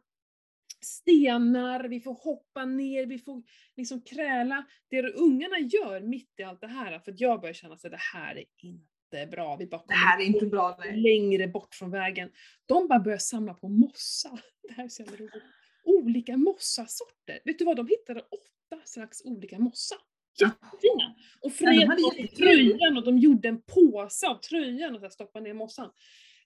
stenar, 0.81 1.83
vi 1.83 1.99
får 1.99 2.13
hoppa 2.13 2.65
ner, 2.65 3.05
vi 3.05 3.19
får 3.19 3.43
liksom 3.75 4.01
kräla. 4.01 4.65
Det 4.89 5.13
ungarna 5.13 5.59
gör 5.59 6.01
mitt 6.01 6.33
i 6.37 6.43
allt 6.43 6.61
det 6.61 6.67
här, 6.67 6.99
för 6.99 7.11
att 7.11 7.19
jag 7.19 7.41
börjar 7.41 7.53
känna 7.53 7.73
att 7.73 7.81
det 7.81 7.97
här 8.13 8.35
är 8.35 8.45
inte 8.57 9.27
bra. 9.31 9.55
Vi 9.55 9.67
bara 9.67 9.83
det 9.87 9.93
här 9.93 10.21
är 10.21 10.25
inte 10.25 10.45
bra. 10.45 10.77
Nej. 10.79 10.97
längre 10.97 11.47
bort 11.47 11.75
från 11.75 11.91
vägen. 11.91 12.31
De 12.65 12.87
bara 12.87 12.99
börjar 12.99 13.17
samla 13.17 13.53
på 13.53 13.69
mossa. 13.69 14.29
Det 14.67 14.73
här 14.73 14.83
är 14.83 14.89
så 14.89 15.03
jävla 15.03 15.17
roligt. 15.17 15.43
Olika 15.83 16.37
mossasorter. 16.37 17.39
Vet 17.45 17.59
du 17.59 17.65
vad, 17.65 17.77
de 17.77 17.87
hittade 17.87 18.19
åtta 18.19 18.81
slags 18.85 19.21
olika 19.25 19.59
mossa. 19.59 19.95
Jättefina! 20.39 21.15
Och 21.41 21.51
Ja, 21.51 21.65
Fred 21.75 21.87
hade 21.87 22.01
jättekul. 22.01 22.37
tröjan 22.37 22.97
och 22.97 23.03
de 23.05 23.17
gjorde 23.17 23.47
en 23.47 23.61
påse 23.61 24.27
av 24.27 24.35
tröjan 24.35 24.95
och 24.95 25.01
så 25.01 25.09
stoppade 25.09 25.43
ner 25.45 25.53
mossan. 25.53 25.89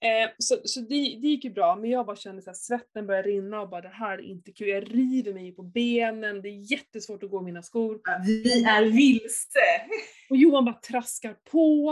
Eh, 0.02 0.30
så 0.38 0.58
så 0.64 0.80
det, 0.80 0.96
det 0.96 1.28
gick 1.28 1.44
ju 1.44 1.50
bra, 1.50 1.76
men 1.76 1.90
jag 1.90 2.06
bara 2.06 2.16
kände 2.16 2.52
att 2.52 2.58
svetten 2.58 3.08
började 3.08 3.30
rinna 3.30 3.62
och 3.62 3.70
bara 3.70 3.82
det 3.82 3.88
här 3.90 4.18
är 4.18 4.22
inte 4.22 4.52
kul. 4.52 4.68
Jag 4.68 4.96
river 4.96 5.34
mig 5.34 5.52
på 5.56 5.64
benen, 5.64 6.42
det 6.42 6.50
är 6.50 6.72
jättesvårt 6.72 7.24
att 7.24 7.30
gå 7.30 7.42
i 7.42 7.44
mina 7.46 7.62
skor. 7.64 8.02
Vi 8.26 8.64
är 8.64 8.84
vilse. 8.84 9.60
Och 10.30 10.38
Johan 10.38 10.66
bara 10.66 10.76
traskar 10.76 11.34
på. 11.52 11.86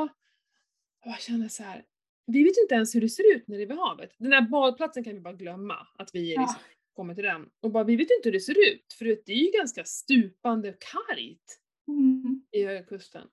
Och 1.06 1.12
jag 1.12 1.22
känner 1.22 1.48
så 1.48 1.64
här. 1.64 1.84
vi 2.28 2.44
vet 2.44 2.58
inte 2.64 2.76
ens 2.76 2.96
hur 2.96 3.02
det 3.02 3.10
ser 3.10 3.36
ut 3.36 3.48
när 3.48 3.58
det 3.58 3.64
är 3.64 3.68
vid 3.68 3.78
havet. 3.78 4.10
Den 4.18 4.30
där 4.30 4.42
badplatsen 4.42 5.04
kan 5.04 5.14
vi 5.14 5.20
bara 5.20 5.34
glömma, 5.34 5.76
att 5.98 6.10
vi 6.16 6.32
är 6.32 6.36
Ja. 6.36 6.42
liksom 6.42 6.62
kommer 6.96 7.16
till 7.16 7.24
den. 7.24 7.46
Och 7.62 7.72
bara, 7.72 7.84
vi 7.84 7.96
vet 7.96 8.08
inte 8.18 8.22
hur 8.30 8.32
det 8.32 8.40
ser 8.40 8.74
ut, 8.74 8.94
för 9.00 9.06
det 9.06 9.32
är 9.32 9.36
ju 9.46 9.52
ganska 9.52 9.84
stupande 9.84 10.70
och 10.70 10.76
kargt 10.80 11.60
Mm. 11.88 12.46
i 12.52 12.66
Höga 12.66 12.84
Kusten. 12.84 13.28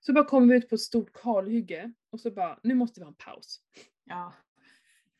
Så 0.00 0.12
bara 0.12 0.24
kommer 0.24 0.46
vi 0.46 0.56
ut 0.58 0.68
på 0.68 0.74
ett 0.74 0.80
stort 0.80 1.12
kalhygge 1.12 1.92
och 2.10 2.20
så 2.20 2.30
bara, 2.30 2.60
nu 2.62 2.74
måste 2.74 3.00
vi 3.00 3.04
ha 3.04 3.10
en 3.10 3.16
paus. 3.16 3.60
Ja. 4.04 4.34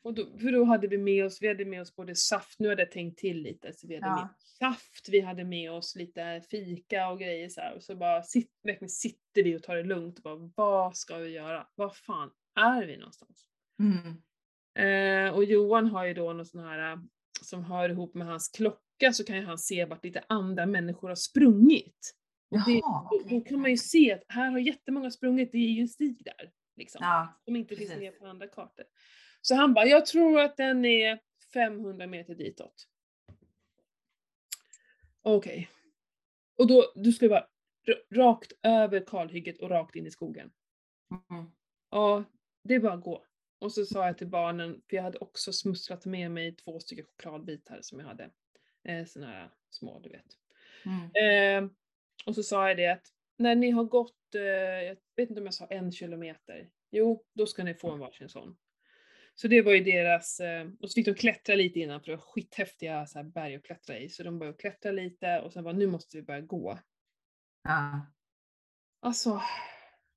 Och 0.01 0.13
då, 0.13 0.37
för 0.37 0.51
då 0.51 0.63
hade 0.63 0.87
vi 0.87 0.97
med 0.97 1.25
oss, 1.25 1.41
vi 1.41 1.47
hade 1.47 1.65
med 1.65 1.81
oss 1.81 1.95
både 1.95 2.15
saft, 2.15 2.59
nu 2.59 2.69
hade 2.69 2.81
jag 2.81 2.91
tänkt 2.91 3.19
till 3.19 3.41
lite, 3.41 3.73
så 3.73 3.87
vi 3.87 3.95
hade 3.95 4.07
Ja. 4.07 4.15
med 4.15 4.29
saft, 4.39 5.09
vi 5.09 5.19
hade 5.21 5.43
med 5.43 5.71
oss 5.71 5.95
lite 5.95 6.41
fika 6.51 7.09
och 7.09 7.19
grejer 7.19 7.49
så 7.49 7.61
här. 7.61 7.75
Och 7.75 7.83
så 7.83 7.95
bara 7.95 8.23
sitt, 8.23 8.51
verkligen 8.63 8.89
sitter 8.89 9.43
vi 9.43 9.57
och 9.57 9.63
tar 9.63 9.75
det 9.75 9.83
lugnt 9.83 10.17
och 10.17 10.23
bara, 10.23 10.51
vad 10.55 10.97
ska 10.97 11.17
vi 11.17 11.29
göra? 11.29 11.67
Var 11.75 11.89
fan 11.89 12.31
är 12.55 12.85
vi 12.85 12.97
någonstans? 12.97 13.47
Mm. 13.79 14.17
Eh, 15.27 15.33
och 15.35 15.43
Johan 15.43 15.85
har 15.85 16.05
ju 16.05 16.13
då 16.13 16.33
någon 16.33 16.45
sån 16.45 16.63
här, 16.63 16.99
som 17.41 17.63
hör 17.63 17.89
ihop 17.89 18.13
med 18.13 18.27
hans 18.27 18.49
klocka 18.49 19.13
så 19.13 19.23
kan 19.23 19.35
ju 19.35 19.43
han 19.45 19.57
se 19.57 19.85
vart 19.85 20.03
lite 20.03 20.23
andra 20.29 20.65
människor 20.65 21.07
har 21.07 21.15
sprungit. 21.15 22.15
Och 22.49 22.59
det, 22.65 22.71
Jaha, 22.71 23.09
då, 23.29 23.41
kan 23.41 23.61
man 23.61 23.71
ju 23.71 23.77
se 23.77 24.13
att 24.13 24.23
här 24.27 24.51
har 24.51 24.59
jättemånga 24.59 25.11
sprungit, 25.11 25.51
det 25.51 25.57
är 25.57 25.71
ju 25.71 25.81
en 25.81 25.87
stig 25.87 26.23
där. 26.25 26.51
Liksom 26.75 26.99
Ja, 27.01 27.41
som 27.45 27.55
inte 27.55 27.75
finns 27.75 27.89
precis. 27.89 28.03
med 28.03 28.19
på 28.19 28.25
andra 28.25 28.47
kartor. 28.47 28.85
Så 29.41 29.55
han 29.55 29.73
bara, 29.73 29.85
jag 29.85 30.05
tror 30.05 30.39
att 30.39 30.57
den 30.57 30.85
är 30.85 31.19
500 31.53 32.07
meter 32.07 32.35
ditåt. 32.35 32.87
Okej. 35.21 35.69
Och 36.57 36.67
då, 36.67 36.91
du 36.95 37.11
ska 37.11 37.29
vara 37.29 37.47
rakt 38.11 38.51
över 38.63 39.05
kalhygget 39.07 39.61
och 39.61 39.69
rakt 39.69 39.95
in 39.95 40.07
i 40.07 40.11
skogen. 40.11 40.51
mm. 41.29 41.45
Ja, 41.89 42.23
det 42.63 42.75
är 42.75 42.79
bara 42.79 42.93
att 42.93 43.03
gå. 43.03 43.25
Och 43.59 43.71
så 43.71 43.85
sa 43.85 44.05
jag 44.05 44.17
till 44.17 44.27
barnen, 44.27 44.81
för 44.89 44.95
jag 44.95 45.03
hade 45.03 45.17
också 45.17 45.53
smusslat 45.53 46.05
med 46.05 46.31
mig 46.31 46.55
två 46.55 46.79
stycken 46.79 47.05
chokladbitar 47.05 47.79
som 47.81 47.99
jag 47.99 48.07
hade. 48.07 48.29
Eh, 48.83 49.05
såna 49.05 49.27
här 49.27 49.51
små, 49.69 49.99
du 49.99 50.09
vet. 50.09 50.25
Mm. 50.85 51.65
Eh, 51.65 51.71
och 52.25 52.35
så 52.35 52.43
sa 52.43 52.67
jag 52.67 52.77
det 52.77 52.87
att 52.91 53.05
när 53.37 53.55
ni 53.55 53.71
har 53.71 53.83
gått, 53.83 54.35
eh, 54.35 54.41
jag 54.83 54.97
vet 55.15 55.29
inte 55.29 55.39
om 55.41 55.45
jag 55.45 55.53
sa 55.53 55.65
en 55.65 55.91
kilometer, 55.91 56.69
jo, 56.91 57.23
då 57.35 57.45
ska 57.45 57.63
ni 57.63 57.73
få 57.73 57.91
en 57.91 57.99
varsin 57.99 58.29
sån. 58.29 58.57
Så 59.35 59.47
det 59.47 59.61
var 59.61 59.71
ju 59.73 59.83
deras, 59.83 60.39
eh, 60.39 60.67
och 60.79 60.89
så 60.91 60.93
fick 60.95 61.05
de 61.05 61.13
klättra 61.13 61.55
lite 61.55 61.79
innan 61.79 62.01
för 62.01 62.11
det 62.11 62.15
var 62.17 62.23
skithäftiga 62.23 63.05
så 63.05 63.23
berg 63.23 63.55
att 63.55 63.63
klättra 63.63 63.97
i. 63.99 64.09
Så 64.09 64.23
de 64.23 64.39
började 64.39 64.57
klättra 64.57 64.91
lite 64.91 65.39
och 65.41 65.53
sen 65.53 65.63
bara, 65.63 65.73
nu 65.73 65.87
måste 65.87 66.17
vi 66.17 66.23
börja 66.23 66.41
gå. 66.41 66.79
Ja. 67.63 68.05
Alltså, 69.01 69.41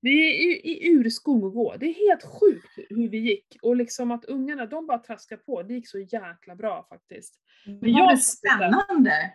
vi 0.00 0.28
är 0.28 0.32
i, 0.66 0.70
i 0.86 0.90
urskog 0.92 1.44
och 1.44 1.52
gå. 1.54 1.76
Det 1.76 1.86
är 1.86 1.94
helt 2.08 2.22
sjukt 2.40 2.78
hur 2.90 3.08
vi 3.08 3.18
gick. 3.18 3.56
Och 3.62 3.76
liksom 3.76 4.10
att 4.10 4.24
ungarna, 4.24 4.66
de 4.66 4.86
bara 4.86 4.98
traskar 4.98 5.36
på. 5.36 5.62
Det 5.62 5.74
gick 5.74 5.88
så 5.88 5.98
jäkla 5.98 6.56
bra 6.56 6.86
faktiskt. 6.88 7.40
Men 7.66 7.90
jag- 7.92 8.00
jag... 8.00 8.10
Det 8.16 8.20
spännande. 8.22 9.34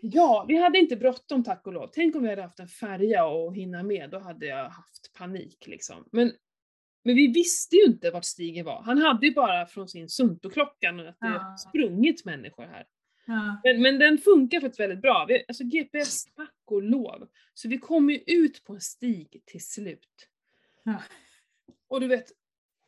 Ja, 0.00 0.44
vi 0.48 0.56
hade 0.56 0.78
inte 0.78 0.96
bråttom 0.96 1.44
tack 1.44 1.66
och 1.66 1.72
lov. 1.72 1.90
Tänk 1.92 2.16
om 2.16 2.22
vi 2.22 2.28
hade 2.28 2.42
haft 2.42 2.60
en 2.60 2.68
färja 2.68 3.24
och 3.26 3.56
hinna 3.56 3.82
med, 3.82 4.10
då 4.10 4.18
hade 4.18 4.46
jag 4.46 4.68
haft 4.68 5.12
panik 5.18 5.66
liksom. 5.66 6.08
Men, 6.12 6.32
men 7.04 7.14
vi 7.14 7.26
visste 7.32 7.76
ju 7.76 7.84
inte 7.84 8.10
vart 8.10 8.24
stigen 8.24 8.64
var. 8.64 8.82
Han 8.82 8.98
hade 8.98 9.26
ju 9.26 9.32
bara 9.34 9.66
från 9.66 9.88
sin 9.88 10.08
Suntoklockan 10.08 11.00
att 11.00 11.06
det 11.20 11.26
Ja. 11.26 11.56
sprungit 11.68 12.24
människor 12.24 12.62
här. 12.64 12.86
Ja. 13.26 13.60
Men, 13.64 13.82
men 13.82 13.98
den 13.98 14.18
funkar 14.18 14.60
faktiskt 14.60 14.80
väldigt 14.80 15.02
bra. 15.02 15.24
Vi, 15.28 15.44
alltså 15.48 15.64
GPS, 15.64 16.24
tack 16.24 16.54
och 16.64 16.82
lov. 16.82 17.28
Så 17.54 17.68
vi 17.68 17.78
kom 17.78 18.10
ju 18.10 18.18
ut 18.26 18.64
på 18.64 18.72
en 18.72 18.80
stig 18.80 19.42
till 19.46 19.64
slut. 19.66 20.28
Ja. 20.84 21.02
Och 21.88 22.00
du 22.00 22.06
vet, 22.06 22.32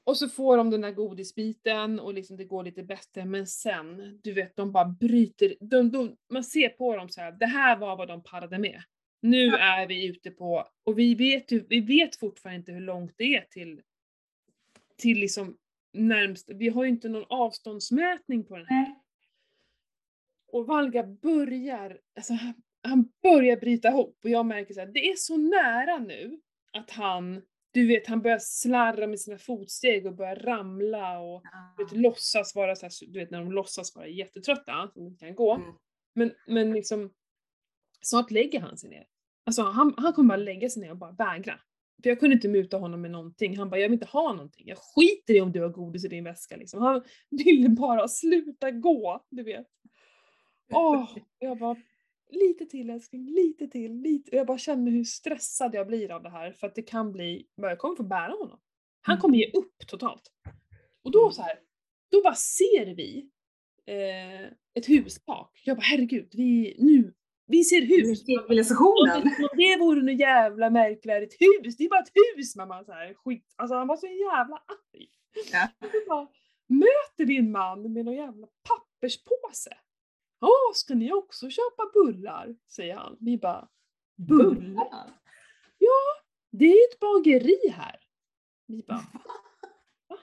och 0.05 0.17
så 0.17 0.29
får 0.29 0.57
de 0.57 0.71
den 0.71 0.81
där 0.81 0.90
godisbiten 0.93 2.01
och 2.01 2.14
liksom 2.14 2.37
det 2.37 2.45
går 2.45 2.64
lite 2.64 2.83
bättre, 2.83 3.25
men 3.25 3.47
sen, 3.47 4.21
du 4.23 4.33
vet, 4.33 4.57
de 4.57 4.73
bara 4.73 4.85
bryter, 4.85 5.55
de, 5.61 5.90
de, 5.90 6.17
man 6.33 6.45
ser 6.45 6.69
på 6.69 6.97
dem 6.97 7.09
så 7.09 7.21
här, 7.21 7.33
det 7.33 7.47
här 7.47 7.77
var 7.77 7.97
vad 7.97 8.09
de 8.09 8.23
parade 8.23 8.59
med. 8.59 8.83
Nu 9.23 9.45
Ja. 9.47 9.59
är 9.59 9.87
vi 9.87 10.07
ute 10.07 10.31
på, 10.31 10.69
och 10.85 10.99
vi 10.99 11.14
vet 11.14 11.53
ju, 11.53 11.67
vi 11.69 11.81
vet 11.81 12.17
fortfarande 12.17 12.57
inte 12.59 12.73
hur 12.73 12.81
långt 12.81 13.12
det 13.17 13.35
är 13.37 13.45
till, 13.51 13.83
till 14.97 15.19
liksom 15.19 15.57
närmst, 15.93 16.51
vi 16.55 16.69
har 16.69 16.85
ju 16.85 16.90
inte 16.90 17.09
någon 17.09 17.27
avståndsmätning 17.29 18.45
på 18.45 18.57
den 18.57 18.67
här. 18.67 18.83
Nej. 18.83 19.01
Och 20.53 20.67
Valga 20.67 21.03
börjar, 21.03 22.01
alltså 22.17 22.33
han, 22.33 22.55
han 22.83 23.09
börjar 23.23 23.57
bryta 23.57 23.88
ihop 23.88 24.19
och 24.25 24.31
jag 24.31 24.47
märker 24.47 24.75
så 24.75 24.81
här, 24.81 24.87
det 24.87 25.11
är 25.11 25.17
så 25.17 25.37
nära 25.37 25.99
nu 25.99 26.40
att 26.73 26.90
han, 26.90 27.43
du 27.75 27.87
vet, 27.87 28.07
han 28.07 28.23
börjar 28.23 28.39
slarra 28.39 29.07
med 29.07 29.21
sina 29.21 29.39
fotsteg 29.39 30.07
och 30.07 30.15
börjar 30.15 30.37
ramla 30.37 31.19
och 31.19 31.43
du 31.77 31.85
vet, 31.85 31.93
låtsas 31.93 32.55
vara 32.55 32.77
så 32.77 32.87
här, 32.87 33.13
du 33.13 33.19
vet 33.19 33.31
när 33.31 33.39
de 33.39 33.53
låtsas 33.53 33.97
vara 33.97 34.07
jättetrötta, 34.07 34.91
som 34.93 35.07
inte 35.07 35.25
kan 35.25 35.35
gå. 35.35 35.55
Mm. 35.55 35.75
Men, 36.15 36.33
men 36.47 36.73
liksom, 36.73 37.13
snart 38.03 38.31
lägger 38.31 38.61
han 38.61 38.79
sig 38.79 38.91
ner. 38.91 39.07
Alltså 39.47 39.63
han, 39.63 39.95
han 39.97 40.13
kommer 40.13 40.29
bara 40.29 40.37
lägga 40.37 40.69
sig 40.69 40.83
ner 40.83 40.91
och 40.91 40.97
bara 40.97 41.13
vägra. 41.13 41.61
För 42.03 42.11
jag 42.11 42.21
kunde 42.21 42.35
inte 42.35 42.49
muta 42.49 42.77
honom 42.77 43.01
med 43.01 43.11
någonting. 43.11 43.57
Han 43.57 43.71
bara, 43.71 43.81
jag 43.81 43.89
vill 43.89 43.97
inte 43.97 44.13
ha 44.13 44.33
någonting. 44.33 44.69
Jag 44.69 44.79
skiter 44.79 45.35
i 45.35 45.41
om 45.41 45.53
du 45.53 45.61
har 45.61 45.69
godis 45.69 46.05
i 46.05 46.09
din 46.09 46.25
väska 46.25 46.57
liksom. 46.57 46.83
Han 46.83 47.03
ville 47.31 47.69
bara 47.69 48.09
sluta 48.09 48.71
gå, 48.71 49.25
du 49.31 49.43
vet. 49.43 49.67
Åh, 50.73 51.17
jag 51.39 51.59
bara, 51.59 51.77
lite 52.35 52.66
till 52.66 52.90
älskling, 52.90 53.27
lite 53.31 53.68
till, 53.68 53.92
lite. 54.01 54.31
Och 54.31 54.37
jag 54.37 54.47
bara 54.47 54.59
känner 54.59 54.90
hur 54.90 55.05
stressad 55.05 55.75
jag 55.75 55.87
blir 55.87 56.11
av 56.12 56.23
det 56.23 56.31
här. 56.31 56.53
För 56.53 56.66
att 56.66 56.75
det 56.75 56.83
kan 56.83 57.12
bli, 57.12 57.47
jag 57.55 57.79
kommer 57.79 57.97
få 57.97 58.03
bära 58.03 58.33
honom. 58.33 58.61
Han 59.03 59.12
Mm. 59.14 59.20
kommer 59.20 59.38
ge 59.38 59.51
upp 59.51 59.87
totalt. 59.87 60.31
Och 61.05 61.11
då 61.11 61.31
så 61.31 61.42
här, 61.42 61.59
då 62.11 62.23
bara 62.23 62.35
ser 62.35 62.94
vi 62.94 63.31
eh, 63.87 64.44
ett 64.75 64.88
hustak. 64.88 65.62
Jag 65.64 65.77
bara 65.77 65.83
herregud, 65.83 66.29
vi, 66.33 66.77
nu, 66.79 67.14
vi 67.47 67.64
ser 67.64 67.83
hus. 67.83 68.25
Civilisationen. 68.27 69.23
Det 69.57 69.77
vore 69.81 70.03
något 70.03 70.20
jävla 70.20 70.70
märkvärdigt 70.70 71.37
hus, 71.40 71.77
det 71.77 71.85
är 71.85 71.88
bara 71.88 72.01
ett 72.01 72.12
hus 72.37 72.57
mamma. 72.57 72.85
Så 72.85 72.92
här, 72.92 73.14
skit. 73.14 73.55
Alltså 73.57 73.75
han 73.75 73.87
var 73.88 73.97
så 73.97 74.07
jävla 74.07 74.57
arg. 74.57 75.09
Ja. 75.53 75.68
Bara, 76.09 76.29
möter 76.66 77.25
vi 77.27 77.37
en 77.38 77.53
man 77.53 77.92
med 77.92 78.05
någon 78.05 78.14
jävla 78.14 78.47
papperspåse. 78.68 79.70
Ja, 80.44 80.72
ska 80.74 80.94
ni 80.94 81.12
också 81.12 81.50
köpa 81.50 81.90
bullar? 81.94 82.57
säger 82.68 82.96
han. 82.96 83.16
Vi 83.20 83.38
bara, 83.38 83.68
bullar? 84.16 85.11
Det 86.59 86.64
är 86.64 86.88
ett 86.90 87.00
bageri 87.00 87.68
här. 87.68 88.00
Vi 88.66 88.83
bara, 88.83 88.96
va? 90.09 90.18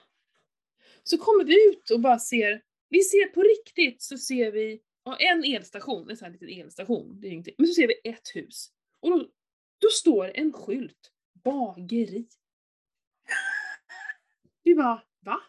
Så 1.02 1.18
kommer 1.18 1.44
vi 1.44 1.68
ut 1.68 1.90
och 1.90 2.00
bara 2.00 2.18
ser, 2.18 2.62
vi 2.88 3.00
ser 3.00 3.26
på 3.26 3.42
riktigt 3.42 4.02
så 4.02 4.18
ser 4.18 4.52
vi 4.52 4.82
ja, 5.04 5.16
en 5.16 5.44
elstation, 5.44 6.10
en 6.10 6.16
sån 6.16 6.24
här 6.24 6.32
liten 6.32 6.48
elstation, 6.48 7.20
det 7.20 7.26
är 7.26 7.30
ingenting. 7.30 7.54
Men 7.58 7.66
så 7.66 7.74
ser 7.74 7.88
vi 7.88 8.10
ett 8.10 8.28
hus. 8.34 8.72
Och 9.00 9.10
då, 9.10 9.18
då 9.78 9.88
står 9.88 10.30
en 10.34 10.52
skylt, 10.52 11.12
bageri. 11.32 12.28
Vi 14.62 14.74
bara, 14.74 15.02
va? 15.20 15.40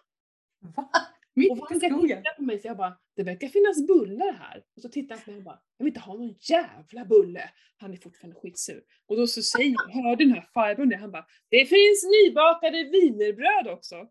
Va? 0.59 0.89
Mitt 1.35 1.51
Och 1.51 1.57
i 1.57 1.61
han 1.69 1.79
kan 1.79 1.89
skogen? 1.89 2.17
titta 2.17 2.35
på 2.35 2.41
mig 2.43 2.59
så 2.59 2.67
jag 2.67 2.77
bara, 2.77 2.97
det 3.15 3.23
verkar 3.23 3.47
finnas 3.47 3.87
bullar 3.87 4.33
här. 4.33 4.63
Och 4.75 4.81
så 4.81 4.89
tittar 4.89 5.15
han 5.15 5.23
på 5.23 5.31
mig 5.31 5.37
och 5.37 5.43
bara, 5.43 5.59
jag 5.77 5.83
vill 5.85 5.91
inte 5.91 5.99
ha 5.99 6.13
någon 6.13 6.35
jävla 6.39 7.05
bulle. 7.05 7.49
Han 7.77 7.93
är 7.93 7.97
fortfarande 7.97 8.39
skitsur. 8.39 8.83
Och 9.05 9.17
då 9.17 9.27
så 9.27 9.41
säger, 9.43 10.03
hörde 10.03 10.23
den 10.23 10.33
här 10.33 10.47
farbrorn 10.53 10.89
det, 10.89 10.95
han 10.97 11.11
bara, 11.11 11.25
det 11.49 11.65
finns 11.65 12.03
nybakade 12.03 12.83
wienerbröd 12.83 13.67
också. 13.67 14.07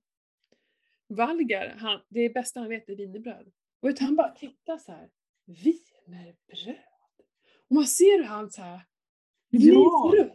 Valgar, 1.09 1.75
han, 1.79 2.01
det 2.09 2.29
bästa 2.29 2.61
han 2.61 2.69
vet 2.69 2.89
är 2.89 2.97
wienerbröd. 2.97 3.53
Och 3.81 3.89
vet, 3.89 3.99
han 3.99 4.17
bara 4.17 4.31
tittar 4.31 4.79
så 4.79 4.93
här, 4.93 5.09
wienerbröd? 5.47 6.77
Och 7.69 7.75
man 7.75 7.87
ser 7.87 8.19
hur 8.19 8.25
han 8.25 8.51
så 8.51 8.63
här 8.63 8.81
Ja. 9.51 10.27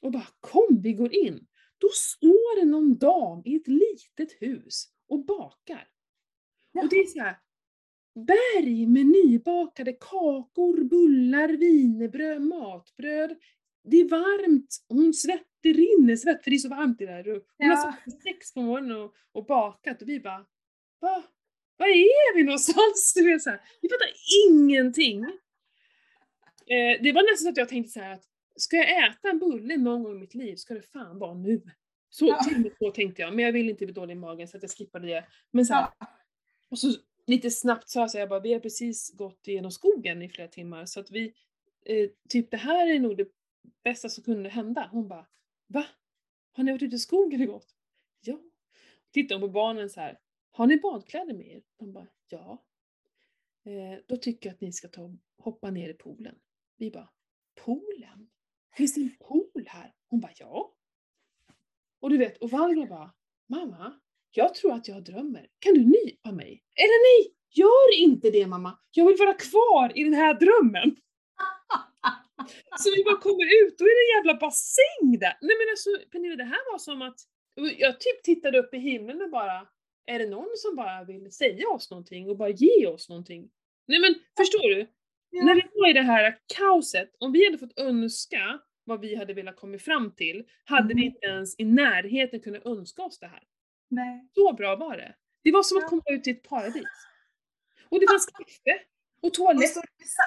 Och 0.00 0.12
bara, 0.12 0.26
kom 0.40 0.80
vi 0.82 0.92
går 0.92 1.14
in. 1.14 1.46
Då 1.78 1.88
står 1.88 2.60
det 2.60 2.66
någon 2.66 2.98
dam 2.98 3.42
i 3.44 3.56
ett 3.56 3.68
litet 3.68 4.32
hus 4.42 4.88
och 5.12 5.24
bakar. 5.24 5.88
Och 6.82 6.88
det 6.88 6.96
är 6.96 7.04
så 7.06 7.20
här, 7.20 7.36
berg 8.14 8.86
med 8.86 9.06
nybakade 9.06 9.92
kakor, 9.92 10.84
bullar, 10.84 11.48
wienerbröd, 11.48 12.42
matbröd. 12.42 13.36
Det 13.84 13.96
är 13.96 14.08
varmt, 14.08 14.84
hon 14.88 15.14
svett, 15.14 15.46
det 15.62 15.72
rinner 15.72 16.16
svett 16.16 16.44
för 16.44 16.50
det 16.50 16.56
är 16.56 16.58
så 16.58 16.68
varmt 16.68 17.00
i 17.00 17.06
det 17.06 17.12
här 17.12 17.22
rummet. 17.22 17.44
Hon 17.58 17.68
har 17.70 17.76
Ja. 17.76 17.94
suttit 18.04 18.22
sex 18.22 18.54
på 18.54 18.60
morgonen 18.62 18.96
och, 19.00 19.14
och 19.32 19.46
bakat 19.46 20.02
och 20.02 20.08
vi 20.08 20.20
bara, 20.20 20.46
va? 21.00 21.22
Var 21.76 21.86
är 21.86 22.34
vi 22.34 22.42
någonstans? 22.42 23.12
Du 23.14 23.32
vet, 23.32 23.42
så 23.42 23.50
här, 23.50 23.60
vi 23.82 23.88
fattar 23.88 24.08
ingenting. 24.50 25.22
Eh, 26.66 27.02
det 27.02 27.12
var 27.12 27.22
nästan 27.32 27.44
så 27.44 27.48
att 27.48 27.56
jag 27.56 27.68
tänkte 27.68 27.92
så 27.92 28.00
här 28.00 28.12
att 28.14 28.24
ska 28.56 28.76
jag 28.76 29.08
äta 29.08 29.30
en 29.30 29.38
bulle 29.38 29.76
någon 29.76 30.02
gång 30.02 30.16
i 30.16 30.20
mitt 30.20 30.34
liv 30.34 30.56
ska 30.56 30.74
det 30.74 30.82
fan 30.82 31.18
vara 31.18 31.34
nu. 31.34 31.62
Så 32.14 32.26
Ja. 32.26 32.42
till 32.48 32.54
och 32.66 32.76
med 32.80 32.94
tänkte 32.94 33.22
jag, 33.22 33.34
men 33.34 33.44
jag 33.44 33.52
vill 33.52 33.68
inte 33.70 33.86
bli 33.86 33.94
dålig 33.94 34.12
i 34.12 34.18
magen 34.18 34.48
så 34.48 34.56
att 34.56 34.62
jag 34.62 34.70
skippade 34.70 35.06
det. 35.06 35.24
Men 35.50 35.66
så 35.66 35.74
här, 35.74 35.88
Ja. 35.98 36.06
och 36.70 36.78
så 36.78 36.92
lite 37.26 37.50
snabbt 37.50 37.88
sa 37.88 38.00
jag 38.00 38.10
så 38.10 38.16
här, 38.18 38.22
jag 38.22 38.28
bara, 38.28 38.40
vi 38.40 38.52
har 38.52 38.60
precis 38.60 39.12
gått 39.16 39.48
igenom 39.48 39.70
skogen 39.70 40.22
i 40.22 40.28
flera 40.28 40.48
timmar 40.48 40.86
så 40.86 41.00
att 41.00 41.10
vi, 41.10 41.34
eh, 41.84 42.10
typ 42.28 42.50
det 42.50 42.56
här 42.56 42.86
är 42.94 42.98
nog 43.00 43.16
det 43.16 43.28
bästa 43.84 44.08
som 44.08 44.24
kunde 44.24 44.48
hända. 44.48 44.88
Hon 44.92 45.08
bara, 45.08 45.26
va? 45.66 45.86
Har 46.52 46.64
ni 46.64 46.72
varit 46.72 46.82
ute 46.82 46.96
i 46.96 46.98
skogen 46.98 47.40
och 47.40 47.46
gått? 47.46 47.74
Ja. 48.20 48.38
Tittar 49.12 49.34
hon 49.34 49.42
på 49.42 49.48
barnen 49.48 49.90
så 49.90 50.00
här, 50.00 50.18
har 50.50 50.66
ni 50.66 50.76
badkläder 50.76 51.34
med 51.34 51.46
er? 51.46 51.62
De 51.78 51.92
bara, 51.92 52.06
ja. 52.28 52.64
Eh, 53.64 53.98
då 54.06 54.16
tycker 54.16 54.48
jag 54.48 54.54
att 54.54 54.60
ni 54.60 54.72
ska 54.72 54.88
ta 54.88 55.10
hoppa 55.38 55.70
ner 55.70 55.88
i 55.88 55.94
poolen. 55.94 56.38
Vi 56.76 56.90
bara, 56.90 57.08
poolen? 57.64 58.30
Finns 58.76 58.94
det 58.94 59.00
en 59.00 59.16
pool 59.20 59.64
här? 59.66 59.92
Hon 60.08 60.20
bara, 60.20 60.32
ja. 60.38 60.74
Och 62.02 62.10
du 62.10 62.18
vet, 62.18 62.38
och 62.38 62.50
Valga 62.50 62.86
bara, 62.86 63.10
mamma, 63.48 63.92
jag 64.30 64.54
tror 64.54 64.72
att 64.72 64.88
jag 64.88 65.04
drömmer. 65.04 65.46
Kan 65.58 65.74
du 65.74 65.84
nypa 65.84 66.32
mig? 66.32 66.62
Eller 66.76 66.98
nej, 67.08 67.34
gör 67.50 67.98
inte 67.98 68.30
det 68.30 68.46
mamma. 68.46 68.78
Jag 68.90 69.06
vill 69.06 69.16
vara 69.18 69.34
kvar 69.34 69.98
i 69.98 70.04
den 70.04 70.14
här 70.14 70.34
drömmen. 70.34 70.96
Så 72.78 72.90
vi 72.96 73.04
bara 73.04 73.16
kommer 73.16 73.44
ut, 73.64 73.78
då 73.78 73.84
är 73.84 73.94
det 73.98 74.12
en 74.12 74.16
jävla 74.18 74.40
bassäng 74.40 75.18
där. 75.18 75.38
Nej 75.40 75.56
men 75.58 75.68
alltså 75.70 76.10
Pernilla, 76.12 76.36
det 76.36 76.44
här 76.44 76.72
var 76.72 76.78
som 76.78 77.02
att, 77.02 77.20
jag 77.78 78.00
typ 78.00 78.22
tittade 78.22 78.58
upp 78.58 78.74
i 78.74 78.78
himlen 78.78 79.22
och 79.22 79.30
bara, 79.30 79.68
är 80.06 80.18
det 80.18 80.26
någon 80.26 80.56
som 80.56 80.76
bara 80.76 81.04
vill 81.04 81.32
säga 81.32 81.68
oss 81.68 81.90
någonting 81.90 82.28
och 82.28 82.36
bara 82.36 82.48
ge 82.48 82.86
oss 82.86 83.08
någonting? 83.08 83.50
Nej 83.86 84.00
men 84.00 84.14
förstår 84.36 84.74
du? 84.74 84.86
Ja. 85.30 85.44
När 85.44 85.54
vi 85.54 85.62
var 85.74 85.90
i 85.90 85.92
det 85.92 86.02
här 86.02 86.38
kaoset, 86.54 87.10
om 87.18 87.32
vi 87.32 87.44
hade 87.44 87.58
fått 87.58 87.78
önska 87.78 88.60
vad 88.84 89.00
vi 89.00 89.14
hade 89.16 89.34
velat 89.34 89.56
komma 89.56 89.78
fram 89.78 90.10
till, 90.14 90.44
hade 90.64 90.88
vi 90.94 91.02
Mm. 91.02 91.04
inte 91.04 91.26
ens 91.26 91.54
i 91.58 91.64
närheten 91.64 92.40
kunnat 92.40 92.66
önska 92.66 93.02
oss 93.02 93.18
det 93.18 93.26
här. 93.26 93.42
Nej. 93.88 94.28
Så 94.34 94.52
bra 94.52 94.76
var 94.76 94.96
det. 94.96 95.14
Det 95.44 95.52
var 95.52 95.62
som 95.62 95.78
att 95.78 95.86
komma 95.88 96.02
ut 96.10 96.24
till 96.24 96.32
ett 96.36 96.42
paradis. 96.48 96.84
Och 97.88 98.00
det 98.00 98.06
fanns 98.06 98.26
kaffe 98.26 98.82
och 99.22 99.34
toalett. 99.34 99.76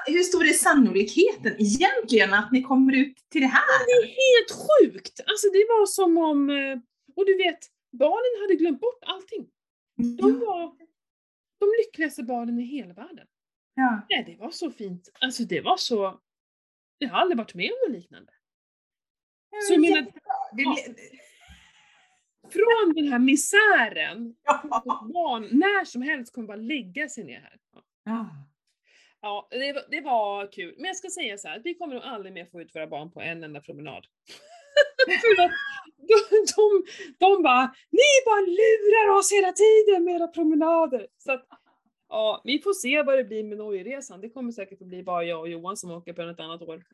hur 0.08 0.24
stor 0.24 0.44
är 0.46 0.54
sannolikheten 0.54 1.56
egentligen 1.60 2.34
att 2.34 2.52
ni 2.52 2.62
kommer 2.64 2.94
ut 2.96 3.18
till 3.30 3.42
det 3.42 3.48
här? 3.48 3.86
Det 3.86 3.92
är 3.92 4.08
helt 4.08 4.52
sjukt! 4.66 5.20
Alltså 5.26 5.48
det 5.50 5.66
var 5.70 5.86
som 5.86 6.18
om, 6.18 6.50
eh, 6.50 6.78
och 7.16 7.26
du 7.26 7.38
vet, 7.38 7.60
barnen 7.92 8.42
hade 8.42 8.56
glömt 8.56 8.80
bort 8.82 9.04
allting. 9.06 9.50
De 10.18 10.40
var 10.40 10.78
de 11.60 11.66
lyckligaste 11.86 12.24
barnen 12.24 12.60
i 12.60 12.64
hela 12.64 12.94
världen. 12.94 13.28
Ja. 13.74 14.02
Nej, 14.10 14.24
det 14.28 14.36
var 14.36 14.52
så 14.52 14.72
fint. 14.72 15.10
Alltså 15.20 15.44
det 15.44 15.62
var 15.62 15.78
så, 15.78 16.20
jag 16.98 17.10
har 17.10 17.18
aldrig 17.20 17.38
varit 17.38 17.54
med 17.54 17.72
om 17.72 17.92
något 17.92 17.98
liknande. 18.02 18.32
Så 19.68 19.74
jag 19.74 19.82
menar, 19.82 20.06
Ja. 20.58 20.76
från 22.50 22.94
den 22.96 23.08
här 23.08 23.20
misären, 23.20 24.36
ja. 24.44 24.84
barn 25.14 25.48
när 25.52 25.86
som 25.86 26.02
helst 26.02 26.34
kommer 26.34 26.48
bara 26.48 26.58
lägga 26.58 27.10
sig 27.10 27.24
ner 27.24 27.40
här. 27.42 27.58
Ja. 28.04 28.28
Ja, 29.22 29.48
det 29.52 29.74
var, 29.74 29.84
det 29.92 30.02
var 30.02 30.52
kul. 30.52 30.74
Men 30.78 30.86
jag 30.86 30.96
ska 30.96 31.10
säga 31.10 31.38
så 31.38 31.48
här, 31.48 31.62
vi 31.64 31.74
kommer 31.76 31.94
nog 31.96 32.04
aldrig 32.04 32.34
mer 32.34 32.46
få 32.46 32.62
ut 32.62 32.76
våra 32.76 32.88
barn 32.88 33.12
på 33.12 33.22
en 33.22 33.44
enda 33.44 33.62
promenad. 33.62 34.06
För 35.06 35.44
att 35.44 35.52
de, 35.98 36.46
de, 36.56 36.86
de 37.20 37.44
bara, 37.44 37.76
ni 37.92 38.12
bara 38.26 38.40
lurar 38.42 39.20
oss 39.20 39.32
hela 39.32 39.52
tiden 39.52 40.04
med 40.04 40.16
era 40.16 40.28
promenader. 40.28 41.08
Så 41.18 41.32
att, 41.32 41.46
ja, 42.10 42.42
vi 42.44 42.60
får 42.62 42.74
se 42.74 43.04
vad 43.04 43.18
det 43.18 43.24
blir 43.24 43.44
med 43.44 43.58
Norgeresan. 43.58 44.22
Det 44.22 44.30
kommer 44.30 44.52
säkert 44.52 44.82
att 44.82 44.88
bli 44.88 45.04
bara 45.04 45.24
jag 45.24 45.40
och 45.40 45.50
Johan 45.50 45.78
som 45.78 45.92
åker 45.92 46.14
på 46.14 46.22
ett 46.22 46.40
annat 46.40 46.62
år. 46.62 46.84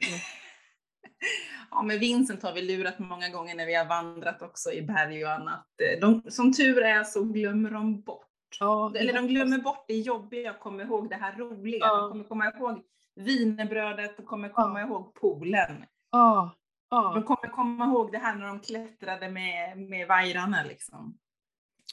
Ja, 1.72 1.82
men 1.82 2.00
Vincent 2.00 2.44
har 2.44 2.54
vi 2.54 2.62
lurat 2.62 3.00
många 3.00 3.30
gånger 3.30 3.56
när 3.56 3.66
vi 3.66 3.76
har 3.76 3.86
vandrat 3.86 4.42
också 4.42 4.72
i 4.72 4.82
berg 4.82 5.26
och 5.26 5.32
annat. 5.32 5.66
De, 6.02 6.22
som 6.30 6.54
tur 6.54 6.82
är 6.84 7.04
så 7.04 7.24
glömmer 7.24 7.72
de 7.72 8.02
bort. 8.02 8.28
Ja, 8.60 8.94
Eller 8.96 9.14
de 9.14 9.28
glömmer 9.28 9.58
bort 9.58 9.86
det 9.88 9.94
jobbiga 9.98 10.52
och 10.54 10.60
kommer 10.60 10.84
ihåg 10.86 11.10
det 11.10 11.16
här 11.16 11.36
roliga. 11.38 11.80
Ja. 11.86 11.98
De 11.98 12.24
kommer 12.24 12.52
komma 12.52 12.52
ihåg 12.72 12.82
wienerbrödet 13.16 14.20
och 14.20 14.26
kommer 14.26 14.50
komma 14.50 14.82
ihåg 14.82 15.14
poolen. 15.14 15.86
Ja, 16.12 16.52
De 16.90 16.96
ja. 17.16 17.22
kommer 17.22 17.54
komma 17.54 17.86
ihåg 17.86 18.12
det 18.12 18.18
här 18.18 18.36
när 18.36 18.48
de 18.48 18.60
klättrade 18.60 19.30
med, 19.30 19.78
med 19.78 20.08
vajrarna 20.08 20.64
liksom. 20.64 21.18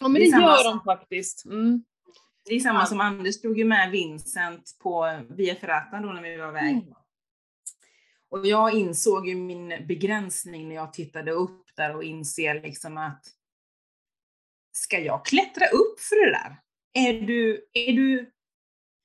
ja, 0.00 0.08
men 0.08 0.14
Det 0.22 0.30
det 0.30 0.40
gör 0.42 0.70
de 0.70 0.80
faktiskt. 0.84 1.44
Mm. 1.44 1.84
Det 2.44 2.54
är 2.54 2.60
samma 2.60 2.78
Ja. 2.78 2.86
som 2.86 3.00
Anders 3.00 3.40
drog 3.40 3.58
ju 3.58 3.64
med 3.64 3.90
Vincent 3.90 4.78
på 4.82 5.20
Via 5.28 5.54
Ferrata 5.54 6.00
då 6.00 6.08
när 6.12 6.22
vi 6.22 6.36
var 6.36 6.48
iväg. 6.48 6.72
Mm. 6.72 6.94
Och 8.30 8.46
jag 8.46 8.74
insåg 8.74 9.28
ju 9.28 9.34
min 9.34 9.68
begränsning 9.68 10.68
när 10.68 10.74
jag 10.74 10.92
tittade 10.92 11.32
upp 11.32 11.66
där 11.76 11.96
och 11.96 12.04
inser 12.04 12.62
liksom 12.62 12.96
att 12.96 13.24
ska 14.72 14.98
jag 14.98 15.24
klättra 15.24 15.66
upp 15.66 16.00
för 16.00 16.26
det 16.26 16.32
där? 16.32 16.56
Är 16.92 17.20
du, 17.26 17.68
är 17.72 17.92
du, 17.92 18.32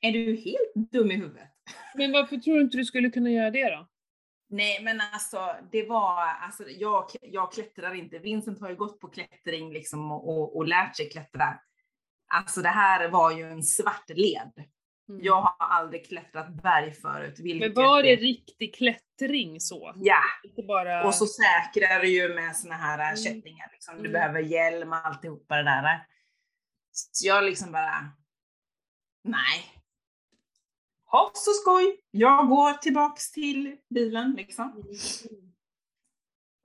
är 0.01 0.11
du 0.11 0.35
helt 0.35 0.91
dum 0.91 1.11
i 1.11 1.15
huvudet? 1.15 1.49
Men 1.95 2.11
varför 2.11 2.37
tror 2.37 2.55
du 2.55 2.61
inte 2.61 2.77
du 2.77 2.85
skulle 2.85 3.09
kunna 3.09 3.29
göra 3.29 3.51
det 3.51 3.69
då? 3.69 3.87
Nej 4.49 4.83
men 4.83 5.01
alltså 5.01 5.55
det 5.71 5.83
var, 5.83 6.27
alltså 6.27 6.69
jag, 6.69 7.05
jag 7.21 7.51
klättrar 7.51 7.93
inte. 7.93 8.19
Vincent 8.19 8.61
har 8.61 8.69
ju 8.69 8.75
gått 8.75 8.99
på 8.99 9.07
klättring 9.07 9.73
liksom 9.73 10.11
och, 10.11 10.29
och, 10.29 10.57
och 10.57 10.67
lärt 10.67 10.95
sig 10.95 11.09
klättra. 11.09 11.59
Alltså 12.27 12.61
det 12.61 12.69
här 12.69 13.09
var 13.09 13.31
ju 13.31 13.43
en 13.43 13.63
svart 13.63 14.09
led. 14.09 14.51
Mm. 15.13 15.25
Jag 15.25 15.41
har 15.41 15.55
aldrig 15.59 16.05
klättrat 16.07 16.49
berg 16.63 16.91
förut. 16.91 17.39
Men 17.59 17.73
var 17.73 18.03
det 18.03 18.15
riktig 18.15 18.75
klättring 18.75 19.59
så? 19.59 19.93
Ja, 19.95 20.19
Inte 20.43 20.63
bara... 20.63 21.05
och 21.07 21.15
så 21.15 21.25
säkrar 21.25 21.99
du 22.01 22.07
ju 22.07 22.35
med 22.35 22.55
såna 22.55 22.75
här 22.75 22.99
Mm. 22.99 23.17
kättingar. 23.17 23.69
Liksom. 23.71 23.93
Du 23.95 23.99
Mm. 23.99 24.11
behöver 24.11 24.39
hjälm 24.39 24.89
och 24.89 25.05
alltihopa 25.07 25.55
det 25.57 25.63
där. 25.63 26.07
Så 26.91 27.27
jag 27.27 27.43
liksom 27.43 27.71
bara, 27.71 28.11
nej. 29.23 29.63
Ha 31.05 31.31
så 31.33 31.51
skoj. 31.51 31.99
Jag 32.11 32.47
går 32.47 32.73
tillbaks 32.73 33.31
till 33.31 33.77
bilen 33.89 34.31
liksom. 34.31 34.71
Mm. 34.71 35.53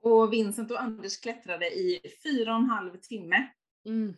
Och 0.01 0.33
Vincent 0.33 0.71
och 0.71 0.81
Anders 0.81 1.21
klättrade 1.21 1.65
i 1.65 1.99
fyra 2.23 2.51
och 2.53 2.59
en 2.59 2.69
halv 2.69 2.97
timme. 2.97 3.47
Mm. 3.85 4.15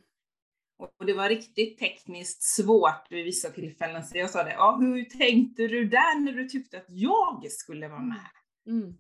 Och 0.82 1.06
det 1.06 1.14
var 1.14 1.30
riktigt 1.30 1.78
tekniskt 1.78 2.44
svårt 2.44 3.06
vid 3.10 3.26
vissa 3.26 3.50
tillfällen. 3.50 4.04
Så 4.04 4.18
jag 4.18 4.30
sa 4.30 4.44
det, 4.44 4.52
ja, 4.52 4.78
hur 4.82 5.04
tänkte 5.04 5.68
du 5.68 5.86
där 5.86 6.20
när 6.20 6.32
du 6.32 6.50
tyckte 6.50 6.78
att 6.78 6.86
jag 6.88 7.52
skulle 7.52 7.88
vara 7.88 8.02
med? 8.02 8.30
Mm. 8.68 8.94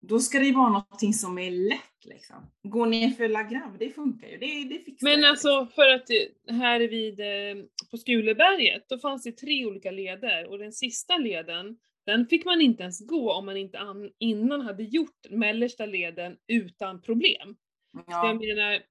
då 0.00 0.18
ska 0.18 0.38
det 0.38 0.44
ju 0.46 0.54
vara 0.54 0.68
någonting 0.68 1.12
som 1.12 1.38
är 1.38 1.50
lätt 1.50 2.04
liksom. 2.04 2.36
Gå 2.62 2.84
ner 2.84 3.10
för 3.10 3.28
La 3.28 3.42
Grave, 3.42 3.76
det 3.78 3.90
funkar 3.90 4.28
ju. 4.28 4.38
Det, 4.38 4.64
det 4.64 4.84
fixar 4.84 5.08
Men 5.08 5.20
jag, 5.20 5.30
alltså 5.30 5.66
för 5.74 5.90
att 5.90 6.10
eh, 6.10 6.54
här 6.54 6.80
vid, 6.80 7.20
eh, 7.20 7.64
på 7.90 7.96
Skuleberget, 7.96 8.88
då 8.88 8.98
fanns 8.98 9.22
det 9.22 9.32
tre 9.32 9.66
olika 9.66 9.90
leder 9.90 10.50
och 10.50 10.58
den 10.58 10.72
sista 10.72 11.16
leden, 11.16 11.78
den 12.06 12.26
fick 12.26 12.44
man 12.44 12.60
inte 12.60 12.82
ens 12.82 13.06
gå 13.06 13.32
om 13.32 13.46
man 13.46 13.56
inte 13.56 13.78
an, 13.78 14.10
innan 14.18 14.60
hade 14.60 14.82
gjort 14.82 15.30
mellersta 15.30 15.86
leden 15.86 16.36
utan 16.46 17.02
problem. 17.02 17.56
Ja. 17.92 18.26
jag 18.26 18.36
menar, 18.36 18.82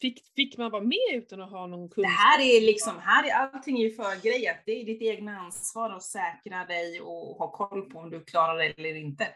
fick, 0.00 0.22
fick 0.36 0.58
man 0.58 0.70
vara 0.70 0.82
med 0.82 0.98
utan 1.14 1.40
att 1.42 1.50
ha 1.50 1.66
någon 1.66 1.88
Det 1.88 1.94
kunskap? 1.94 2.12
här 2.12 2.40
är 2.40 2.60
liksom, 2.60 2.98
här 2.98 3.28
är 3.28 3.32
allting 3.34 3.76
ju 3.76 3.90
förgrejat. 3.90 4.56
Det 4.66 4.72
är 4.80 4.84
ditt 4.84 5.02
egna 5.02 5.38
ansvar 5.40 5.90
att 5.90 6.02
säkra 6.02 6.64
dig 6.64 7.00
och 7.00 7.36
ha 7.36 7.50
koll 7.50 7.90
på 7.90 7.98
om 7.98 8.10
du 8.10 8.24
klarar 8.24 8.58
det 8.58 8.64
eller 8.64 8.94
inte. 8.94 9.28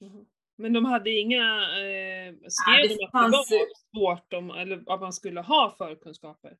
Mhm. 0.00 0.26
Men 0.58 0.72
de 0.72 0.84
hade 0.84 1.10
inga, 1.10 1.44
eh, 1.62 2.34
skrev 2.48 2.88
det 2.88 2.96
de 2.96 3.04
att 3.04 3.12
fanns- 3.12 3.48
det 3.48 3.56
var 3.56 3.66
svårt 4.16 4.32
om, 4.32 4.50
eller 4.50 4.92
att 4.92 5.00
man 5.00 5.12
skulle 5.12 5.40
ha 5.40 5.74
förkunskaper? 5.78 6.56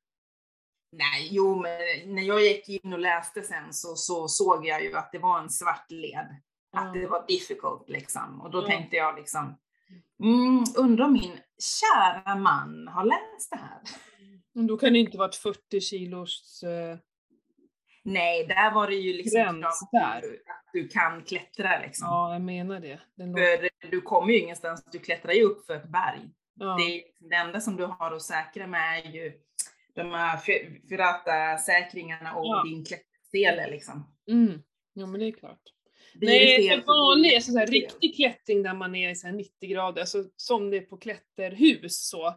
Nej, 0.91 1.27
jo, 1.31 1.55
men 1.55 1.79
när 2.15 2.23
jag 2.23 2.41
gick 2.41 2.69
in 2.69 2.93
och 2.93 2.99
läste 2.99 3.43
sen 3.43 3.73
så, 3.73 3.95
så 3.95 4.27
såg 4.27 4.65
jag 4.65 4.83
ju 4.83 4.95
att 4.97 5.11
det 5.11 5.19
var 5.19 5.39
en 5.39 5.49
svart 5.49 5.91
led. 5.91 6.27
Att 6.73 6.93
det 6.93 7.07
var 7.07 7.25
difficult 7.27 7.89
liksom. 7.89 8.41
Och 8.41 8.51
då 8.51 8.61
Ja. 8.61 8.67
tänkte 8.67 8.95
jag 8.95 9.15
liksom, 9.15 9.57
mm, 10.21 10.63
undrar 10.77 11.05
om 11.05 11.13
min 11.13 11.37
kära 11.81 12.35
man 12.35 12.87
har 12.87 13.05
läst 13.05 13.49
det 13.51 13.57
här? 13.57 13.79
Men 14.53 14.67
då 14.67 14.77
kan 14.77 14.93
det 14.93 14.99
inte 14.99 15.17
varit 15.17 15.35
40 15.35 15.81
kilos... 15.81 16.63
Eh, 16.63 16.97
Nej, 18.03 18.45
där 18.47 18.73
var 18.73 18.87
det 18.87 18.95
ju 18.95 19.13
liksom 19.13 19.39
Gräns 19.61 19.89
där. 19.91 20.17
att 20.17 20.23
du- 20.73 20.87
kan 20.87 21.23
klättra 21.23 21.79
liksom. 21.81 22.07
ja, 22.07 22.33
jag 22.33 22.41
menar 22.41 22.79
det. 22.79 22.99
Låter, 23.17 23.69
För 23.81 23.87
du 23.91 24.01
kommer 24.01 24.33
ju 24.33 24.39
ingenstans, 24.39 24.85
du 24.91 24.99
klättrar 24.99 25.31
ju 25.33 25.43
upp 25.43 25.65
för 25.65 25.75
ett 25.75 25.89
berg. 25.89 26.29
ja. 26.55 26.75
Det, 26.77 26.83
är- 26.83 27.03
det 27.29 27.35
enda 27.35 27.59
som 27.61 27.75
du 27.75 27.85
har 27.85 28.11
att 28.15 28.21
säkra 28.21 28.67
med 28.67 29.05
är 29.05 29.11
ju 29.11 29.33
de 29.95 30.11
här 30.11 30.37
Firata-säkringarna 30.89 32.33
och 32.35 32.45
Ja. 32.45 32.63
din 32.65 32.85
klättersele 32.85 33.69
liksom. 33.71 34.13
Mm. 34.31 34.61
Ja, 34.93 35.05
men 35.05 35.19
det 35.19 35.27
är 35.27 35.31
klart. 35.31 35.61
Det 36.13 36.25
Nej, 36.25 36.57
blir 36.57 36.83
vanlig, 36.85 37.31
det 37.31 37.35
alltså 37.35 37.51
så 37.51 37.57
här, 37.59 37.67
riktig 37.67 38.15
klättring 38.15 38.63
där 38.63 38.73
man 38.73 38.95
är 38.95 39.09
i 39.09 39.15
så 39.15 39.27
här 39.27 39.33
90 39.33 39.69
grader, 39.69 40.01
alltså 40.01 40.23
som 40.35 40.69
det 40.69 40.77
är 40.77 40.81
på 40.81 40.97
klätterhus 40.97 42.07
så. 42.09 42.27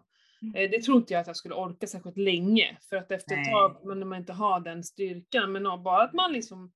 eh, 0.54 0.70
Det 0.70 0.82
tror 0.82 0.96
inte 0.96 1.12
jag 1.12 1.20
att 1.20 1.26
jag 1.26 1.36
skulle 1.36 1.54
orka 1.54 1.86
särskilt 1.86 2.16
länge, 2.16 2.78
för 2.88 2.96
att 2.96 3.10
efter 3.10 3.34
ett 3.36 3.50
tag, 3.52 3.80
men 3.84 3.98
när 3.98 4.06
man 4.06 4.18
inte 4.18 4.32
har 4.32 4.60
den 4.60 4.84
styrkan, 4.84 5.52
men 5.52 5.62
bara 5.62 6.02
att 6.02 6.12
man 6.14 6.32
liksom 6.32 6.72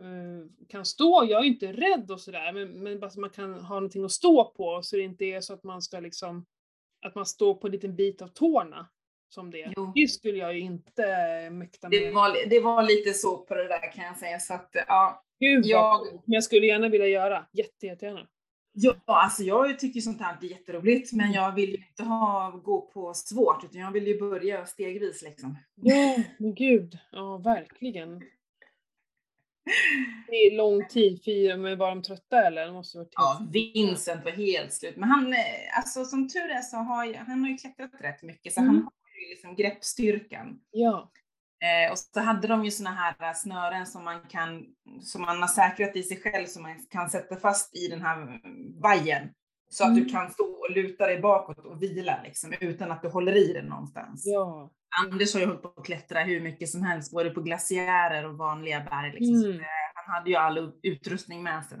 eh, 0.00 0.66
kan 0.68 0.84
stå, 0.84 1.24
jag 1.28 1.40
är 1.40 1.44
ju 1.44 1.50
inte 1.50 1.72
rädd 1.72 2.10
och 2.10 2.20
sådär, 2.20 2.52
men, 2.52 2.82
men 2.82 3.00
bara 3.00 3.10
så 3.10 3.20
man 3.20 3.30
kan 3.30 3.54
ha 3.54 3.74
någonting 3.74 4.04
att 4.04 4.12
stå 4.12 4.44
på 4.44 4.82
så 4.82 4.96
det 4.96 5.02
inte 5.02 5.24
är 5.24 5.40
så 5.40 5.54
att 5.54 5.64
man 5.64 5.82
ska 5.82 6.00
liksom, 6.00 6.46
att 7.06 7.14
man 7.14 7.26
står 7.26 7.54
på 7.54 7.66
en 7.66 7.72
liten 7.72 7.96
bit 7.96 8.22
av 8.22 8.28
tårna. 8.28 8.88
Som 9.28 9.50
det. 9.50 9.72
Jo. 9.76 9.92
Det 9.94 10.08
skulle 10.08 10.38
jag 10.38 10.54
ju 10.54 10.60
inte 10.60 11.02
mäkta 11.50 11.88
med. 11.88 12.00
Det 12.00 12.10
var, 12.10 12.48
det 12.50 12.60
var 12.60 12.82
lite 12.82 13.12
så 13.14 13.38
på 13.38 13.54
det 13.54 13.68
där 13.68 13.92
kan 13.92 14.04
jag 14.04 14.16
säga. 14.16 14.38
Så 14.38 14.54
att, 14.54 14.70
ja, 14.88 15.24
Gud 15.40 15.66
jag-. 15.66 16.06
Men 16.12 16.20
jag 16.34 16.44
skulle 16.44 16.66
gärna 16.66 16.88
vilja 16.88 17.06
göra, 17.06 17.46
jätte, 17.52 17.86
jättegärna. 17.86 18.26
ja, 18.72 18.94
alltså 19.06 19.42
jag 19.42 19.78
tycker 19.78 20.00
sånt 20.00 20.20
här 20.20 20.36
är 20.42 20.46
jätteroligt, 20.46 21.12
men 21.12 21.32
jag 21.32 21.54
vill 21.54 21.70
ju 21.70 21.76
inte 21.76 22.02
ha, 22.02 22.50
gå 22.64 22.80
på 22.80 23.14
svårt, 23.14 23.64
utan 23.64 23.80
jag 23.80 23.90
vill 23.92 24.06
ju 24.06 24.18
börja 24.20 24.66
stegvis 24.66 25.22
liksom. 25.22 25.58
Ja, 25.74 26.16
men 26.38 26.54
gud. 26.54 26.98
Ja, 27.12 27.36
verkligen. 27.38 28.22
Det 30.28 30.34
är 30.36 30.56
lång 30.56 30.88
tid, 30.88 31.24
fyra, 31.24 31.56
men 31.56 31.78
var 31.78 31.88
de 31.88 32.02
trötta 32.02 32.46
eller? 32.46 32.66
De 32.66 32.74
måste 32.74 32.98
varit 32.98 33.12
Ja, 33.14 33.46
Vincent 33.52 34.24
var 34.24 34.32
helt 34.32 34.72
slut. 34.72 34.96
Men 34.96 35.08
han, 35.08 35.32
eh, 35.32 35.38
alltså 35.78 36.04
som 36.04 36.28
tur 36.28 36.50
är 36.50 36.60
så 36.60 36.76
har 36.76 37.14
han 37.14 37.40
har 37.42 37.48
ju 37.48 37.56
klättrat 37.56 37.90
rätt 38.00 38.22
mycket, 38.22 38.52
så 38.52 38.60
Mm. 38.60 38.74
han 38.74 38.82
har 38.84 38.92
liksom 39.30 39.54
greppstyrkan. 39.56 40.60
Ja. 40.70 41.10
Eh, 41.64 41.92
och 41.92 41.98
så 41.98 42.20
hade 42.20 42.48
de 42.48 42.64
ju 42.64 42.70
såna 42.70 42.90
här 42.90 43.32
snören 43.34 43.86
som 43.86 44.04
man 44.04 44.20
kan, 44.28 44.66
som 45.02 45.22
man 45.22 45.40
har 45.40 45.48
säkrat 45.48 45.96
i 45.96 46.02
sig 46.02 46.20
själv, 46.20 46.46
som 46.46 46.62
man 46.62 46.86
kan 46.90 47.10
sätta 47.10 47.36
fast 47.36 47.76
i 47.76 47.88
den 47.88 48.00
här 48.02 48.40
vajern. 48.82 49.28
Så 49.70 49.84
att 49.84 49.90
Mm. 49.90 50.02
du 50.02 50.08
kan 50.08 50.30
stå 50.30 50.44
och 50.44 50.70
luta 50.70 51.06
dig 51.06 51.20
bakåt 51.20 51.58
och 51.58 51.82
vila 51.82 52.20
liksom, 52.24 52.54
utan 52.60 52.90
att 52.90 53.02
du 53.02 53.08
håller 53.08 53.36
i 53.50 53.52
den 53.52 53.66
någonstans. 53.66 54.22
Ja. 54.26 54.70
Anders 55.04 55.34
har 55.34 55.40
ju 55.40 55.46
hållit 55.46 55.62
på 55.62 55.72
att 55.76 55.84
klättra 55.86 56.20
hur 56.24 56.40
mycket 56.40 56.68
som 56.68 56.82
helst, 56.82 57.12
både 57.12 57.30
på 57.30 57.40
glaciärer 57.40 58.26
och 58.26 58.38
vanliga 58.38 58.80
berg. 58.80 59.12
Liksom. 59.12 59.40
Så, 59.42 59.46
Mm. 59.48 59.60
eh, 59.60 59.66
han 59.94 60.14
hade 60.14 60.30
ju 60.30 60.36
all 60.36 60.72
utrustning 60.82 61.42
med 61.42 61.64
sig. 61.64 61.78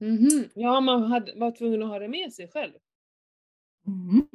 Mhm. 0.00 0.48
Ja, 0.54 0.80
man 0.80 1.02
hade, 1.02 1.38
var 1.40 1.50
tvungen 1.50 1.82
att 1.82 1.88
ha 1.88 1.98
det 1.98 2.08
med 2.08 2.32
sig 2.32 2.48
själv. 2.48 2.72
Mm. 3.86 4.28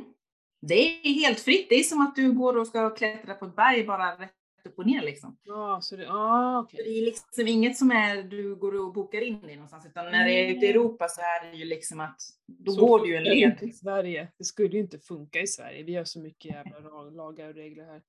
Det 0.62 1.08
är 1.08 1.14
helt 1.14 1.40
fritt. 1.40 1.70
Det 1.70 1.76
är 1.76 1.84
som 1.84 2.02
att 2.02 2.16
du 2.16 2.32
går 2.34 2.58
och 2.58 2.68
ska 2.68 2.90
klättra 2.90 3.34
på 3.34 3.46
ett 3.46 3.56
berg 3.56 3.84
bara 3.84 4.12
rätt 4.12 4.32
upp 4.66 4.80
och 4.80 4.86
ner 4.86 5.02
liksom. 5.02 5.38
Ja, 5.44 5.80
så 5.82 5.96
det, 5.96 6.10
ah, 6.10 6.60
okej. 6.60 6.80
Det 6.84 6.90
är 6.90 7.06
liksom 7.06 7.48
inget 7.48 7.78
som 7.78 7.92
är 7.92 8.24
du 8.24 8.56
går 8.56 8.76
och 8.86 8.94
bokar 8.94 9.22
in 9.22 9.42
dig 9.42 9.56
någonstans, 9.56 9.86
utan 9.86 10.06
när 10.06 10.26
det 10.26 10.32
är 10.32 10.56
ute 10.56 10.66
i 10.66 10.70
Europa 10.70 11.08
så 11.08 11.22
är 11.22 11.52
det 11.52 11.58
ju 11.58 11.66
liksom 11.66 12.00
att 12.00 12.20
då 12.48 12.72
Så 12.72 12.86
går 12.86 13.00
du 13.00 13.08
ju 13.10 13.16
en 13.16 13.24
led. 13.24 13.58
i 13.62 13.72
Sverige. 13.72 14.28
Det 14.38 14.44
skulle 14.44 14.70
ju 14.70 14.80
inte 14.80 15.00
funka 15.00 15.40
i 15.42 15.48
Sverige. 15.48 15.84
Vi 15.84 15.96
har 15.96 16.04
så 16.06 16.20
mycket 16.20 16.52
jävla 16.52 16.80
lagar 17.10 17.50
och 17.50 17.56
regler 17.56 17.86
här. 17.86 18.02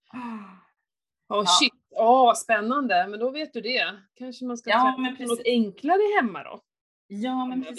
Ja. 1.28 1.44
shit, 1.60 1.72
åh 1.96 2.24
vad 2.26 2.38
spännande. 2.38 3.06
Men 3.10 3.20
då 3.20 3.30
vet 3.30 3.52
du 3.52 3.60
det. 3.60 3.96
Kanske 4.14 4.44
man 4.44 4.58
ska 4.58 4.70
Ja, 4.70 4.92
på 4.96 5.02
något 5.02 5.18
precis. 5.18 5.42
enklare 5.46 6.00
hemma 6.20 6.42
då. 6.44 6.60
Ja, 7.06 7.46
men 7.46 7.62
Hemma 7.62 7.76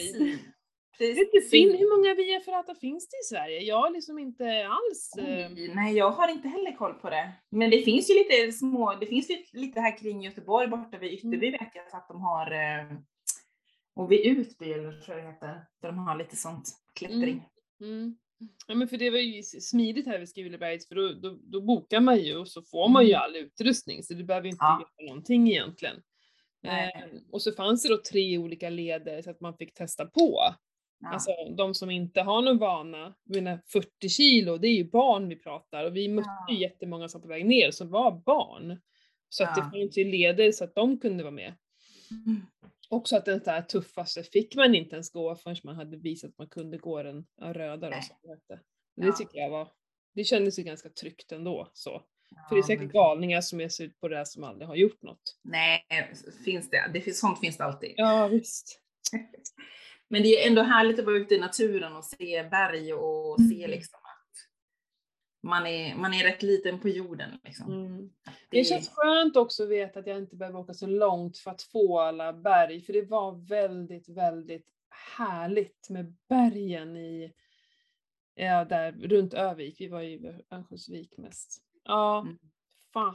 precis. 0.99 1.17
Vet 1.19 1.31
du, 1.31 1.41
fin, 1.41 1.77
hur 1.77 1.97
många 1.97 2.13
Via 2.15 2.39
Ferrata 2.39 2.75
finns 2.75 3.09
det 3.09 3.17
i 3.17 3.23
Sverige? 3.35 3.59
Jag 3.62 3.75
har 3.81 3.89
liksom 3.91 4.19
inte 4.19 4.67
alls... 4.67 5.13
eh, 5.17 5.51
Oj, 5.51 5.71
Nej, 5.75 5.97
jag 5.97 6.12
har 6.12 6.27
inte 6.27 6.47
heller 6.47 6.75
koll 6.75 6.93
på 6.93 7.09
det. 7.09 7.31
Men 7.49 7.69
det 7.69 7.81
finns 7.81 8.09
ju 8.09 8.13
lite 8.13 8.51
små, 8.51 8.95
det 8.99 9.05
finns 9.05 9.29
ju 9.29 9.35
lite 9.53 9.79
här 9.79 9.97
kring 9.97 10.21
Göteborg 10.23 10.67
borta 10.67 10.97
vid 10.97 11.13
Ytterby 11.13 11.51
vet 11.51 11.71
jag 11.73 11.83
att 11.99 12.07
de 12.07 12.21
har, 12.21 12.51
eh, 12.51 12.97
och 13.95 14.12
vid 14.12 14.19
Utby 14.25 14.71
eller 14.73 14.91
så 14.91 15.13
det 15.13 15.21
heter, 15.21 15.65
där 15.81 15.89
de 15.89 15.97
har 15.97 16.17
lite 16.17 16.35
sånt 16.35 16.69
klättring. 16.95 17.43
Mm. 17.81 18.15
Ja 18.67 18.75
men 18.75 18.88
för 18.88 18.97
det 18.97 19.09
var 19.09 19.17
ju 19.19 19.43
smidigt 19.43 20.07
här 20.07 20.19
vid 20.19 20.29
Skuleberget 20.29 20.88
för 20.88 20.95
då, 20.95 21.13
då, 21.13 21.39
då 21.43 21.62
bokar 21.62 21.99
man 21.99 22.19
ju 22.19 22.38
och 22.38 22.47
så 22.47 22.62
får 22.62 22.89
man 22.89 23.07
ju 23.07 23.13
all 23.13 23.35
utrustning 23.35 24.03
så 24.03 24.13
du 24.13 24.23
behöver 24.23 24.47
inte 24.47 24.65
Mm. 24.65 24.81
Ja. 24.81 25.03
göra 25.03 25.09
någonting 25.09 25.47
egentligen. 25.49 25.95
Eh, 26.63 27.05
och 27.31 27.41
så 27.41 27.51
fanns 27.51 27.83
det 27.83 27.89
då 27.89 28.01
tre 28.12 28.38
olika 28.38 28.69
leder 28.69 29.21
så 29.21 29.29
att 29.31 29.41
man 29.41 29.57
fick 29.57 29.73
testa 29.73 30.05
på. 30.05 30.41
Ja. 30.99 31.09
Alltså 31.09 31.31
de 31.57 31.73
som 31.75 31.89
inte 31.91 32.21
har 32.21 32.41
någon 32.41 32.57
vana, 32.57 33.15
menar 33.25 33.62
40 33.67 34.09
kilo, 34.09 34.57
det 34.57 34.67
är 34.67 34.75
ju 34.75 34.83
barn 34.89 35.29
vi 35.29 35.35
pratar 35.35 35.85
och 35.85 35.95
vi 35.95 36.07
mötte 36.07 36.29
Ja. 36.47 36.53
ju 36.53 36.59
jättemånga 36.62 37.09
som 37.09 37.21
på 37.21 37.27
väg 37.27 37.45
ner 37.45 37.71
som 37.71 37.89
var 37.89 38.12
barn. 38.25 38.81
Så 39.29 39.43
att 39.43 39.49
Ja. 39.57 39.63
det 39.63 39.79
fanns 39.79 39.97
ju 39.97 40.03
leder 40.03 40.51
så 40.51 40.63
att 40.63 40.75
de 40.75 40.99
kunde 40.99 41.23
vara 41.23 41.31
med. 41.31 41.53
Mm. 42.27 42.41
Också 42.89 43.15
att 43.17 43.25
den 43.25 43.39
där 43.45 43.62
tuffaste 43.62 44.23
fick 44.23 44.55
man 44.55 44.75
inte 44.75 44.95
ens 44.95 45.12
gå 45.12 45.35
förrän 45.35 45.55
man 45.63 45.75
hade 45.75 45.97
visat 45.97 46.29
att 46.29 46.38
man 46.38 46.47
kunde 46.49 46.77
gå 46.77 47.03
den 47.03 47.25
ja, 47.41 47.53
röda 47.53 47.89
då, 47.89 47.97
som 48.01 48.15
det 48.95 49.05
Ja. 49.07 49.12
tycker 49.12 49.38
jag 49.39 49.49
var, 49.49 49.67
det 50.15 50.23
kändes 50.23 50.59
ju 50.59 50.63
ganska 50.63 50.89
tryggt 50.89 51.31
ändå 51.31 51.69
så. 51.73 52.03
För 52.49 52.55
det 52.55 52.59
är 52.59 52.63
Ja, 52.63 52.67
säkert 52.67 52.79
men- 52.83 52.91
galningar 52.93 53.41
som 53.41 53.62
är 53.62 53.81
ut 53.81 53.99
på 53.99 54.07
det 54.07 54.17
här 54.17 54.25
som 54.25 54.43
aldrig 54.43 54.67
har 54.67 54.75
gjort 54.75 55.01
något. 55.01 55.38
Nej, 55.43 55.85
finns 56.45 56.69
det. 56.69 56.91
det 56.93 57.01
finns, 57.01 57.19
sånt 57.19 57.39
finns 57.39 57.57
det 57.57 57.63
alltid. 57.63 57.93
Ja 57.97 58.27
visst. 58.27 58.81
Men 60.10 60.22
det 60.24 60.43
är 60.43 60.48
ändå 60.48 60.62
härligt 60.62 61.00
att 61.00 61.06
vara 61.06 61.17
ute 61.17 61.36
i 61.36 61.39
naturen 61.39 61.95
och 61.95 62.06
se 62.06 62.43
berg 62.52 62.93
och 62.93 63.38
se 63.50 63.56
Mm. 63.63 63.72
liksom 63.72 64.00
att 64.04 64.19
man 65.43 65.65
är, 65.65 65.95
man 65.95 66.13
är 66.13 66.24
rätt 66.24 66.43
liten 66.43 66.80
på 66.80 66.89
jorden. 66.89 67.39
Liksom. 67.43 67.72
Mm. 67.74 68.10
Det, 68.26 68.58
Det 68.58 68.63
känns 68.63 68.89
skönt 68.93 69.36
också 69.36 69.63
att 69.63 69.69
veta 69.69 70.00
att 70.00 70.08
jag 70.08 70.17
inte 70.17 70.36
behöver 70.36 70.60
åka 70.60 70.74
så 70.74 70.88
långt 70.88 71.38
för 71.38 71.52
att 71.52 71.62
få 71.62 72.00
alla 72.00 72.34
berg, 72.34 72.82
för 72.82 72.93
det 72.93 73.02
var 73.02 73.48
väldigt, 73.48 74.10
väldigt 74.10 74.67
härligt 75.17 75.89
med 75.89 76.15
bergen 76.30 76.98
i, 76.98 77.33
ja 78.36 78.65
där 78.65 78.92
runt 78.92 79.33
Övik, 79.33 79.81
vi 79.81 79.88
var 79.88 80.02
i 80.02 80.42
Örnsköldsvik 80.52 81.17
mest. 81.17 81.62
Ja, 81.83 82.19
Mm. 82.21 82.38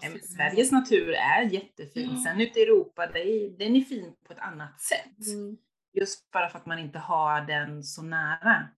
Nej, 0.02 0.20
Sveriges 0.20 0.72
natur 0.72 1.10
är 1.12 1.42
jättefin. 1.42 2.10
Ja. 2.14 2.22
Sen 2.24 2.40
ute 2.40 2.60
i 2.60 2.62
Europa, 2.62 3.06
det 3.06 3.20
är, 3.20 3.50
den 3.50 3.76
är 3.76 3.80
fin 3.80 4.14
på 4.26 4.32
ett 4.32 4.38
annat 4.38 4.80
sätt. 4.80 5.26
Mm. 5.34 5.56
Just 5.94 6.30
bara 6.30 6.48
för 6.48 6.58
att 6.58 6.66
man 6.66 6.78
inte 6.78 6.98
har 6.98 7.40
den 7.40 7.84
så 7.84 8.02
nära. 8.02 8.68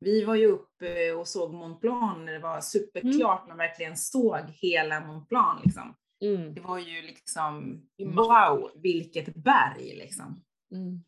Vi 0.00 0.24
var 0.24 0.34
ju 0.34 0.46
uppe 0.46 1.12
och 1.12 1.28
såg 1.28 1.54
Mont 1.54 1.80
Blanc 1.80 2.18
när 2.18 2.32
det 2.32 2.38
var 2.38 2.60
superklart, 2.60 3.48
man 3.48 3.56
verkligen 3.56 3.96
såg 3.96 4.40
hela 4.48 5.00
Mont 5.00 5.28
Blanc. 5.28 5.64
Liksom. 5.64 5.96
Mm. 6.20 6.54
Det 6.54 6.60
var 6.60 6.78
ju 6.78 7.02
liksom, 7.02 7.82
wow, 7.98 8.70
vilket 8.74 9.34
berg 9.34 9.96
liksom. 9.96 10.44
Mm. 10.72 11.04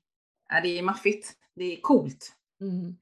Ja, 0.49 0.61
det 0.61 0.79
är 0.79 0.83
maffigt, 0.83 1.33
det 1.55 1.65
är 1.65 1.81
coolt. 1.81 2.33
Mm. 2.61 2.97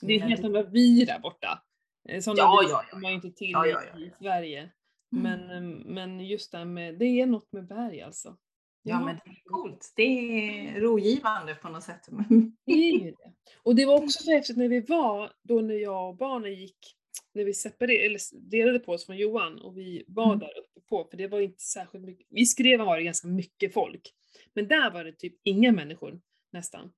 Det 0.00 0.12
är 0.12 0.20
helt 0.20 0.44
andra 0.44 0.62
vi 0.62 1.04
där 1.04 1.18
borta. 1.18 1.62
Eh, 2.08 2.20
Sådana 2.20 2.38
Ja, 2.38 2.62
ja, 2.68 2.84
ja, 2.90 2.98
man 2.98 3.12
inte 3.12 3.30
till 3.30 3.50
Ja, 3.50 3.66
ja, 3.66 3.82
ja, 3.92 3.98
i. 3.98 4.12
Sverige. 4.18 4.70
Men, 5.10 5.50
eh, 5.50 5.84
men 5.86 6.20
just 6.20 6.52
det 6.52 6.64
med, 6.64 6.98
det 6.98 7.04
är 7.04 7.26
något 7.26 7.52
med 7.52 7.66
berg 7.66 8.02
alltså. 8.02 8.36
Ja, 8.82 9.04
men 9.04 9.16
det 9.24 9.30
är 9.30 9.42
coolt. 9.44 9.92
Det 9.96 10.02
är 10.02 10.80
rogivande 10.80 11.54
på 11.54 11.68
något 11.68 11.82
sätt. 11.82 12.08
Det 12.66 12.72
är 12.72 12.92
ju 12.92 13.10
det. 13.10 13.32
Och 13.62 13.74
det 13.76 13.86
var 13.86 14.02
också 14.02 14.22
så 14.22 14.30
häftigt 14.30 14.56
när 14.56 14.68
vi 14.68 14.80
var, 14.80 15.32
då 15.42 15.60
när 15.60 15.74
jag 15.74 16.08
och 16.08 16.16
barnen 16.16 16.54
gick, 16.54 16.78
när 17.34 17.44
vi 17.44 17.54
separerade, 17.54 18.06
eller 18.06 18.48
delade 18.50 18.78
på 18.78 18.92
oss 18.92 19.06
från 19.06 19.16
Johan 19.16 19.58
och 19.60 19.78
vi 19.78 20.04
var 20.06 20.26
Mm. 20.26 20.38
där 20.38 20.58
uppe 20.58 20.80
på, 20.88 21.04
för 21.10 21.16
det 21.16 21.28
var 21.28 21.40
inte 21.40 21.62
särskilt 21.62 22.04
mycket, 22.04 22.26
i 22.30 22.46
Skrevan 22.46 22.86
var 22.86 22.96
det 22.96 23.02
ganska 23.02 23.28
mycket 23.28 23.74
folk. 23.74 24.14
Men 24.54 24.68
där 24.68 24.90
var 24.90 25.04
det 25.04 25.12
typ 25.12 25.34
inga 25.42 25.72
människor, 25.72 26.20
nästan. 26.52 26.92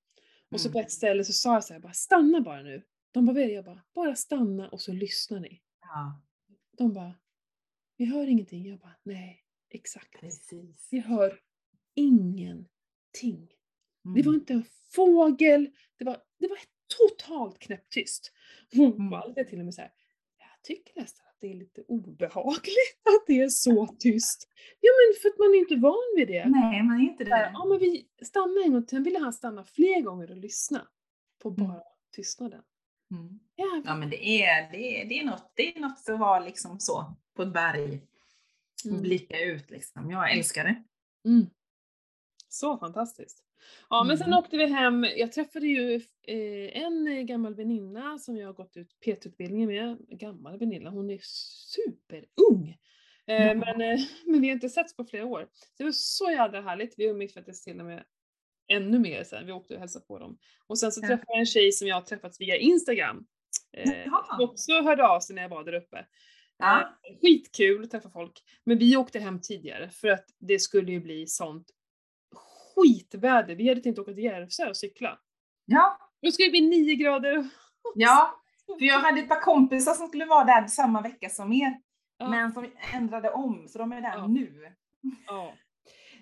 Och 0.51 0.61
så 0.61 0.71
på 0.73 0.79
Mm. 0.79 0.85
ett 0.87 0.93
ställe 0.93 1.25
så 1.25 1.33
sa 1.33 1.55
jag 1.55 1.65
så 1.65 1.73
här, 1.73 1.81
bara 1.81 1.93
stanna 1.93 2.41
bara 2.41 2.63
nu. 2.63 2.83
De 3.13 3.27
bara, 3.27 3.33
vad? 3.35 3.51
Jag 3.51 3.65
bara, 3.65 3.83
bara 3.95 4.15
stanna 4.15 4.69
och 4.69 4.81
så 4.81 4.93
lyssnar 4.93 5.41
ni. 5.41 5.61
Ja, 5.81 6.23
De 6.79 6.93
bara, 6.93 7.15
vi 7.97 8.05
hör 8.05 8.27
ingenting. 8.27 8.69
Jag 8.69 8.79
bara, 8.79 8.97
nej, 9.03 9.41
exakt. 9.71 10.21
precis. 10.21 10.89
Vi 10.91 10.99
hör 11.01 11.41
ingenting. 11.95 13.49
Det 14.03 14.23
var 14.23 14.33
Mm. 14.33 14.35
inte 14.35 14.53
en 14.53 14.65
fågel, 14.95 15.71
det 15.99 16.05
var, 16.05 16.17
det 16.39 16.49
var 16.49 16.59
totalt 16.99 17.59
knäpptyst. 17.59 18.33
Hon 18.75 18.93
Mm. 18.93 19.11
valde 19.11 19.45
till 19.45 19.59
och 19.59 19.65
med 19.65 19.75
så 19.75 19.81
här, 19.81 19.93
jag 20.39 20.63
tycker 20.63 21.01
nästan 21.01 21.27
att 21.27 21.37
det 21.41 21.51
är 21.51 21.55
lite 21.55 21.83
obehagligt 21.89 22.99
att 23.03 23.27
det 23.27 23.41
är 23.41 23.49
så 23.49 23.87
tyst. 23.87 24.49
Ja 24.81 24.91
men 24.99 25.21
för 25.23 25.29
att 25.29 25.39
man 25.39 25.55
är 25.55 25.59
inte 25.59 25.77
van 25.77 26.15
vid 26.17 26.29
det. 26.29 26.49
Nej, 26.49 26.83
man 26.83 26.97
är 27.01 27.03
inte 27.05 27.25
det. 27.25 27.51
Ja 27.55 27.65
men 27.65 27.79
vi 27.79 28.09
stannar 28.23 28.65
en 28.65 28.73
gång 28.73 28.83
till, 28.87 28.97
sen 28.97 29.03
ville 29.03 29.19
han 29.19 29.33
stanna 29.33 29.65
fler 29.65 30.01
gånger 30.01 30.31
och 30.31 30.37
lyssna 30.37 30.89
på 31.43 31.49
Mm. 31.49 31.69
bara 31.69 31.83
tystnaden. 32.17 32.63
Mm. 33.11 33.41
Jävlar. 33.57 33.83
Ja, 33.93 33.97
men 33.97 34.11
det 34.11 34.27
är, 34.43 34.71
det, 34.73 35.01
är, 35.03 35.09
det, 35.09 35.19
är 35.19 35.25
något, 35.25 35.53
det 35.55 35.77
är 35.77 35.81
något 35.81 36.09
att 36.09 36.19
vara 36.21 36.41
liksom 36.41 36.81
så 36.81 37.15
på 37.37 37.43
ett 37.43 37.53
berg 37.53 38.01
Mm. 38.87 39.03
blicka 39.03 39.41
ut 39.45 39.71
liksom. 39.71 40.11
Jag 40.11 40.33
älskar 40.33 40.65
det. 40.65 40.83
Mm. 41.29 41.47
Så 42.55 42.79
fantastiskt. 42.79 43.39
Ja 43.91 44.05
men 44.05 44.19
sen 44.19 44.27
Mm. 44.27 44.39
åkte 44.39 44.57
vi 44.57 44.67
hem, 44.67 45.05
jag 45.17 45.33
träffade 45.33 45.67
ju 45.67 45.95
eh, 46.23 46.83
en 46.83 47.27
gammal 47.27 47.55
väninna 47.55 48.19
som 48.19 48.37
jag 48.37 48.49
har 48.49 48.53
gått 48.53 48.77
ut 48.77 49.01
PT-utbildningen 49.01 49.69
med. 49.69 50.19
Gammal 50.19 50.59
väninna, 50.59 50.91
hon 50.91 51.11
är 51.11 51.19
superung. 51.23 52.77
Ja. 53.27 53.55
men, 53.55 53.81
eh, 53.81 54.01
men 54.27 54.41
vi 54.41 54.49
har 54.49 54.55
inte 54.55 54.69
setts 54.69 54.97
på 54.97 55.05
flera 55.05 55.27
år. 55.27 55.49
Så 55.53 55.67
det 55.79 55.85
var 55.85 55.93
så 55.93 56.31
jävla 56.31 56.61
härligt. 56.61 56.95
Vi 56.99 57.05
umgicks 57.05 57.63
till 57.65 57.81
och 57.81 57.87
med 57.87 58.05
ännu 58.69 58.99
mer 58.99 59.25
sen. 59.25 59.47
Vi 59.47 59.53
åkte 59.53 59.75
och 59.75 59.81
hälsade 59.81 60.05
på 60.05 60.19
dem. 60.19 60.39
Och 60.67 60.79
sen 60.79 60.93
så 60.93 61.01
Ja. 61.03 61.09
träffade 61.09 61.27
jag 61.33 61.39
en 61.39 61.47
tjej 61.47 61.73
som 61.73 61.89
jag 61.89 61.95
har 61.97 62.03
träffats 62.03 62.41
via 62.41 62.57
Instagram. 62.57 63.27
Jaha. 63.85 64.37
som 64.37 64.45
också 64.45 64.73
hörde 64.73 65.07
av 65.09 65.21
sig 65.21 65.35
när 65.35 65.43
jag 65.43 65.49
var 65.49 65.65
där 65.65 65.73
uppe. 65.75 66.07
Ja. 66.59 66.99
Skitkul 67.23 67.85
att 67.85 67.91
träffa 67.91 68.11
folk. 68.11 68.43
Men 68.65 68.79
vi 68.79 68.97
åkte 68.97 69.19
hem 69.19 69.41
tidigare 69.41 69.91
för 69.91 70.09
att 70.09 70.25
det 70.39 70.59
skulle 70.59 70.93
ju 70.93 71.01
bli 71.01 71.27
sånt 71.27 71.71
skitväder. 72.77 73.55
Vi 73.55 73.69
hade 73.69 73.81
tänkt 73.81 73.99
åka 73.99 74.13
till 74.15 74.25
Järvsö 74.25 74.69
och 74.69 74.77
cykla. 74.77 75.19
Ja, 75.65 75.99
Då 76.23 76.31
skulle 76.31 76.47
det 76.47 76.51
bli 76.51 76.61
9 76.61 76.95
grader. 76.95 77.49
ja, 77.95 78.41
för 78.79 78.85
jag 78.85 78.99
hade 79.01 79.21
ett 79.21 79.29
par 79.29 79.41
kompisar 79.41 79.93
som 79.95 80.09
skulle 80.09 80.25
vara 80.27 80.45
där 80.45 80.67
samma 80.67 81.01
vecka 81.03 81.29
som 81.29 81.53
er, 81.53 81.81
Ja. 82.19 82.29
men 82.31 82.53
som 82.53 82.67
ändrade 82.95 83.31
om, 83.31 83.69
så 83.69 83.79
de 83.79 83.93
är 83.93 84.01
där 84.01 84.15
Ja. 84.17 84.27
nu. 84.27 84.73
Ja. 85.27 85.53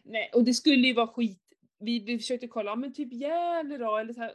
Nej, 0.05 0.31
och 0.35 0.45
det 0.45 0.55
skulle 0.55 0.87
ju 0.89 0.95
vara 0.95 1.07
skit. 1.07 1.39
Vi, 1.81 2.05
vi 2.05 2.19
försökte 2.19 2.49
kolla, 2.49 2.77
men 2.77 2.95
typ 2.95 3.13
Gävle 3.13 3.79
då, 3.79 3.97
eller 3.97 4.13
så 4.13 4.21
här, 4.21 4.33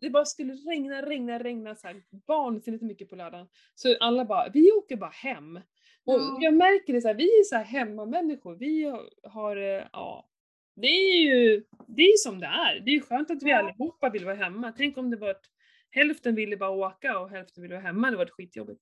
det 0.00 0.10
bara 0.10 0.24
skulle 0.24 0.52
regna, 0.52 1.02
regna, 1.02 1.38
regna 1.38 1.74
så 1.74 1.86
här 1.86 2.02
vansinnigt 2.26 2.82
mycket 2.82 3.10
på 3.10 3.16
lördagen. 3.16 3.46
Så 3.74 3.96
alla 4.00 4.24
bara, 4.24 4.48
vi 4.52 4.72
åker 4.72 4.96
bara 4.96 5.10
hem. 5.10 5.56
Och 6.04 6.14
Ja. 6.20 6.38
jag 6.40 6.54
märker 6.54 6.92
det 6.92 7.00
så 7.00 7.08
här, 7.08 7.14
vi 7.14 7.24
är 7.24 7.44
så 7.44 7.56
här 7.56 7.64
hemmamänniskor, 7.64 8.56
vi 8.56 8.84
har- 8.84 9.30
har, 9.30 9.56
eh, 9.56 9.84
ja, 9.92 10.28
det 10.76 10.86
är 10.86 11.16
ju, 11.24 11.64
det 11.86 12.02
är 12.02 12.16
som 12.16 12.40
det 12.40 12.46
är. 12.46 12.80
Det 12.80 12.90
är 12.90 13.00
skönt 13.00 13.30
att 13.30 13.42
vi 13.42 13.50
Ja. 13.50 13.58
allihopa 13.58 14.10
vill 14.10 14.24
vara 14.24 14.34
hemma. 14.36 14.72
Tänk 14.76 14.96
om 14.98 15.10
det 15.10 15.16
var 15.16 15.30
ett, 15.30 15.42
hälften 15.90 16.34
ville 16.34 16.56
bara 16.56 16.70
åka 16.70 17.18
och 17.18 17.30
hälften 17.30 17.62
ville 17.62 17.74
vara 17.74 17.82
hemma, 17.86 18.10
det 18.10 18.16
var 18.16 18.26
skitjobbigt. 18.26 18.80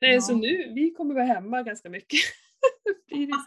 Nej, 0.00 0.14
Ja. 0.14 0.20
så 0.20 0.36
nu, 0.36 0.72
vi 0.74 0.90
kommer 0.90 1.14
vara 1.14 1.24
hemma 1.24 1.62
ganska 1.62 1.88
mycket. 1.90 2.20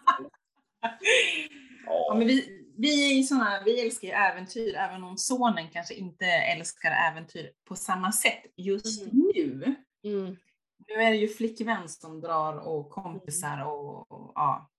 Ja, 1.86 2.16
men 2.18 2.28
vi, 2.28 2.66
vi 2.78 3.12
är 3.12 3.16
ju 3.18 3.24
såna, 3.24 3.62
vi 3.66 3.82
älskar 3.82 4.08
ju 4.08 4.14
äventyr, 4.14 4.76
även 4.76 5.04
om 5.04 5.18
sonen 5.18 5.68
kanske 5.74 5.94
inte 5.94 6.26
älskar 6.26 6.92
äventyr 7.12 7.52
på 7.68 7.76
samma 7.76 8.12
sätt 8.12 8.44
just 8.58 9.02
Mm. 9.02 9.32
nu. 9.36 9.76
Mm. 10.04 10.38
Nu 10.88 10.94
är 10.94 11.12
det 11.12 11.18
ju 11.18 11.28
flickvän 11.28 11.90
som 11.90 12.22
drar 12.22 12.68
och 12.68 12.90
kompisar 12.90 13.66
och, 13.66 14.12
och 14.12 14.32
ja. 14.36 14.70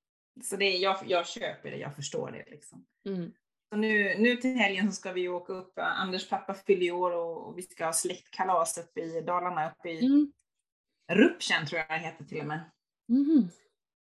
Så 0.42 0.56
det 0.56 0.64
är, 0.64 0.78
jag, 0.78 0.96
jag 1.06 1.26
köper 1.26 1.70
det, 1.70 1.76
jag 1.76 1.96
förstår 1.96 2.30
det 2.30 2.50
liksom. 2.50 2.84
Mm. 3.06 3.32
Så 3.70 3.76
nu, 3.76 4.14
nu 4.18 4.36
till 4.36 4.54
helgen 4.54 4.92
så 4.92 4.92
ska 4.92 5.12
vi 5.12 5.28
åka 5.28 5.52
upp, 5.52 5.72
Anders 5.76 6.28
pappa 6.28 6.54
fyller 6.54 6.82
ju 6.82 6.92
år 6.92 7.10
och, 7.10 7.48
och 7.48 7.58
vi 7.58 7.62
ska 7.62 7.84
ha 7.84 7.92
släktkalas 7.92 8.78
uppe 8.78 9.00
i 9.00 9.20
Dalarna, 9.20 9.70
uppe 9.70 9.90
i 9.90 10.06
Mm. 10.06 10.32
Rupchen 11.12 11.66
tror 11.66 11.78
jag 11.78 11.88
det 11.88 12.04
heter 12.04 12.24
till 12.24 12.40
och 12.40 12.46
med. 12.46 12.60
Mhm. 13.08 13.48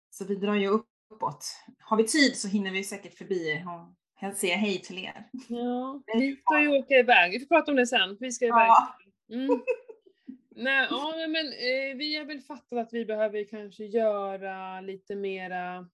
Så 0.09 0.25
vi 0.25 0.35
drar 0.35 0.53
ju 0.53 0.67
uppåt. 0.67 1.45
Har 1.79 1.97
vi 1.97 2.03
tid 2.03 2.37
så 2.37 2.47
hinner 2.47 2.71
vi 2.71 2.83
säkert 2.83 3.13
förbi 3.17 3.63
och 3.65 4.37
säga 4.37 4.55
hej 4.55 4.79
till 4.81 4.97
er. 4.97 5.29
Ja, 5.47 6.01
vi 6.13 6.35
ska 6.35 6.61
ju 6.61 6.67
åka 6.67 6.93
iväg. 6.93 7.31
Vi 7.31 7.39
får 7.39 7.47
prata 7.55 7.71
om 7.71 7.77
det 7.77 7.87
sen. 7.87 8.17
Vi 8.19 8.31
ska 8.31 8.45
iväg. 8.45 8.67
Ja, 8.67 8.97
Mm. 9.33 9.61
Nej, 10.55 10.87
ja, 10.89 11.13
men 11.27 11.45
eh, 11.47 11.97
vi 11.97 12.15
har 12.17 12.25
väl 12.25 12.41
fattat 12.41 12.79
att 12.79 12.93
vi 12.93 13.05
behöver 13.05 13.43
kanske 13.43 13.85
göra 13.85 14.81
lite 14.81 15.15
mera 15.15 15.89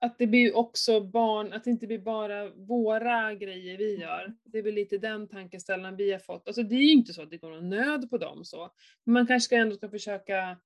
att 0.00 0.18
det 0.18 0.26
blir 0.26 0.56
också 0.56 1.00
barn, 1.00 1.52
att 1.52 1.64
det 1.64 1.70
inte 1.70 1.86
blir 1.86 1.98
bara 1.98 2.50
våra 2.50 3.34
grejer 3.34 3.78
vi 3.78 3.96
gör. 4.00 4.34
Det 4.44 4.58
är 4.58 4.62
väl 4.62 4.74
lite 4.74 4.98
den 4.98 5.28
tankeställaren 5.28 5.96
vi 5.96 6.12
har 6.12 6.18
fått. 6.18 6.46
Alltså 6.48 6.62
det 6.62 6.74
är 6.74 6.82
ju 6.82 6.92
inte 6.92 7.12
så 7.12 7.22
att 7.22 7.30
det 7.30 7.36
går 7.36 7.50
någon 7.50 7.68
nöd 7.68 8.10
på 8.10 8.18
dem 8.18 8.44
så. 8.44 8.70
Men 9.04 9.12
man 9.12 9.26
kanske 9.26 9.44
ska 9.44 9.56
ändå 9.56 9.74
ska 9.76 9.88
försöka 9.88 10.56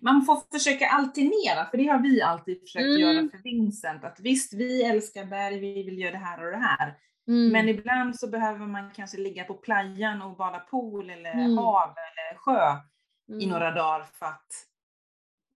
man 0.00 0.24
får 0.24 0.58
försöka 0.58 0.86
alternera, 0.88 1.70
för 1.70 1.78
det 1.78 1.86
har 1.86 1.98
vi 2.02 2.22
alltid 2.22 2.60
försökt 2.60 2.84
Mm. 2.86 3.00
göra 3.00 3.28
för 3.30 3.38
Vincent. 3.42 4.04
Att 4.04 4.20
visst, 4.20 4.52
vi 4.54 4.82
älskar 4.84 5.24
berg, 5.24 5.58
vi 5.58 5.82
vill 5.82 5.98
göra 5.98 6.12
det 6.12 6.18
här 6.18 6.44
och 6.44 6.50
det 6.50 6.56
här. 6.58 6.94
Mm. 7.28 7.48
Men 7.52 7.68
ibland 7.68 8.16
så 8.18 8.28
behöver 8.28 8.66
man 8.66 8.90
kanske 8.90 9.18
ligga 9.18 9.44
på 9.44 9.54
playan 9.54 10.22
och 10.22 10.36
bada 10.36 10.58
pool 10.58 11.10
eller 11.10 11.32
Mm. 11.32 11.56
hav 11.58 11.90
eller 11.90 12.38
sjö 12.38 12.76
i 13.28 13.44
Mm. 13.44 13.48
några 13.50 13.70
dagar 13.70 14.04
för 14.04 14.26
att 14.26 14.46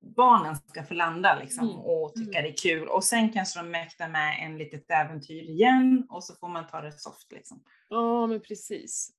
barnen 0.03 0.57
ska 0.57 0.83
få 0.85 0.95
landa 0.95 1.39
liksom 1.41 1.69
Mm. 1.69 1.81
och 1.81 2.15
tycka 2.15 2.43
det 2.43 2.49
är 2.49 2.57
kul. 2.57 2.89
Och 2.89 3.05
sen 3.05 3.33
kanske 3.33 3.61
de 3.61 3.71
mäktar 3.71 4.09
med 4.09 4.39
en 4.47 4.59
litet 4.59 4.91
äventyr 4.91 5.43
igen 5.43 6.07
och 6.11 6.25
så 6.25 6.35
får 6.35 6.49
man 6.49 6.67
ta 6.67 6.81
det 6.81 6.93
soft 6.93 7.33
liksom. 7.33 7.63
Ja, 7.89 8.27
men 8.27 8.41
precis. 8.41 9.11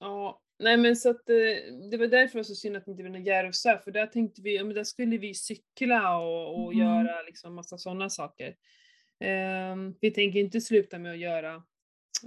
Ja, 0.00 0.40
nej 0.58 0.76
men 0.76 0.96
så 0.96 1.10
att 1.10 1.30
eh, 1.30 1.74
det 1.90 1.96
var 1.96 2.06
därför 2.06 2.32
det 2.32 2.38
var 2.38 2.42
så 2.44 2.54
synd 2.54 2.76
att 2.76 2.84
det 2.84 2.90
inte 2.90 3.02
blev 3.02 3.12
någon 3.12 3.24
Järvsö, 3.24 3.78
för 3.78 3.90
där 3.90 4.06
tänkte 4.06 4.42
vi, 4.42 4.56
ja 4.56 4.64
men 4.64 4.74
där 4.74 4.84
skulle 4.84 5.18
vi 5.18 5.34
cykla 5.34 6.18
och, 6.18 6.64
och 6.64 6.72
Mm. 6.72 6.86
göra 6.86 7.22
liksom 7.22 7.54
massa 7.54 7.78
sådana 7.78 8.10
saker. 8.10 8.56
Ehm, 9.20 9.94
vi 10.00 10.10
tänker 10.10 10.40
inte 10.40 10.60
sluta 10.60 10.98
med 10.98 11.12
att 11.12 11.18
göra, 11.18 11.54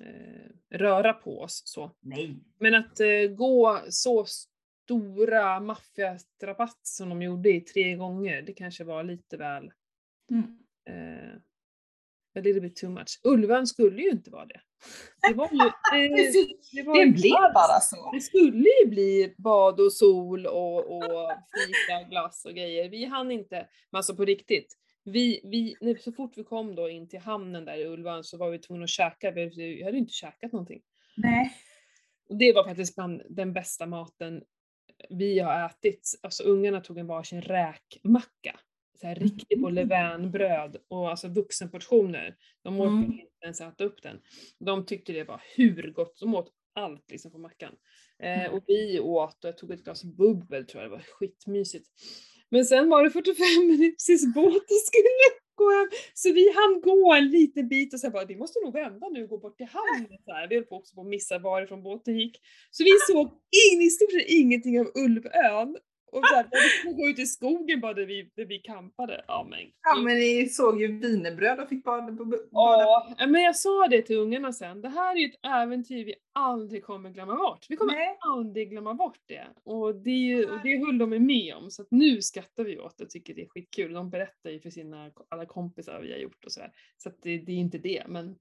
eh, 0.06 0.78
röra 0.78 1.14
på 1.14 1.42
oss 1.42 1.62
så. 1.66 1.92
Nej. 2.02 2.36
Men 2.60 2.76
att 2.76 3.00
eh, 3.00 3.28
gå 3.36 3.80
så 3.90 4.26
stora 4.92 5.60
maffiastrapatt 5.60 6.80
som 6.82 7.10
de 7.10 7.22
gjorde 7.22 7.50
i 7.50 7.62
tre 7.62 7.96
gånger, 7.96 8.42
det 8.42 8.54
kanske 8.54 8.84
var 8.84 9.04
lite 9.04 9.38
väl, 9.38 9.72
Mm. 10.32 10.44
eh, 10.90 11.36
a 12.36 12.40
little 12.40 12.62
bit 12.62 12.76
too 12.76 12.90
much. 12.90 13.20
Ulvan 13.24 13.68
skulle 13.68 14.02
ju 14.02 14.10
inte 14.10 14.32
vara 14.32 14.46
det. 14.46 14.62
Det 15.30 15.34
var 15.34 15.50
ju, 15.52 15.58
eh, 16.04 16.34
det 16.74 16.84
var 16.84 16.98
Det 16.98 17.04
ju 17.06 17.12
blir 17.12 17.36
alls- 17.36 17.54
bara 17.54 17.80
så. 17.80 18.12
det 18.14 18.22
skulle 18.22 18.70
ju 18.84 18.90
bli 18.90 19.36
bad 19.38 19.80
och 19.80 19.94
sol 19.94 20.46
och, 20.46 20.96
och 20.98 21.32
fika, 21.54 22.10
glass 22.10 22.46
och 22.46 22.54
grejer. 22.54 22.90
Vi 22.90 23.06
hann 23.06 23.32
inte, 23.32 23.56
men 23.92 23.98
alltså 24.00 24.16
på 24.16 24.26
riktigt. 24.26 24.78
Vi, 25.04 25.42
vi, 25.44 25.96
så 26.00 26.12
fort 26.12 26.38
vi 26.38 26.44
kom 26.44 26.76
då 26.76 26.90
in 26.90 27.10
till 27.10 27.20
hamnen 27.20 27.66
där 27.66 27.78
i 27.78 27.86
Ulvan 27.86 28.24
så 28.24 28.38
var 28.38 28.50
vi 28.50 28.60
tvungna 28.60 28.84
att 28.84 28.90
käka, 28.90 29.32
vi 29.32 29.84
hade 29.84 29.98
ju 29.98 30.00
inte 30.02 30.14
käkat 30.14 30.52
någonting. 30.52 30.82
Nej. 31.18 31.54
Och 32.30 32.38
det 32.38 32.54
var 32.54 32.64
faktiskt 32.64 32.96
bland 32.96 33.22
den 33.30 33.54
bästa 33.54 33.86
maten 33.86 34.44
vi 35.10 35.40
har 35.40 35.66
ätit. 35.66 36.20
Alltså 36.24 36.44
ungarna 36.44 36.82
tog 36.82 36.98
en 36.98 37.08
varsin 37.08 37.42
räkmacka. 37.42 38.60
Så 39.02 39.08
här 39.08 39.16
riktigt 39.16 39.62
på 39.62 39.68
Mhm. 39.68 39.76
levainbröd 39.76 40.78
och 40.88 41.10
alltså 41.10 41.28
vuxenportioner. 41.28 42.36
De 42.64 42.80
orkade 42.82 42.98
Mm. 42.98 43.12
inte 43.12 43.46
ens 43.46 43.62
äta 43.62 43.84
upp 43.84 44.02
den. 44.04 44.20
De 44.60 44.86
tyckte 44.86 45.14
det 45.14 45.24
var 45.24 45.42
hur 45.56 45.92
gott, 45.92 46.20
de 46.20 46.36
åt 46.36 46.52
allt 46.76 47.12
liksom 47.12 47.32
på 47.32 47.38
mackan. 47.38 47.74
Eh, 48.24 48.40
Mm. 48.46 48.54
och 48.54 48.64
vi 48.68 49.00
åt 49.00 49.44
och 49.44 49.48
jag 49.48 49.58
tog 49.58 49.72
ett 49.72 49.84
glas 49.84 50.04
bubbel 50.04 50.66
tror 50.66 50.84
jag, 50.84 50.92
det 50.92 50.96
var 50.96 51.04
skitmysigt. 51.20 51.88
Men 52.50 52.66
sen 52.66 52.90
var 52.90 53.04
det 53.04 53.10
45 53.12 53.68
minuter 53.68 54.06
tills 54.06 54.34
båten 54.36 54.78
skulle 54.86 55.10
gå 55.58 55.70
hem. 55.78 55.90
Så 56.14 56.34
vi 56.34 56.46
hann 56.58 56.82
gå 56.82 57.14
en 57.14 57.30
liten 57.30 57.68
bit 57.68 57.94
och 57.94 58.00
sen 58.00 58.12
bara, 58.12 58.26
vi 58.26 58.36
måste 58.36 58.60
nog 58.64 58.74
vända 58.74 59.10
nu 59.10 59.24
och 59.24 59.30
gå 59.30 59.38
bort 59.38 59.58
till 59.58 59.68
hamnen. 59.78 60.18
Så 60.26 60.32
här. 60.32 60.48
Vi 60.48 60.56
höll 60.56 60.64
på 60.64 60.76
också 60.76 60.96
på 60.96 61.02
att 61.02 61.08
missa 61.08 61.40
varifrån 61.40 61.84
båten 61.84 62.18
gick. 62.20 62.36
Så 62.72 62.84
vi 62.84 62.92
såg 63.10 63.28
in, 63.72 63.82
i 63.82 63.90
stort 63.90 64.12
sett 64.12 64.30
ingenting 64.30 64.80
av 64.80 64.88
Ulvön. 64.96 65.78
Och 66.12 66.26
så 66.26 66.36
här, 66.36 66.48
vi 66.86 66.94
gå 66.94 67.10
ut 67.10 67.20
i 67.20 67.26
skogen 67.26 67.82
bara 67.82 67.94
där 67.94 68.06
vi, 68.06 68.32
där 68.36 68.46
vi 68.46 68.60
campade. 68.60 69.26
Ja 69.28 69.48
men 69.50 69.60
Ja 69.84 70.02
men 70.02 70.16
ni 70.16 70.50
såg 70.50 70.82
ju 70.82 71.00
wienerbröd 71.00 71.60
och 71.60 71.70
fick 71.70 71.84
bada 71.84 72.12
bada. 72.12 72.36
Ja, 72.52 73.28
men 73.28 73.42
jag 73.42 73.56
sa 73.56 73.88
det 73.88 74.02
till 74.02 74.18
ungarna 74.18 74.54
sen. 74.54 74.82
Det 74.82 74.90
här 74.90 75.16
är 75.16 75.20
ju 75.20 75.26
ett 75.26 75.46
äventyr 75.46 76.06
vi 76.06 76.16
aldrig 76.34 76.84
kommer 76.84 77.10
glömma 77.10 77.36
bort. 77.36 77.66
Vi 77.70 77.76
kommer 77.76 77.94
Nej. 77.94 78.18
aldrig 78.20 78.70
glömma 78.70 78.94
bort 78.94 79.20
det. 79.26 79.48
Och 79.64 79.96
det, 79.96 80.46
och 80.46 80.60
det 80.64 80.86
höll 80.86 80.98
de 80.98 81.10
med 81.10 81.56
om. 81.56 81.72
Så 81.72 81.82
att 81.82 81.88
nu 81.92 82.22
skrattar 82.22 82.64
vi 82.64 82.80
åt 82.80 82.98
det 82.98 83.04
och 83.04 83.10
tycker 83.10 83.34
det 83.34 83.42
är 83.42 83.50
skitkul. 83.50 83.94
De 83.94 84.10
berättar 84.10 84.50
ju 84.50 84.60
för 84.60 84.70
sina 84.70 85.12
alla 85.30 85.46
kompisar 85.46 86.02
vi 86.02 86.12
har 86.12 86.20
gjort 86.20 86.46
och 86.46 86.52
sådär. 86.52 86.72
Så 86.98 87.10
att 87.10 87.22
det, 87.22 87.38
det 87.38 87.52
är 87.52 87.58
inte 87.58 87.78
det. 87.78 88.04
Men 88.08 88.36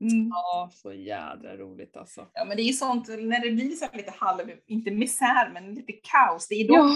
Mm. 0.00 0.28
ja, 0.28 0.70
så 0.72 0.92
jädra 0.92 1.56
roligt 1.56 1.96
alltså. 1.96 2.26
Ja 2.32 2.44
men 2.44 2.56
det 2.56 2.62
är 2.62 2.66
ju 2.66 2.72
sånt 2.72 3.08
när 3.08 3.40
det 3.44 3.50
blir 3.50 3.70
så 3.70 3.86
lite 3.92 4.12
halv, 4.18 4.50
inte 4.66 4.90
misär 4.90 5.50
men 5.52 5.74
lite 5.74 5.92
kaos. 5.92 6.48
Det 6.48 6.54
är, 6.54 6.68
då, 6.68 6.74
Ja. 6.74 6.88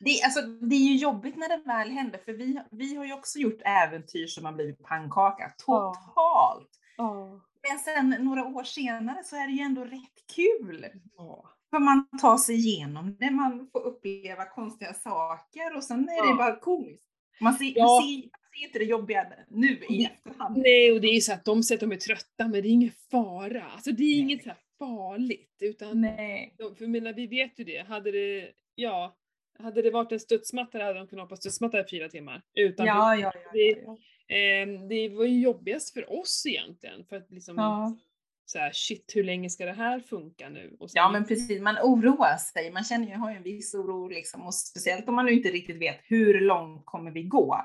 det, 0.00 0.10
är- 0.10 0.24
alltså, 0.24 0.40
det 0.42 0.76
är 0.76 0.80
ju 0.88 0.96
jobbigt 0.96 1.36
när 1.36 1.48
det 1.48 1.62
väl 1.66 1.90
händer 1.90 2.18
för 2.18 2.32
vi, 2.32 2.60
vi 2.70 2.96
har 2.96 3.04
ju 3.04 3.12
också 3.12 3.38
gjort 3.38 3.60
äventyr 3.64 4.26
som 4.26 4.44
har 4.44 4.52
blivit 4.52 4.82
pannkaka 4.82 5.52
totalt. 5.58 6.70
Ja. 6.96 7.40
Men 7.68 7.78
sen 7.78 8.24
några 8.24 8.44
år 8.44 8.64
senare 8.64 9.24
så 9.24 9.36
är 9.36 9.46
det 9.46 9.52
ju 9.52 9.60
ändå 9.62 9.84
rätt 9.84 10.26
kul. 10.36 10.86
ja. 11.16 11.44
För 11.70 11.78
man 11.78 12.06
tar 12.20 12.36
sig 12.36 12.54
igenom 12.54 13.16
det, 13.20 13.30
man 13.30 13.68
får 13.72 13.80
uppleva 13.80 14.44
konstiga 14.44 14.94
saker 14.94 15.76
och 15.76 15.84
sen 15.84 16.08
är 16.08 16.28
det 16.30 16.34
bara 16.34 16.56
komiskt. 16.60 17.04
Man 17.40 17.54
ser, 17.54 17.72
Ja. 17.76 17.84
man 17.84 18.02
ser, 18.02 18.30
man 18.56 18.60
ser 18.60 18.66
inte 18.66 18.78
det 18.78 18.84
jobbiga 18.84 19.26
nu 19.48 19.66
i 19.88 19.98
Det- 19.98 20.04
efterhand. 20.04 20.56
Nej, 20.58 20.92
och 20.92 21.00
det 21.00 21.06
är 21.08 21.14
ju 21.14 21.20
så 21.20 21.32
att 21.32 21.44
de 21.44 21.62
säger 21.62 21.76
att 21.76 21.90
de 21.90 21.92
är 21.92 21.96
trötta, 22.00 22.48
men 22.48 22.52
det 22.52 22.58
är 22.68 22.70
ingen 22.72 22.92
fara. 23.10 23.62
Alltså 23.64 23.90
det 23.92 24.02
är 24.02 24.06
Nej. 24.06 24.18
inget 24.18 24.42
så 24.44 24.50
farligt. 24.78 25.56
Utan 25.60 26.00
Nej. 26.00 26.54
Ja, 26.58 26.74
för 26.78 26.86
menar, 26.86 27.12
vi 27.12 27.26
vet 27.26 27.58
ju 27.58 27.64
det. 27.64 27.86
Hade 27.88 28.10
det, 28.12 28.48
ja, 28.74 29.16
hade 29.58 29.82
det 29.82 29.90
varit 29.90 30.12
en 30.12 30.20
studsmatta 30.20 30.78
hade 30.78 30.98
de 30.98 31.06
kunnat 31.08 31.22
hoppa 31.24 31.36
studsmatta 31.36 31.80
i 31.80 31.84
fyra 31.90 32.08
timmar. 32.08 32.42
Utan 32.54 32.86
Ja, 32.86 33.16
ja, 33.16 33.32
ja. 33.44 33.50
det- 33.52 33.82
ja, 33.86 33.98
eh, 34.36 34.66
det 34.88 35.08
var 35.08 35.24
ju 35.24 35.40
jobbigast 35.40 35.92
för 35.94 36.20
oss 36.20 36.44
egentligen. 36.46 37.04
För 37.04 37.16
att 37.16 37.30
liksom, 37.30 37.54
Ja. 37.56 37.96
så 38.44 38.58
här, 38.58 38.70
shit 38.72 39.12
hur 39.14 39.24
länge 39.24 39.50
ska 39.50 39.64
det 39.66 39.72
här 39.72 40.00
funka 40.00 40.48
nu? 40.48 40.76
Sen- 40.78 40.88
Ja 40.94 41.10
men 41.12 41.24
precis, 41.26 41.60
man 41.60 41.76
oroar 41.82 42.36
sig. 42.36 42.70
Man 42.72 42.84
känner 42.84 43.06
ju, 43.08 43.14
har 43.14 43.30
ju 43.30 43.36
en 43.36 43.42
viss 43.42 43.74
oro 43.74 44.08
liksom 44.08 44.46
och 44.46 44.54
speciellt 44.54 45.08
om 45.08 45.14
man 45.14 45.26
nu 45.26 45.32
inte 45.32 45.48
riktigt 45.48 45.76
vet 45.80 46.00
hur 46.04 46.40
långt 46.40 46.82
kommer 46.84 47.10
vi 47.10 47.22
gå. 47.22 47.56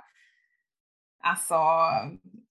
Alltså, 1.24 1.54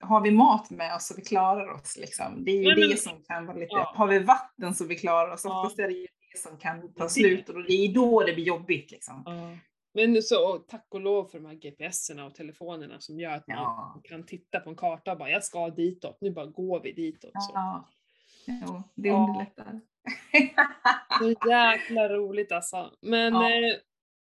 har 0.01 0.21
vi 0.21 0.31
mat 0.31 0.71
med 0.71 0.95
oss 0.95 1.07
så 1.07 1.15
vi 1.17 1.23
klarar 1.23 1.73
oss 1.73 1.97
liksom? 1.97 2.45
Det 2.45 2.51
är 2.51 2.57
ju 2.57 2.63
Nej, 2.69 2.77
men- 2.79 2.89
det 2.91 2.97
som 2.97 3.23
kan 3.23 3.47
vara 3.47 3.57
lite, 3.57 3.69
Ja. 3.75 3.93
har 3.97 4.07
vi 4.07 4.19
vatten 4.19 4.75
så 4.75 4.85
vi 4.85 4.97
klarar 4.97 5.33
oss? 5.33 5.43
Ja. 5.45 5.61
Oftast 5.61 5.79
är 5.79 5.89
det 5.89 5.95
ju 5.95 6.07
det 6.33 6.39
som 6.39 6.59
kan 6.59 6.93
ta 6.95 7.09
slut 7.09 7.49
och 7.49 7.63
det 7.63 7.73
är 7.73 7.95
då 7.95 8.23
det 8.23 8.33
blir 8.33 8.45
jobbigt 8.45 8.91
liksom. 8.91 9.23
Ja. 9.27 9.57
Men 9.95 10.23
så, 10.23 10.49
och 10.55 10.69
tack 10.69 10.87
och 10.91 11.01
lov 11.01 11.25
för 11.25 11.39
de 11.41 11.47
här 11.47 11.55
GPSerna 11.55 12.27
och 12.27 12.35
telefonerna 12.35 13.01
som 13.01 13.21
gör 13.21 13.31
att 13.33 13.47
man 13.49 13.57
Ja. 13.57 14.01
kan 14.05 14.27
titta 14.27 14.61
på 14.61 14.71
en 14.71 14.77
karta 14.77 15.13
och 15.13 15.19
bara 15.19 15.31
jag 15.31 15.45
ska 15.45 15.71
ditåt, 15.71 16.19
nu 16.21 16.31
bara 16.31 16.47
går 16.47 16.81
vi 16.81 16.93
ditåt. 16.93 17.31
Så. 17.35 17.51
Ja. 17.55 17.89
Jo, 18.47 18.83
det 18.95 19.11
underlättar. 19.11 19.81
Så 21.19 21.49
jäkla 21.51 22.09
roligt 22.09 22.53
alltså. 22.53 22.91
Men 23.01 23.35
Ja. 23.35 23.51
ja. 23.51 23.77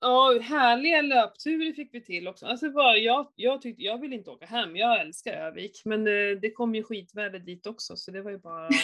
Ja, 0.02 0.38
härliga 0.42 1.02
löpturer 1.02 1.72
fick 1.72 1.94
vi 1.94 2.00
till 2.04 2.28
också. 2.28 2.46
Alltså 2.46 2.70
bara, 2.70 2.96
jag, 2.96 3.32
jag, 3.36 3.62
tyckte, 3.62 3.82
jag 3.82 3.98
vill 4.00 4.12
inte 4.12 4.30
åka 4.30 4.46
hem, 4.46 4.76
jag 4.76 5.00
älskar 5.00 5.32
Övik. 5.32 5.82
Men 5.84 6.06
eh, 6.06 6.38
det 6.42 6.50
kom 6.50 6.74
ju 6.74 6.82
skitväder 6.82 7.38
dit 7.38 7.66
också 7.66 7.96
så 7.96 8.10
det 8.10 8.22
var 8.22 8.30
ju 8.30 8.38
bara... 8.38 8.68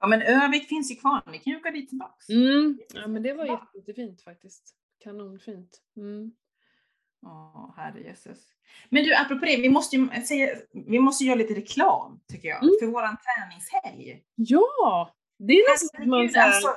Ja 0.00 0.06
men 0.06 0.22
Övik 0.22 0.68
finns 0.68 0.90
ju 0.90 0.94
kvar, 0.96 1.22
ni 1.32 1.38
kan 1.38 1.52
ju 1.52 1.58
åka 1.58 1.70
dit 1.70 1.88
tillbaks. 1.88 2.28
Mm. 2.28 2.78
Ja 2.94 3.06
men 3.06 3.22
det 3.22 3.32
var 3.32 3.46
Ja. 3.46 3.70
jättefint 3.74 4.22
faktiskt. 4.22 4.74
Kanonfint. 5.04 5.80
Mm. 5.96 6.32
Åh, 7.26 7.74
herrejösses. 7.76 8.38
Men 8.88 9.04
du, 9.04 9.14
apropå 9.14 9.44
det, 9.46 9.56
vi 9.56 9.68
måste 9.68 9.96
ju 9.96 10.08
säga, 10.28 10.56
vi 10.86 10.98
måste 10.98 11.24
göra 11.24 11.34
lite 11.36 11.54
reklam, 11.54 12.20
tycker 12.32 12.48
jag, 12.48 12.62
Mm. 12.62 12.74
för 12.80 12.86
våran 12.86 13.16
träningshelg. 13.16 14.22
Ja! 14.34 15.14
Det 15.38 15.52
är 15.52 15.72
nästan 15.72 16.02
som 16.02 16.10
man 16.10 16.28
så 16.28 16.38
här, 16.38 16.46
alltså, 16.46 16.68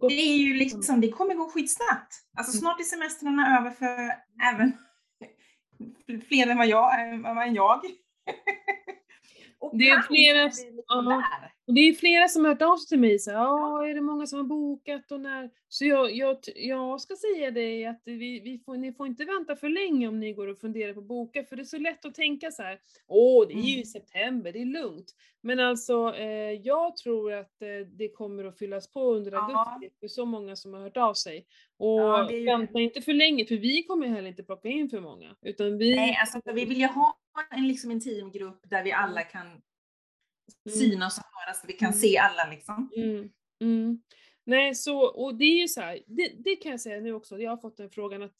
det 0.00 0.14
är 0.14 0.36
ju 0.36 0.54
liksom, 0.54 1.00
det 1.00 1.10
kommer 1.12 1.34
gå 1.34 1.48
skitsnabbt. 1.50 2.14
Alltså 2.38 2.52
Mm. 2.52 2.60
snart 2.60 2.80
är 2.80 2.84
semestrarna 2.84 3.58
över 3.58 3.70
för 3.70 4.12
även 4.54 4.72
fler 6.28 6.46
än 6.46 6.58
vad 6.58 6.66
jag, 6.66 7.00
än 7.46 7.54
jag. 7.54 7.80
Och 9.58 9.78
Det 9.78 9.88
är 9.88 10.02
flera- 10.02 10.50
ja. 10.86 11.22
Och 11.66 11.74
det 11.74 11.80
är 11.80 11.92
flera 11.92 12.28
som 12.28 12.44
har 12.44 12.52
hört 12.52 12.62
av 12.62 12.76
sig 12.76 12.88
till 12.88 12.98
mig 12.98 13.18
så 13.18 13.30
ja, 13.30 13.86
är 13.86 13.94
det 13.94 14.00
många 14.00 14.26
som 14.26 14.38
har 14.38 14.44
bokat 14.44 15.12
och 15.12 15.20
när? 15.20 15.50
Så 15.68 15.84
jag, 15.84 16.14
jag, 16.14 16.38
jag 16.56 17.00
ska 17.00 17.14
säga 17.16 17.50
det 17.50 17.86
att 17.86 18.02
vi, 18.04 18.40
vi 18.40 18.58
får, 18.66 18.76
ni 18.76 18.92
får 18.92 19.06
inte 19.06 19.24
vänta 19.24 19.56
för 19.56 19.68
länge 19.68 20.08
om 20.08 20.20
ni 20.20 20.32
går 20.32 20.48
och 20.48 20.58
funderar 20.58 20.92
på 20.94 21.00
att 21.00 21.06
boka, 21.06 21.44
för 21.44 21.56
det 21.56 21.62
är 21.62 21.64
så 21.64 21.78
lätt 21.78 22.04
att 22.04 22.14
tänka 22.14 22.50
så 22.50 22.62
här, 22.62 22.78
åh, 23.08 23.46
det 23.48 23.54
är 23.54 23.56
ju 23.62 23.74
Mm. 23.74 23.84
september, 23.84 24.52
det 24.52 24.62
är 24.62 24.66
lugnt. 24.82 25.14
Men 25.42 25.60
alltså, 25.60 26.14
eh, 26.16 26.52
jag 26.52 26.96
tror 26.96 27.32
att 27.32 27.62
eh, 27.62 27.68
det 27.98 28.08
kommer 28.08 28.44
att 28.44 28.58
fyllas 28.58 28.92
på 28.92 29.00
under 29.14 29.32
augusti, 29.32 29.90
för 30.00 30.08
så 30.08 30.24
många 30.24 30.56
som 30.56 30.74
har 30.74 30.80
hört 30.80 30.96
av 30.96 31.14
sig. 31.14 31.46
Och 31.78 32.00
Ja, 32.00 32.32
ju- 32.32 32.44
vänta 32.44 32.80
inte 32.80 33.00
för 33.00 33.12
länge, 33.12 33.44
för 33.44 33.56
vi 33.56 33.82
kommer 33.82 34.06
heller 34.06 34.28
inte 34.28 34.42
plocka 34.42 34.68
in 34.68 34.88
för 34.90 35.00
många, 35.00 35.36
utan 35.42 35.78
vi... 35.78 35.94
Nej, 35.96 36.16
alltså 36.20 36.40
vi 36.54 36.64
vill 36.64 36.80
ju 36.80 36.86
ha 36.86 37.18
en 37.50 37.68
liksom 37.68 37.90
en 37.90 38.00
teamgrupp 38.00 38.60
där 38.70 38.84
vi 38.84 38.92
alla 38.92 39.22
kan 39.22 39.62
synas 40.78 41.18
och 41.18 41.24
höras, 41.40 41.64
vi 41.66 41.72
kan 41.72 41.88
Mm. 41.88 41.98
se 41.98 42.18
alla 42.18 42.50
liksom. 42.50 42.90
Mm, 42.96 43.30
mm. 43.60 44.02
Nej, 44.44 44.74
så, 44.74 44.98
och 45.06 45.34
det 45.34 45.44
är 45.44 45.60
ju 45.60 45.68
så 45.68 45.80
här, 45.80 46.00
det, 46.06 46.32
det 46.44 46.56
kan 46.56 46.70
jag 46.70 46.80
säga 46.80 47.00
nu 47.00 47.12
också, 47.12 47.38
jag 47.38 47.50
har 47.50 47.56
fått 47.56 47.76
den 47.76 47.90
frågan 47.90 48.22
att 48.22 48.34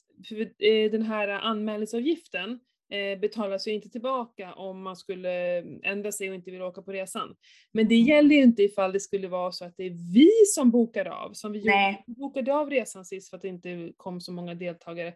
eh, 0.59 0.90
den 0.90 1.03
här 1.03 1.28
anmälningsavgiften 1.28 2.61
eh, 2.90 3.18
betalas 3.20 3.68
ju 3.68 3.72
inte 3.72 3.88
tillbaka 3.88 4.55
om 4.55 4.82
man 4.82 4.97
skulle 4.97 5.30
ändra 5.82 6.12
sig 6.12 6.28
och 6.28 6.34
inte 6.34 6.51
vill 6.51 6.62
åka 6.62 6.82
på 6.82 6.92
resan. 6.92 7.36
Men 7.72 7.88
det 7.88 7.94
Mm. 7.94 8.07
gäller 8.07 8.36
ju 8.36 8.42
inte 8.42 8.62
ifall 8.62 8.92
det 8.92 9.01
skulle 9.01 9.28
vara 9.28 9.53
så 9.53 9.64
att 9.64 9.76
det 9.76 9.84
är 9.84 10.12
vi 10.14 10.30
som 10.55 10.70
bokar 10.70 11.05
av, 11.07 11.32
som 11.32 11.53
vi 11.53 11.59
gjorde. 11.59 11.70
Nej. 11.70 12.05
Vi 12.07 12.14
bokade 12.14 12.55
av 12.55 12.70
resan 12.70 13.05
sist 13.05 13.30
för 13.30 13.36
att 13.36 13.42
det 13.42 13.49
inte 13.49 13.92
kom 13.97 14.20
så 14.20 14.32
många 14.32 14.55
deltagare. 14.55 15.14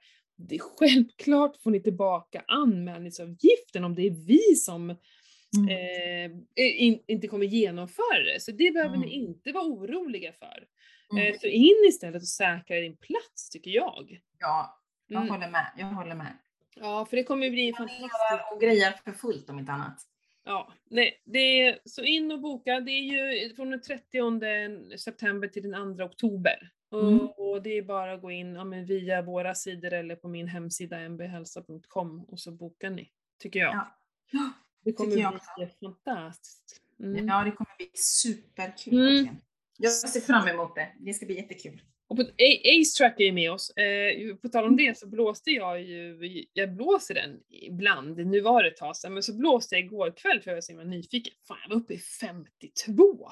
Det 0.49 0.55
är 0.55 0.59
självklart 0.79 1.57
får 1.63 1.71
ni 1.71 1.81
tillbaka 1.83 2.45
anmälningsavgiften 2.49 3.85
om 3.85 3.95
det 3.95 4.03
är 4.07 4.27
vi 4.27 4.55
som 4.57 4.91
eh, 4.91 6.31
in, 6.57 7.03
inte 7.07 7.29
kommer 7.29 7.47
genomföra 7.47 8.23
det. 8.35 8.41
Så 8.43 8.51
det 8.53 8.71
behöver 8.75 8.97
ni 8.97 9.07
Mm. 9.17 9.29
inte 9.29 9.53
vara 9.53 9.65
oroliga 9.65 10.33
för. 10.33 10.65
Mm. 11.13 11.27
Eh, 11.35 11.39
så 11.41 11.47
in 11.47 11.85
istället 11.89 12.23
och 12.23 12.29
säkra 12.29 12.77
din 12.81 12.97
plats 12.97 13.51
tycker 13.51 13.71
jag. 13.71 14.21
Ja, 14.39 14.81
jag 15.07 15.17
Mm. 15.23 15.31
håller 15.35 15.51
med. 15.51 15.67
Jag 15.79 15.87
håller 15.87 16.15
med. 16.15 16.39
Ja, 16.77 17.07
för 17.11 17.17
det 17.17 17.25
kommer 17.25 17.45
ju 17.47 17.51
bli 17.51 17.73
fantastiskt. 17.73 18.11
Och 18.55 18.61
grejer 18.61 18.93
för 19.05 19.13
fullt 19.13 19.51
om 19.51 19.59
inte 19.59 19.73
annat. 19.73 19.97
Ja, 20.45 20.73
nej, 20.91 21.23
det 21.25 21.39
är, 21.61 21.79
så 21.85 22.03
in 22.05 22.33
och 22.33 22.41
boka. 22.41 22.81
Det 22.81 22.91
är 22.93 23.03
ju 23.03 23.55
från 23.55 23.71
den 23.71 23.81
30 23.83 24.99
september 24.99 25.49
till 25.49 25.63
den 25.71 25.97
2 25.97 26.05
oktober. 26.05 26.71
Och, 26.91 27.03
Mm. 27.03 27.27
och 27.37 27.63
det 27.63 27.79
är 27.79 27.83
bara 27.83 28.13
att 28.13 28.23
gå 28.23 28.31
in 28.31 28.55
ja, 28.55 28.65
via 28.65 29.23
våra 29.23 29.55
sidor 29.55 29.93
eller 29.93 30.17
på 30.17 30.29
min 30.29 30.49
hemsida 30.49 31.09
mbhälsa.com 31.09 32.25
och 32.25 32.41
så 32.41 32.51
bokar 32.53 32.91
ni, 32.91 33.11
tycker 33.43 33.61
jag. 33.61 33.89
Ja. 34.31 34.53
det 34.85 34.93
kommer 34.93 35.17
jag 35.17 35.41
bli 35.57 35.67
fantastiskt. 35.67 36.83
Mm. 37.01 37.27
Ja, 37.29 37.45
det 37.45 37.51
kommer 37.51 37.77
bli 37.77 37.91
superkul. 37.95 39.21
Mm. 39.21 39.37
Jag 39.79 39.93
ser 39.93 40.21
fram 40.21 40.49
emot 40.49 40.75
det. 40.75 40.93
Det 40.99 41.15
ska 41.15 41.27
bli 41.27 41.37
jättekul. 41.37 41.83
Och 42.09 42.17
på, 42.17 42.23
Ace 42.23 42.99
Track 42.99 43.21
är 43.21 43.33
med 43.33 43.53
oss. 43.53 43.71
Eh, 43.71 44.37
på 44.37 44.49
tal 44.49 44.65
om 44.65 44.77
det 44.77 44.99
så 44.99 45.09
blåste 45.09 45.51
jag 45.51 45.83
ju, 45.83 46.45
jag 46.53 46.75
blåser 46.77 47.15
den 47.15 47.41
ibland, 47.49 48.27
nu 48.27 48.41
var 48.41 48.63
det 48.63 48.69
ett 48.69 48.77
tag 48.77 48.97
sedan, 48.97 49.15
men 49.15 49.23
så 49.23 49.35
blåste 49.35 49.75
jag 49.75 49.85
igår 49.85 50.13
kväll 50.17 50.41
för 50.41 50.51
jag 50.51 50.57
var 50.57 50.61
så 50.61 50.73
himla 50.73 50.85
nyfiken. 50.85 51.33
Fan 51.49 51.59
jag 51.63 51.75
var 51.75 51.83
uppe 51.83 51.95
i 51.95 51.99
52! 51.99 53.31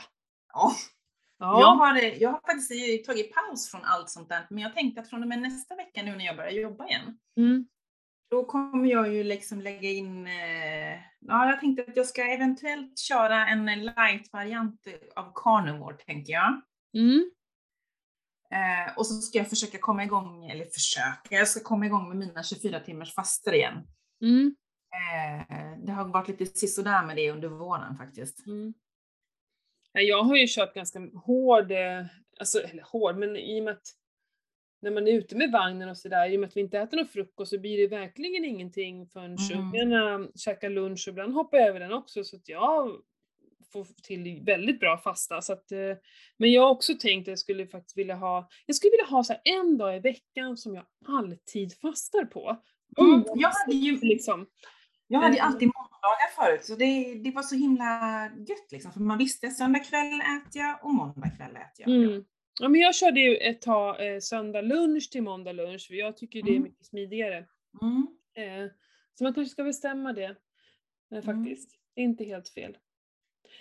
Ja. 0.52 0.72
Ja. 1.38 1.60
Jag, 1.60 1.74
har, 1.74 1.96
jag 2.22 2.30
har 2.30 2.40
faktiskt 2.40 3.06
tagit 3.06 3.34
paus 3.34 3.70
från 3.70 3.84
allt 3.84 4.10
sånt 4.10 4.28
där, 4.28 4.46
men 4.50 4.58
jag 4.58 4.74
tänkte 4.74 5.00
att 5.00 5.08
från 5.10 5.22
och 5.22 5.28
med 5.28 5.38
nästa 5.42 5.76
vecka 5.76 6.02
nu 6.02 6.16
när 6.16 6.24
jag 6.24 6.36
börjar 6.36 6.50
jobba 6.50 6.86
igen, 6.86 7.18
Mm. 7.36 7.66
då 8.30 8.44
kommer 8.44 8.88
jag 8.88 9.14
ju 9.14 9.24
liksom 9.24 9.60
lägga 9.60 9.90
in, 9.90 10.26
eh, 10.26 10.92
ja 11.20 11.50
jag 11.50 11.60
tänkte 11.60 11.84
att 11.88 11.96
jag 11.96 12.06
ska 12.06 12.22
eventuellt 12.24 12.98
köra 12.98 13.46
en 13.48 13.66
light-variant 13.66 14.80
av 15.16 15.32
carnivore 15.34 15.96
tänker 15.96 16.32
jag. 16.32 16.60
Mm. 16.96 17.30
Eh, 18.50 18.98
och 18.98 19.06
så 19.06 19.14
ska 19.14 19.38
jag 19.38 19.48
försöka 19.48 19.78
komma 19.78 20.04
igång, 20.04 20.44
eller 20.50 20.64
försöka, 20.64 21.34
jag 21.34 21.48
ska 21.48 21.60
komma 21.60 21.86
igång 21.86 22.08
med 22.08 22.16
mina 22.16 22.42
24 22.42 22.80
timmars 22.80 23.14
fastor 23.14 23.54
igen. 23.54 23.86
Mm. 24.22 24.56
Eh, 24.92 25.78
det 25.86 25.92
har 25.92 26.04
varit 26.04 26.28
lite 26.40 26.58
sisådär 26.58 27.02
med 27.06 27.16
det 27.16 27.30
under 27.30 27.48
våren 27.48 27.96
faktiskt. 27.96 28.46
Mm. 28.46 28.74
Ja, 29.92 30.00
Jag 30.00 30.22
har 30.22 30.36
ju 30.36 30.46
kört 30.48 30.74
ganska 30.74 30.98
hård, 31.14 31.72
eh, 31.72 32.04
alltså, 32.38 32.60
eller 32.60 32.82
hård, 32.82 33.16
men 33.16 33.36
i 33.36 33.60
och 33.60 33.64
med 33.64 33.72
att 33.72 33.94
när 34.82 34.90
man 34.90 35.08
är 35.08 35.12
ute 35.12 35.36
med 35.36 35.52
vagnen 35.52 35.88
och 35.88 35.96
sådär, 35.98 36.30
i 36.30 36.36
och 36.36 36.40
med 36.40 36.48
att 36.48 36.56
vi 36.56 36.60
inte 36.60 36.78
äter 36.78 36.96
någon 36.96 37.06
frukost 37.08 37.50
så 37.50 37.58
blir 37.58 37.78
det 37.78 37.96
verkligen 37.96 38.44
ingenting 38.44 39.06
förrän 39.06 39.36
Mm. 39.52 39.60
ungarna 39.72 40.28
käkar 40.36 40.70
lunch 40.70 41.04
och 41.08 41.12
ibland 41.12 41.34
hoppar 41.34 41.58
jag 41.58 41.68
över 41.68 41.80
den 41.80 41.92
också 41.92 42.24
så 42.24 42.36
att 42.36 42.48
jag 42.48 43.02
få 43.72 43.84
till 44.02 44.42
väldigt 44.46 44.80
bra 44.80 44.98
fasta. 44.98 45.42
Så 45.42 45.52
att, 45.52 45.72
eh, 45.72 45.96
men 46.36 46.52
jag 46.52 46.62
har 46.62 46.70
också 46.70 46.94
tänkt 46.94 47.24
att 47.24 47.32
jag 47.32 47.38
skulle 47.38 47.66
faktiskt 47.66 47.98
vilja 47.98 48.14
ha, 48.14 48.48
jag 48.66 48.76
skulle 48.76 48.90
vilja 48.90 49.06
ha 49.06 49.24
så 49.24 49.34
en 49.44 49.78
dag 49.78 49.96
i 49.96 50.00
veckan 50.00 50.56
som 50.56 50.74
jag 50.74 50.84
alltid 51.06 51.78
fastar 51.78 52.24
på. 52.24 52.56
Mm, 53.00 53.24
jag 53.34 53.50
hade 53.50 53.76
ju 53.76 53.98
liksom. 54.00 54.46
Jag 55.08 55.20
hade 55.20 55.34
ju 55.34 55.38
Eh. 55.38 55.46
alltid 55.46 55.68
måndagar 55.68 56.28
förut, 56.36 56.64
så 56.64 56.74
det, 56.74 57.14
det 57.24 57.30
var 57.30 57.42
så 57.42 57.54
himla 57.54 58.22
gött 58.48 58.72
liksom. 58.72 58.92
För 58.92 59.00
man 59.00 59.18
visste 59.18 59.50
söndag 59.50 59.78
kväll 59.78 60.20
äter 60.20 60.62
jag 60.62 60.84
och 60.84 60.94
måndag 60.94 61.30
kväll 61.36 61.50
äter 61.56 61.70
jag. 61.86 61.88
Mm. 61.88 62.24
Ja, 62.60 62.68
men 62.68 62.80
jag 62.80 62.94
körde 62.94 63.20
ju 63.20 63.36
ett 63.36 63.62
tag 63.62 64.06
eh, 64.14 64.18
söndag 64.20 64.60
lunch 64.62 65.08
till 65.12 65.22
måndag 65.22 65.52
lunch, 65.52 65.86
för 65.88 65.94
jag 65.94 66.16
tycker 66.16 66.42
det 66.42 66.48
är 66.50 66.52
Mm. 66.56 66.62
mycket 66.62 66.86
smidigare. 66.86 67.44
Mm. 67.82 68.06
Eh, 68.36 68.70
så 69.14 69.24
man 69.24 69.34
kanske 69.34 69.50
ska 69.52 69.64
bestämma 69.64 70.12
det, 70.12 70.36
eh, 71.14 71.22
faktiskt. 71.24 71.70
Det 71.94 72.00
är 72.00 72.04
inte 72.04 72.24
helt 72.24 72.48
fel. 72.48 72.76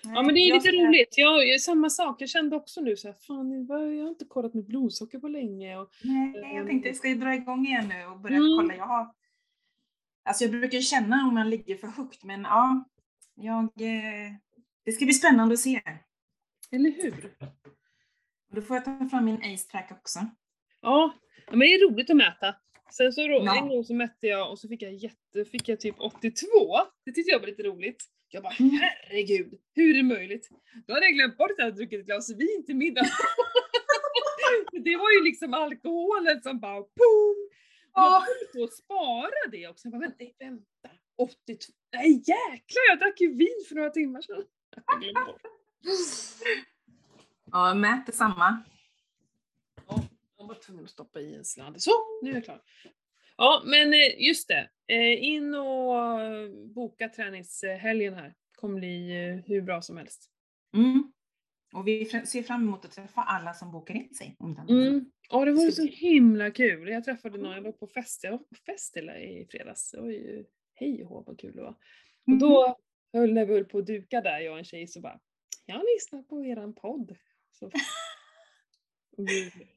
Ja 0.03 0.21
men 0.23 0.35
det 0.35 0.41
är 0.41 0.47
Jag 0.49 0.55
lite 0.55 0.67
ska- 0.67 0.87
roligt. 0.87 1.13
Jag, 1.17 1.47
jag, 1.47 1.61
samma 1.61 1.89
sak, 1.89 2.21
jag 2.21 2.29
kände 2.29 2.55
också 2.55 2.81
nu 2.81 2.95
så 2.95 3.07
här, 3.07 3.15
fan 3.27 3.67
jag 3.67 3.75
har 4.03 4.09
inte 4.09 4.25
kollat 4.25 4.53
mitt 4.53 4.67
blodsocker 4.67 5.19
på 5.19 5.27
länge. 5.27 5.77
Och, 5.77 5.89
Nej, 6.03 6.55
jag 6.55 6.67
tänkte 6.67 6.89
jag 6.89 6.95
ska 6.97 7.07
ju 7.07 7.15
dra 7.15 7.33
igång 7.35 7.65
igen 7.67 7.87
nu 7.87 8.05
och 8.05 8.19
börja 8.19 8.37
Mm. 8.37 8.57
kolla. 8.57 8.75
Jag 8.75 8.85
har... 8.87 9.07
Alltså 10.27 10.43
jag 10.43 10.51
brukar 10.51 10.81
känna 10.81 11.27
om 11.27 11.33
man 11.33 11.49
ligger 11.49 11.77
för 11.77 11.87
högt, 11.87 12.23
men 12.23 12.41
ja, 12.41 12.83
jag... 13.35 13.63
eh, 13.63 14.31
Det 14.85 14.91
ska 14.91 15.05
bli 15.05 15.13
spännande 15.13 15.53
att 15.53 15.59
se. 15.59 15.81
eller 16.71 16.91
hur? 16.91 17.33
Då 18.51 18.61
får 18.61 18.75
jag 18.75 18.85
ta 18.85 19.09
fram 19.09 19.25
min 19.25 19.53
Ace 19.53 19.67
Track 19.71 19.91
också. 19.91 20.19
Ja, 20.81 21.13
men 21.49 21.59
det 21.59 21.65
är 21.65 21.89
roligt 21.91 22.09
att 22.09 22.15
mäta. 22.17 22.55
Sen 22.91 23.13
så 23.13 23.21
Ja. 23.21 23.57
en 23.57 23.67
gång 23.69 23.83
så 23.83 23.93
mätte 23.93 24.27
jag 24.27 24.51
och 24.51 24.59
så 24.59 24.67
fick 24.67 24.81
jag, 24.81 24.93
jätte, 24.93 25.45
fick 25.51 25.69
jag 25.69 25.79
typ 25.79 25.95
82. 25.99 26.47
Det 27.05 27.11
tyckte 27.11 27.31
jag 27.31 27.39
var 27.39 27.47
lite 27.47 27.63
roligt. 27.63 28.03
Jag 28.29 28.43
bara 28.43 28.53
Mm. 28.59 28.71
herregud, 28.81 29.53
hur 29.75 29.89
är 29.89 29.97
det 29.97 30.03
möjligt? 30.03 30.49
Då 30.87 30.93
hade 30.93 31.05
jag 31.05 31.13
glömt 31.13 31.37
bort 31.37 31.51
att 31.51 31.57
jag 31.57 31.65
hade 31.65 31.77
druckit 31.77 31.99
ett 31.99 32.05
glas 32.05 32.29
vin 32.29 32.63
till 32.65 32.75
middag. 32.75 33.01
det 34.71 34.97
var 34.97 35.11
ju 35.11 35.23
liksom 35.23 35.53
alkoholen 35.53 36.41
som 36.41 36.59
bara 36.59 36.79
boom! 36.79 37.46
Jag 37.97 38.05
Ja. 38.05 38.23
höll 38.25 38.59
på 38.59 38.63
att 38.63 38.73
spara 38.73 39.49
det 39.51 39.67
också. 39.67 39.87
Jag 39.87 39.91
bara, 39.91 39.99
vänta, 40.01 40.25
vänta. 40.39 40.89
82. 41.17 41.73
Nej 41.93 42.11
jäklar, 42.11 42.83
jag 42.89 42.99
drack 42.99 43.21
ju 43.21 43.35
vin 43.35 43.65
för 43.69 43.75
några 43.75 43.89
timmar 43.89 44.21
sedan. 44.21 44.43
Ja, 47.51 47.73
mät 47.73 48.05
detsamma. 48.05 48.63
Ja, 49.87 50.03
jag 50.37 50.47
var 50.47 50.55
tvungen 50.55 50.83
att 50.83 50.89
stoppa 50.91 51.19
i 51.19 51.35
en 51.35 51.45
sladd. 51.45 51.81
Så, 51.81 51.91
nu 52.21 52.29
är 52.31 52.35
jag 52.35 52.43
klar. 52.43 52.61
Ja, 53.37 53.61
men 53.65 53.93
eh, 53.93 54.19
just 54.27 54.47
det. 54.47 54.69
Eh, 54.87 55.23
In 55.23 55.55
och 55.55 56.21
eh, 56.21 56.49
boka 56.75 57.09
träningshelgen 57.09 58.13
här. 58.13 58.33
Kommer 58.55 58.79
bli 58.79 59.11
hur 59.47 59.61
bra 59.61 59.81
som 59.81 59.97
helst. 59.97 60.29
Mm. 60.73 61.11
Och 61.73 61.87
vi 61.87 62.05
ser 62.05 62.43
fram 62.43 62.61
emot 62.61 62.85
att 62.85 62.91
träffa 62.91 63.21
alla 63.21 63.53
som 63.53 63.71
bokar 63.71 63.95
in 63.95 64.13
sig. 64.13 64.35
Om. 64.39 64.59
Mm. 64.69 65.11
Ja, 65.29 65.45
det 65.45 65.57
Ska 65.57 65.71
så 65.71 65.87
himla 65.87 66.51
kul. 66.51 66.87
Jag 66.89 67.03
träffade 67.03 67.37
någon, 67.37 67.51
jag 67.55 67.61
var 67.61 67.71
på 67.71 67.87
fest, 67.87 68.23
jag 68.23 68.31
var 68.31 68.37
på 68.37 68.55
fest 68.65 68.97
i 68.97 69.47
fredags. 69.51 69.91
Det 69.91 70.01
var 70.01 70.09
ju 70.09 70.45
hej 70.73 71.03
och 71.03 71.09
hå 71.09 71.23
vad 71.27 71.39
kul 71.39 71.55
det 71.55 71.61
var. 71.61 71.69
Och 71.69 72.27
Mm. 72.27 72.39
då 72.39 72.77
höll, 73.13 73.33
när 73.33 73.45
vi 73.45 73.53
höll 73.53 73.65
på 73.65 73.77
att 73.77 73.85
duka 73.85 74.21
där, 74.21 74.39
jag 74.39 74.51
och 74.51 74.57
en 74.59 74.65
tjej, 74.65 74.87
så 74.87 75.01
bara, 75.01 75.19
jag 75.65 75.75
har 75.75 75.95
lyssnat 75.95 76.27
på 76.27 76.45
eran 76.45 76.73
podd. 76.75 77.15
Så, 77.51 77.71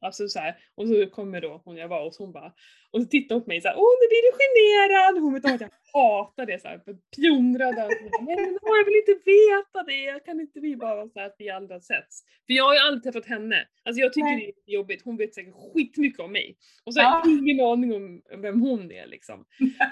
alltså 0.01 0.27
så 0.27 0.39
här, 0.39 0.55
och 0.75 0.87
så 0.87 1.07
kommer 1.07 1.41
då 1.41 1.61
hon 1.65 1.77
jag 1.77 1.87
var 1.87 2.03
hos, 2.03 2.17
hon 2.17 2.31
bara, 2.31 2.53
och 2.91 3.01
så 3.01 3.07
tittar 3.07 3.35
hon 3.35 3.43
på 3.43 3.47
mig 3.47 3.61
så 3.61 3.67
här, 3.67 3.75
åh 3.77 3.93
nu 4.01 4.07
blir 4.11 4.23
du 4.27 4.31
generad! 4.43 5.23
Hon 5.23 5.33
vet 5.33 5.45
om 5.45 5.53
att 5.55 5.61
jag 5.61 5.69
hatar 5.93 6.45
det 6.45 6.61
så 6.61 6.67
här, 6.67 6.79
för 6.79 6.93
pjonrade. 7.15 7.85
Och 7.85 7.91
så 7.91 8.09
bara, 8.09 8.21
Nej 8.25 8.35
men 8.35 8.59
åh, 8.61 8.77
jag 8.77 8.85
vill 8.85 8.95
inte 9.07 9.17
veta 9.25 9.83
det, 9.87 10.25
kan 10.25 10.39
inte 10.39 10.59
vi 10.59 10.75
bara 10.75 10.95
vara 10.95 11.09
så 11.09 11.19
här 11.19 11.25
att 11.27 11.35
vi 11.37 11.49
aldrig 11.49 11.75
har 11.75 11.81
setts? 11.81 12.23
För 12.47 12.53
jag 12.53 12.63
har 12.63 12.73
ju 12.73 12.79
aldrig 12.79 13.03
träffat 13.03 13.25
henne. 13.29 13.67
Alltså 13.85 13.99
jag 14.01 14.13
tycker 14.13 14.25
Nej. 14.25 14.53
det 14.65 14.71
är 14.71 14.75
jobbigt, 14.75 15.01
hon 15.05 15.17
vet 15.17 15.35
säkert 15.35 15.53
skitmycket 15.73 16.19
om 16.19 16.31
mig. 16.31 16.57
Och 16.85 16.93
så 16.93 17.01
har 17.01 17.11
jag 17.19 17.27
Ja. 17.27 17.39
ingen 17.39 17.65
aning 17.65 17.93
om 17.95 18.21
vem 18.41 18.61
hon 18.61 18.91
är 18.91 19.07
liksom. 19.07 19.45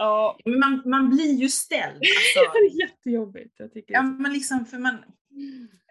Ja, 0.00 0.38
Men 0.44 0.58
man, 0.60 0.82
man 0.84 1.10
blir 1.10 1.34
ju 1.34 1.48
ställd. 1.48 2.00
det 2.34 2.40
Alltså. 2.40 2.58
är 2.58 2.80
jättejobbigt. 2.80 3.54
Jag 3.58 3.72
tycker 3.72 3.94
Ja, 3.94 4.00
det 4.02 4.06
så- 4.08 4.22
men 4.22 4.32
liksom, 4.32 4.66
för 4.66 4.78
man, 4.78 4.96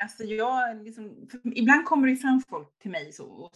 alltså 0.01 0.23
jag, 0.23 0.83
liksom, 0.83 1.27
ibland 1.55 1.85
kommer 1.85 2.07
det 2.07 2.15
fram 2.15 2.41
folk 2.49 2.79
till 2.79 2.91
mig 2.91 3.11
så, 3.11 3.51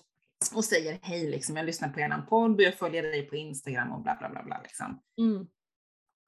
och, 0.55 0.65
säger 0.65 0.99
hej, 1.01 1.29
liksom, 1.29 1.57
jag 1.57 1.65
lyssnar 1.65 1.89
på 1.89 1.99
er 1.99 2.25
podd 2.29 2.55
och 2.55 2.61
jag 2.61 2.75
följer 2.75 3.03
dig 3.03 3.21
på 3.21 3.35
Instagram 3.35 3.91
och 3.91 4.01
bla 4.01 4.15
bla 4.19 4.29
bla. 4.29 4.43
bla 4.43 4.61
liksom. 4.63 5.01
Mm. 5.17 5.47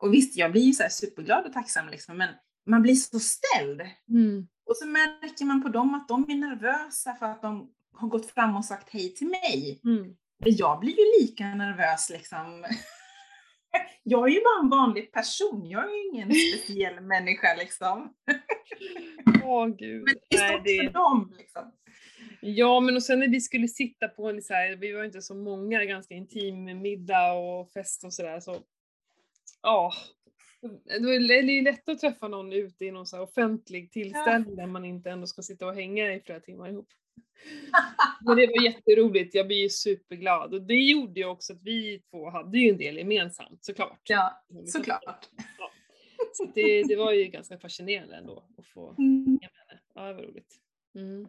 Och 0.01 0.13
visst, 0.13 0.37
jag 0.37 0.51
blir 0.51 0.61
ju 0.61 0.73
så 0.73 0.83
superglad 0.89 1.45
och 1.45 1.53
tacksam, 1.53 1.89
liksom, 1.89 2.17
men 2.17 2.29
man 2.65 2.81
blir 2.81 2.95
så 2.95 3.19
ställd. 3.19 3.81
Mm. 4.09 4.47
Och 4.69 4.77
så 4.77 4.87
märker 4.87 5.45
man 5.45 5.63
på 5.63 5.69
dem 5.69 5.93
att 5.93 6.07
de 6.07 6.23
är 6.29 6.35
nervösa 6.35 7.15
för 7.15 7.25
att 7.25 7.41
de 7.41 7.71
har 7.93 8.07
gått 8.07 8.31
fram 8.31 8.57
och 8.57 8.65
sagt 8.65 8.89
hej 8.89 9.13
till 9.13 9.27
mig. 9.27 9.81
Mm. 9.83 10.03
Men 10.39 10.55
jag 10.55 10.79
blir 10.79 10.91
ju 10.91 11.21
lika 11.21 11.55
nervös 11.55 12.09
liksom. 12.09 12.65
Jag 14.03 14.27
är 14.29 14.33
ju 14.33 14.39
bara 14.41 14.63
en 14.63 14.69
vanlig 14.69 15.11
person, 15.11 15.65
jag 15.65 15.83
är 15.83 15.93
ju 15.95 16.09
ingen 16.09 16.31
speciell 16.33 17.01
människa 17.01 17.55
liksom. 17.59 18.13
Åh 19.43 19.67
gud. 19.67 20.03
Men 20.03 20.15
det 20.29 20.35
är 20.37 20.49
Nej, 20.51 20.61
det- 20.63 20.87
för 20.87 20.93
dem 20.93 21.33
liksom. 21.37 21.71
Ja, 22.41 22.79
men 22.79 22.95
och 22.95 23.03
sen 23.03 23.19
när 23.19 23.27
vi 23.27 23.41
skulle 23.41 23.67
sitta 23.67 24.07
på 24.07 24.29
en 24.29 24.41
så 24.41 24.53
här, 24.53 24.75
vi 24.75 24.91
var 24.91 25.03
inte 25.03 25.21
så 25.21 25.35
många, 25.35 25.85
ganska 25.85 26.13
intim 26.13 26.81
middag 26.81 27.33
och 27.33 27.71
fest 27.71 28.03
och 28.03 28.13
sådär 28.13 28.39
så, 28.39 28.57
ja. 29.61 29.93
Det 30.85 30.95
är 30.95 31.43
ju 31.43 31.61
lätt 31.61 31.89
att 31.89 31.99
träffa 31.99 32.27
någon 32.27 32.53
ute 32.53 32.85
i 32.85 32.91
någon 32.91 33.07
så 33.07 33.21
offentlig 33.21 33.91
tillställning 33.91 34.55
där 34.55 34.67
man 34.67 34.85
inte 34.85 35.09
ändå 35.11 35.27
ska 35.27 35.41
sitta 35.41 35.67
och 35.67 35.75
hänga 35.75 36.13
i 36.13 36.19
flera 36.21 36.39
timmar 36.39 36.69
ihop. 36.69 36.87
Men 38.25 38.37
det 38.37 38.47
var 38.47 38.63
jätteroligt, 38.63 39.35
jag 39.35 39.47
blir 39.47 39.57
ju 39.61 39.69
superglad 39.69 40.53
och 40.53 40.61
det 40.61 40.73
gjorde 40.73 41.19
ju 41.19 41.25
också 41.25 41.53
att 41.53 41.61
vi 41.63 42.01
två 42.11 42.29
hade 42.29 42.57
ju 42.57 42.69
en 42.69 42.77
del 42.77 42.97
gemensamt 42.97 43.65
såklart. 43.65 43.99
Ja, 44.03 44.43
såklart. 44.67 45.29
Så 46.33 46.45
det, 46.55 46.83
det 46.83 46.95
var 46.95 47.11
ju 47.11 47.23
ganska 47.25 47.57
fascinerande 47.57 48.15
ändå 48.15 48.43
att 48.57 48.67
få 48.67 48.95
Mm. 48.97 49.25
hänga 49.25 49.39
med 49.51 49.67
henne. 49.67 49.81
Ja, 49.95 50.01
det 50.07 50.13
var 50.13 50.23
roligt. 50.23 50.55
Mm. 50.95 51.27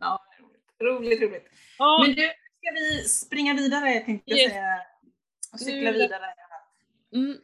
Roligt, 0.83 1.23
roligt. 1.23 1.47
Ja, 1.79 2.05
Men 2.07 2.15
du, 2.17 2.23
ska 2.23 2.71
vi 2.75 3.09
springa 3.09 3.55
vidare 3.55 4.01
tänkte 4.01 4.31
jag 4.31 4.39
Yes. 4.39 4.53
säga. 4.53 4.81
Och 5.53 5.61
cykla 5.61 5.93
vidare. 5.93 6.35
Mm. 7.15 7.37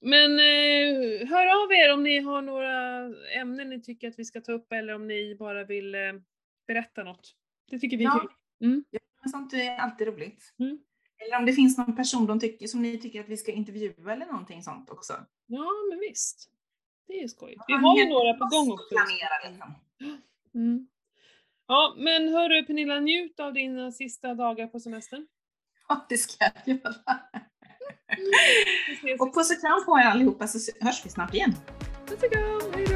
Men 0.00 0.32
eh, 0.32 1.28
hör 1.28 1.46
av 1.64 1.72
er 1.72 1.92
om 1.92 2.02
ni 2.02 2.18
har 2.20 2.42
några 2.42 3.04
ämnen 3.40 3.68
ni 3.70 3.82
tycker 3.82 4.08
att 4.08 4.18
vi 4.18 4.24
ska 4.24 4.40
ta 4.40 4.52
upp 4.52 4.72
eller 4.72 4.94
om 4.94 5.06
ni 5.08 5.34
bara 5.38 5.64
vill 5.64 5.94
eh, 5.94 6.00
berätta 6.66 7.02
något. 7.04 7.34
Det 7.72 7.78
tycker 7.78 7.96
vi 7.96 8.04
är 8.04 8.08
Ja. 8.08 8.18
kul. 8.20 8.30
Mm. 8.68 8.84
Men 9.22 9.30
Sånt 9.30 9.52
är 9.52 9.76
alltid 9.76 10.06
roligt. 10.06 10.54
Mm. 10.58 10.78
Eller 11.26 11.38
om 11.38 11.46
det 11.46 11.52
finns 11.52 11.78
någon 11.78 11.96
person 11.96 12.26
de 12.26 12.40
tycker, 12.40 12.66
som 12.66 12.82
ni 12.82 12.98
tycker 12.98 13.20
att 13.20 13.28
vi 13.28 13.36
ska 13.36 13.52
intervjua 13.52 14.12
eller 14.12 14.26
någonting 14.26 14.62
sånt 14.62 14.90
också. 14.90 15.12
Ja, 15.46 15.66
men 15.90 15.98
visst. 16.00 16.50
Det 17.08 17.22
är 17.22 17.28
skoj. 17.28 17.50
Vi 17.66 17.72
Ja, 17.74 17.78
har 17.78 17.98
ju 17.98 18.08
några 18.08 18.34
på 18.34 18.44
gång 18.44 18.72
också. 18.72 18.88
Planera 18.94 19.50
liksom. 19.50 19.74
Mm. 20.54 20.86
Ja, 21.66 21.94
men 21.98 22.28
hörru 22.28 22.64
Pernilla, 22.64 23.00
njut 23.00 23.40
av 23.40 23.52
dina 23.54 23.92
sista 23.92 24.34
dagar 24.34 24.66
på 24.66 24.80
semestern. 24.80 25.26
Ja, 25.88 26.06
det 26.08 26.16
ska 26.16 26.44
jag 26.44 26.76
göra. 26.76 26.94
Ses. 28.92 29.20
Och 29.20 29.34
puss 29.34 29.50
och 29.50 29.60
kram 29.60 29.84
på 29.86 29.98
er 29.98 30.04
allihopa 30.04 30.46
så 30.46 30.58
hörs 30.84 31.06
vi 31.06 31.10
snart 31.10 31.34
igen. 31.34 31.52
Puss 32.06 32.22
och 32.22 32.32
kram! 32.32 32.91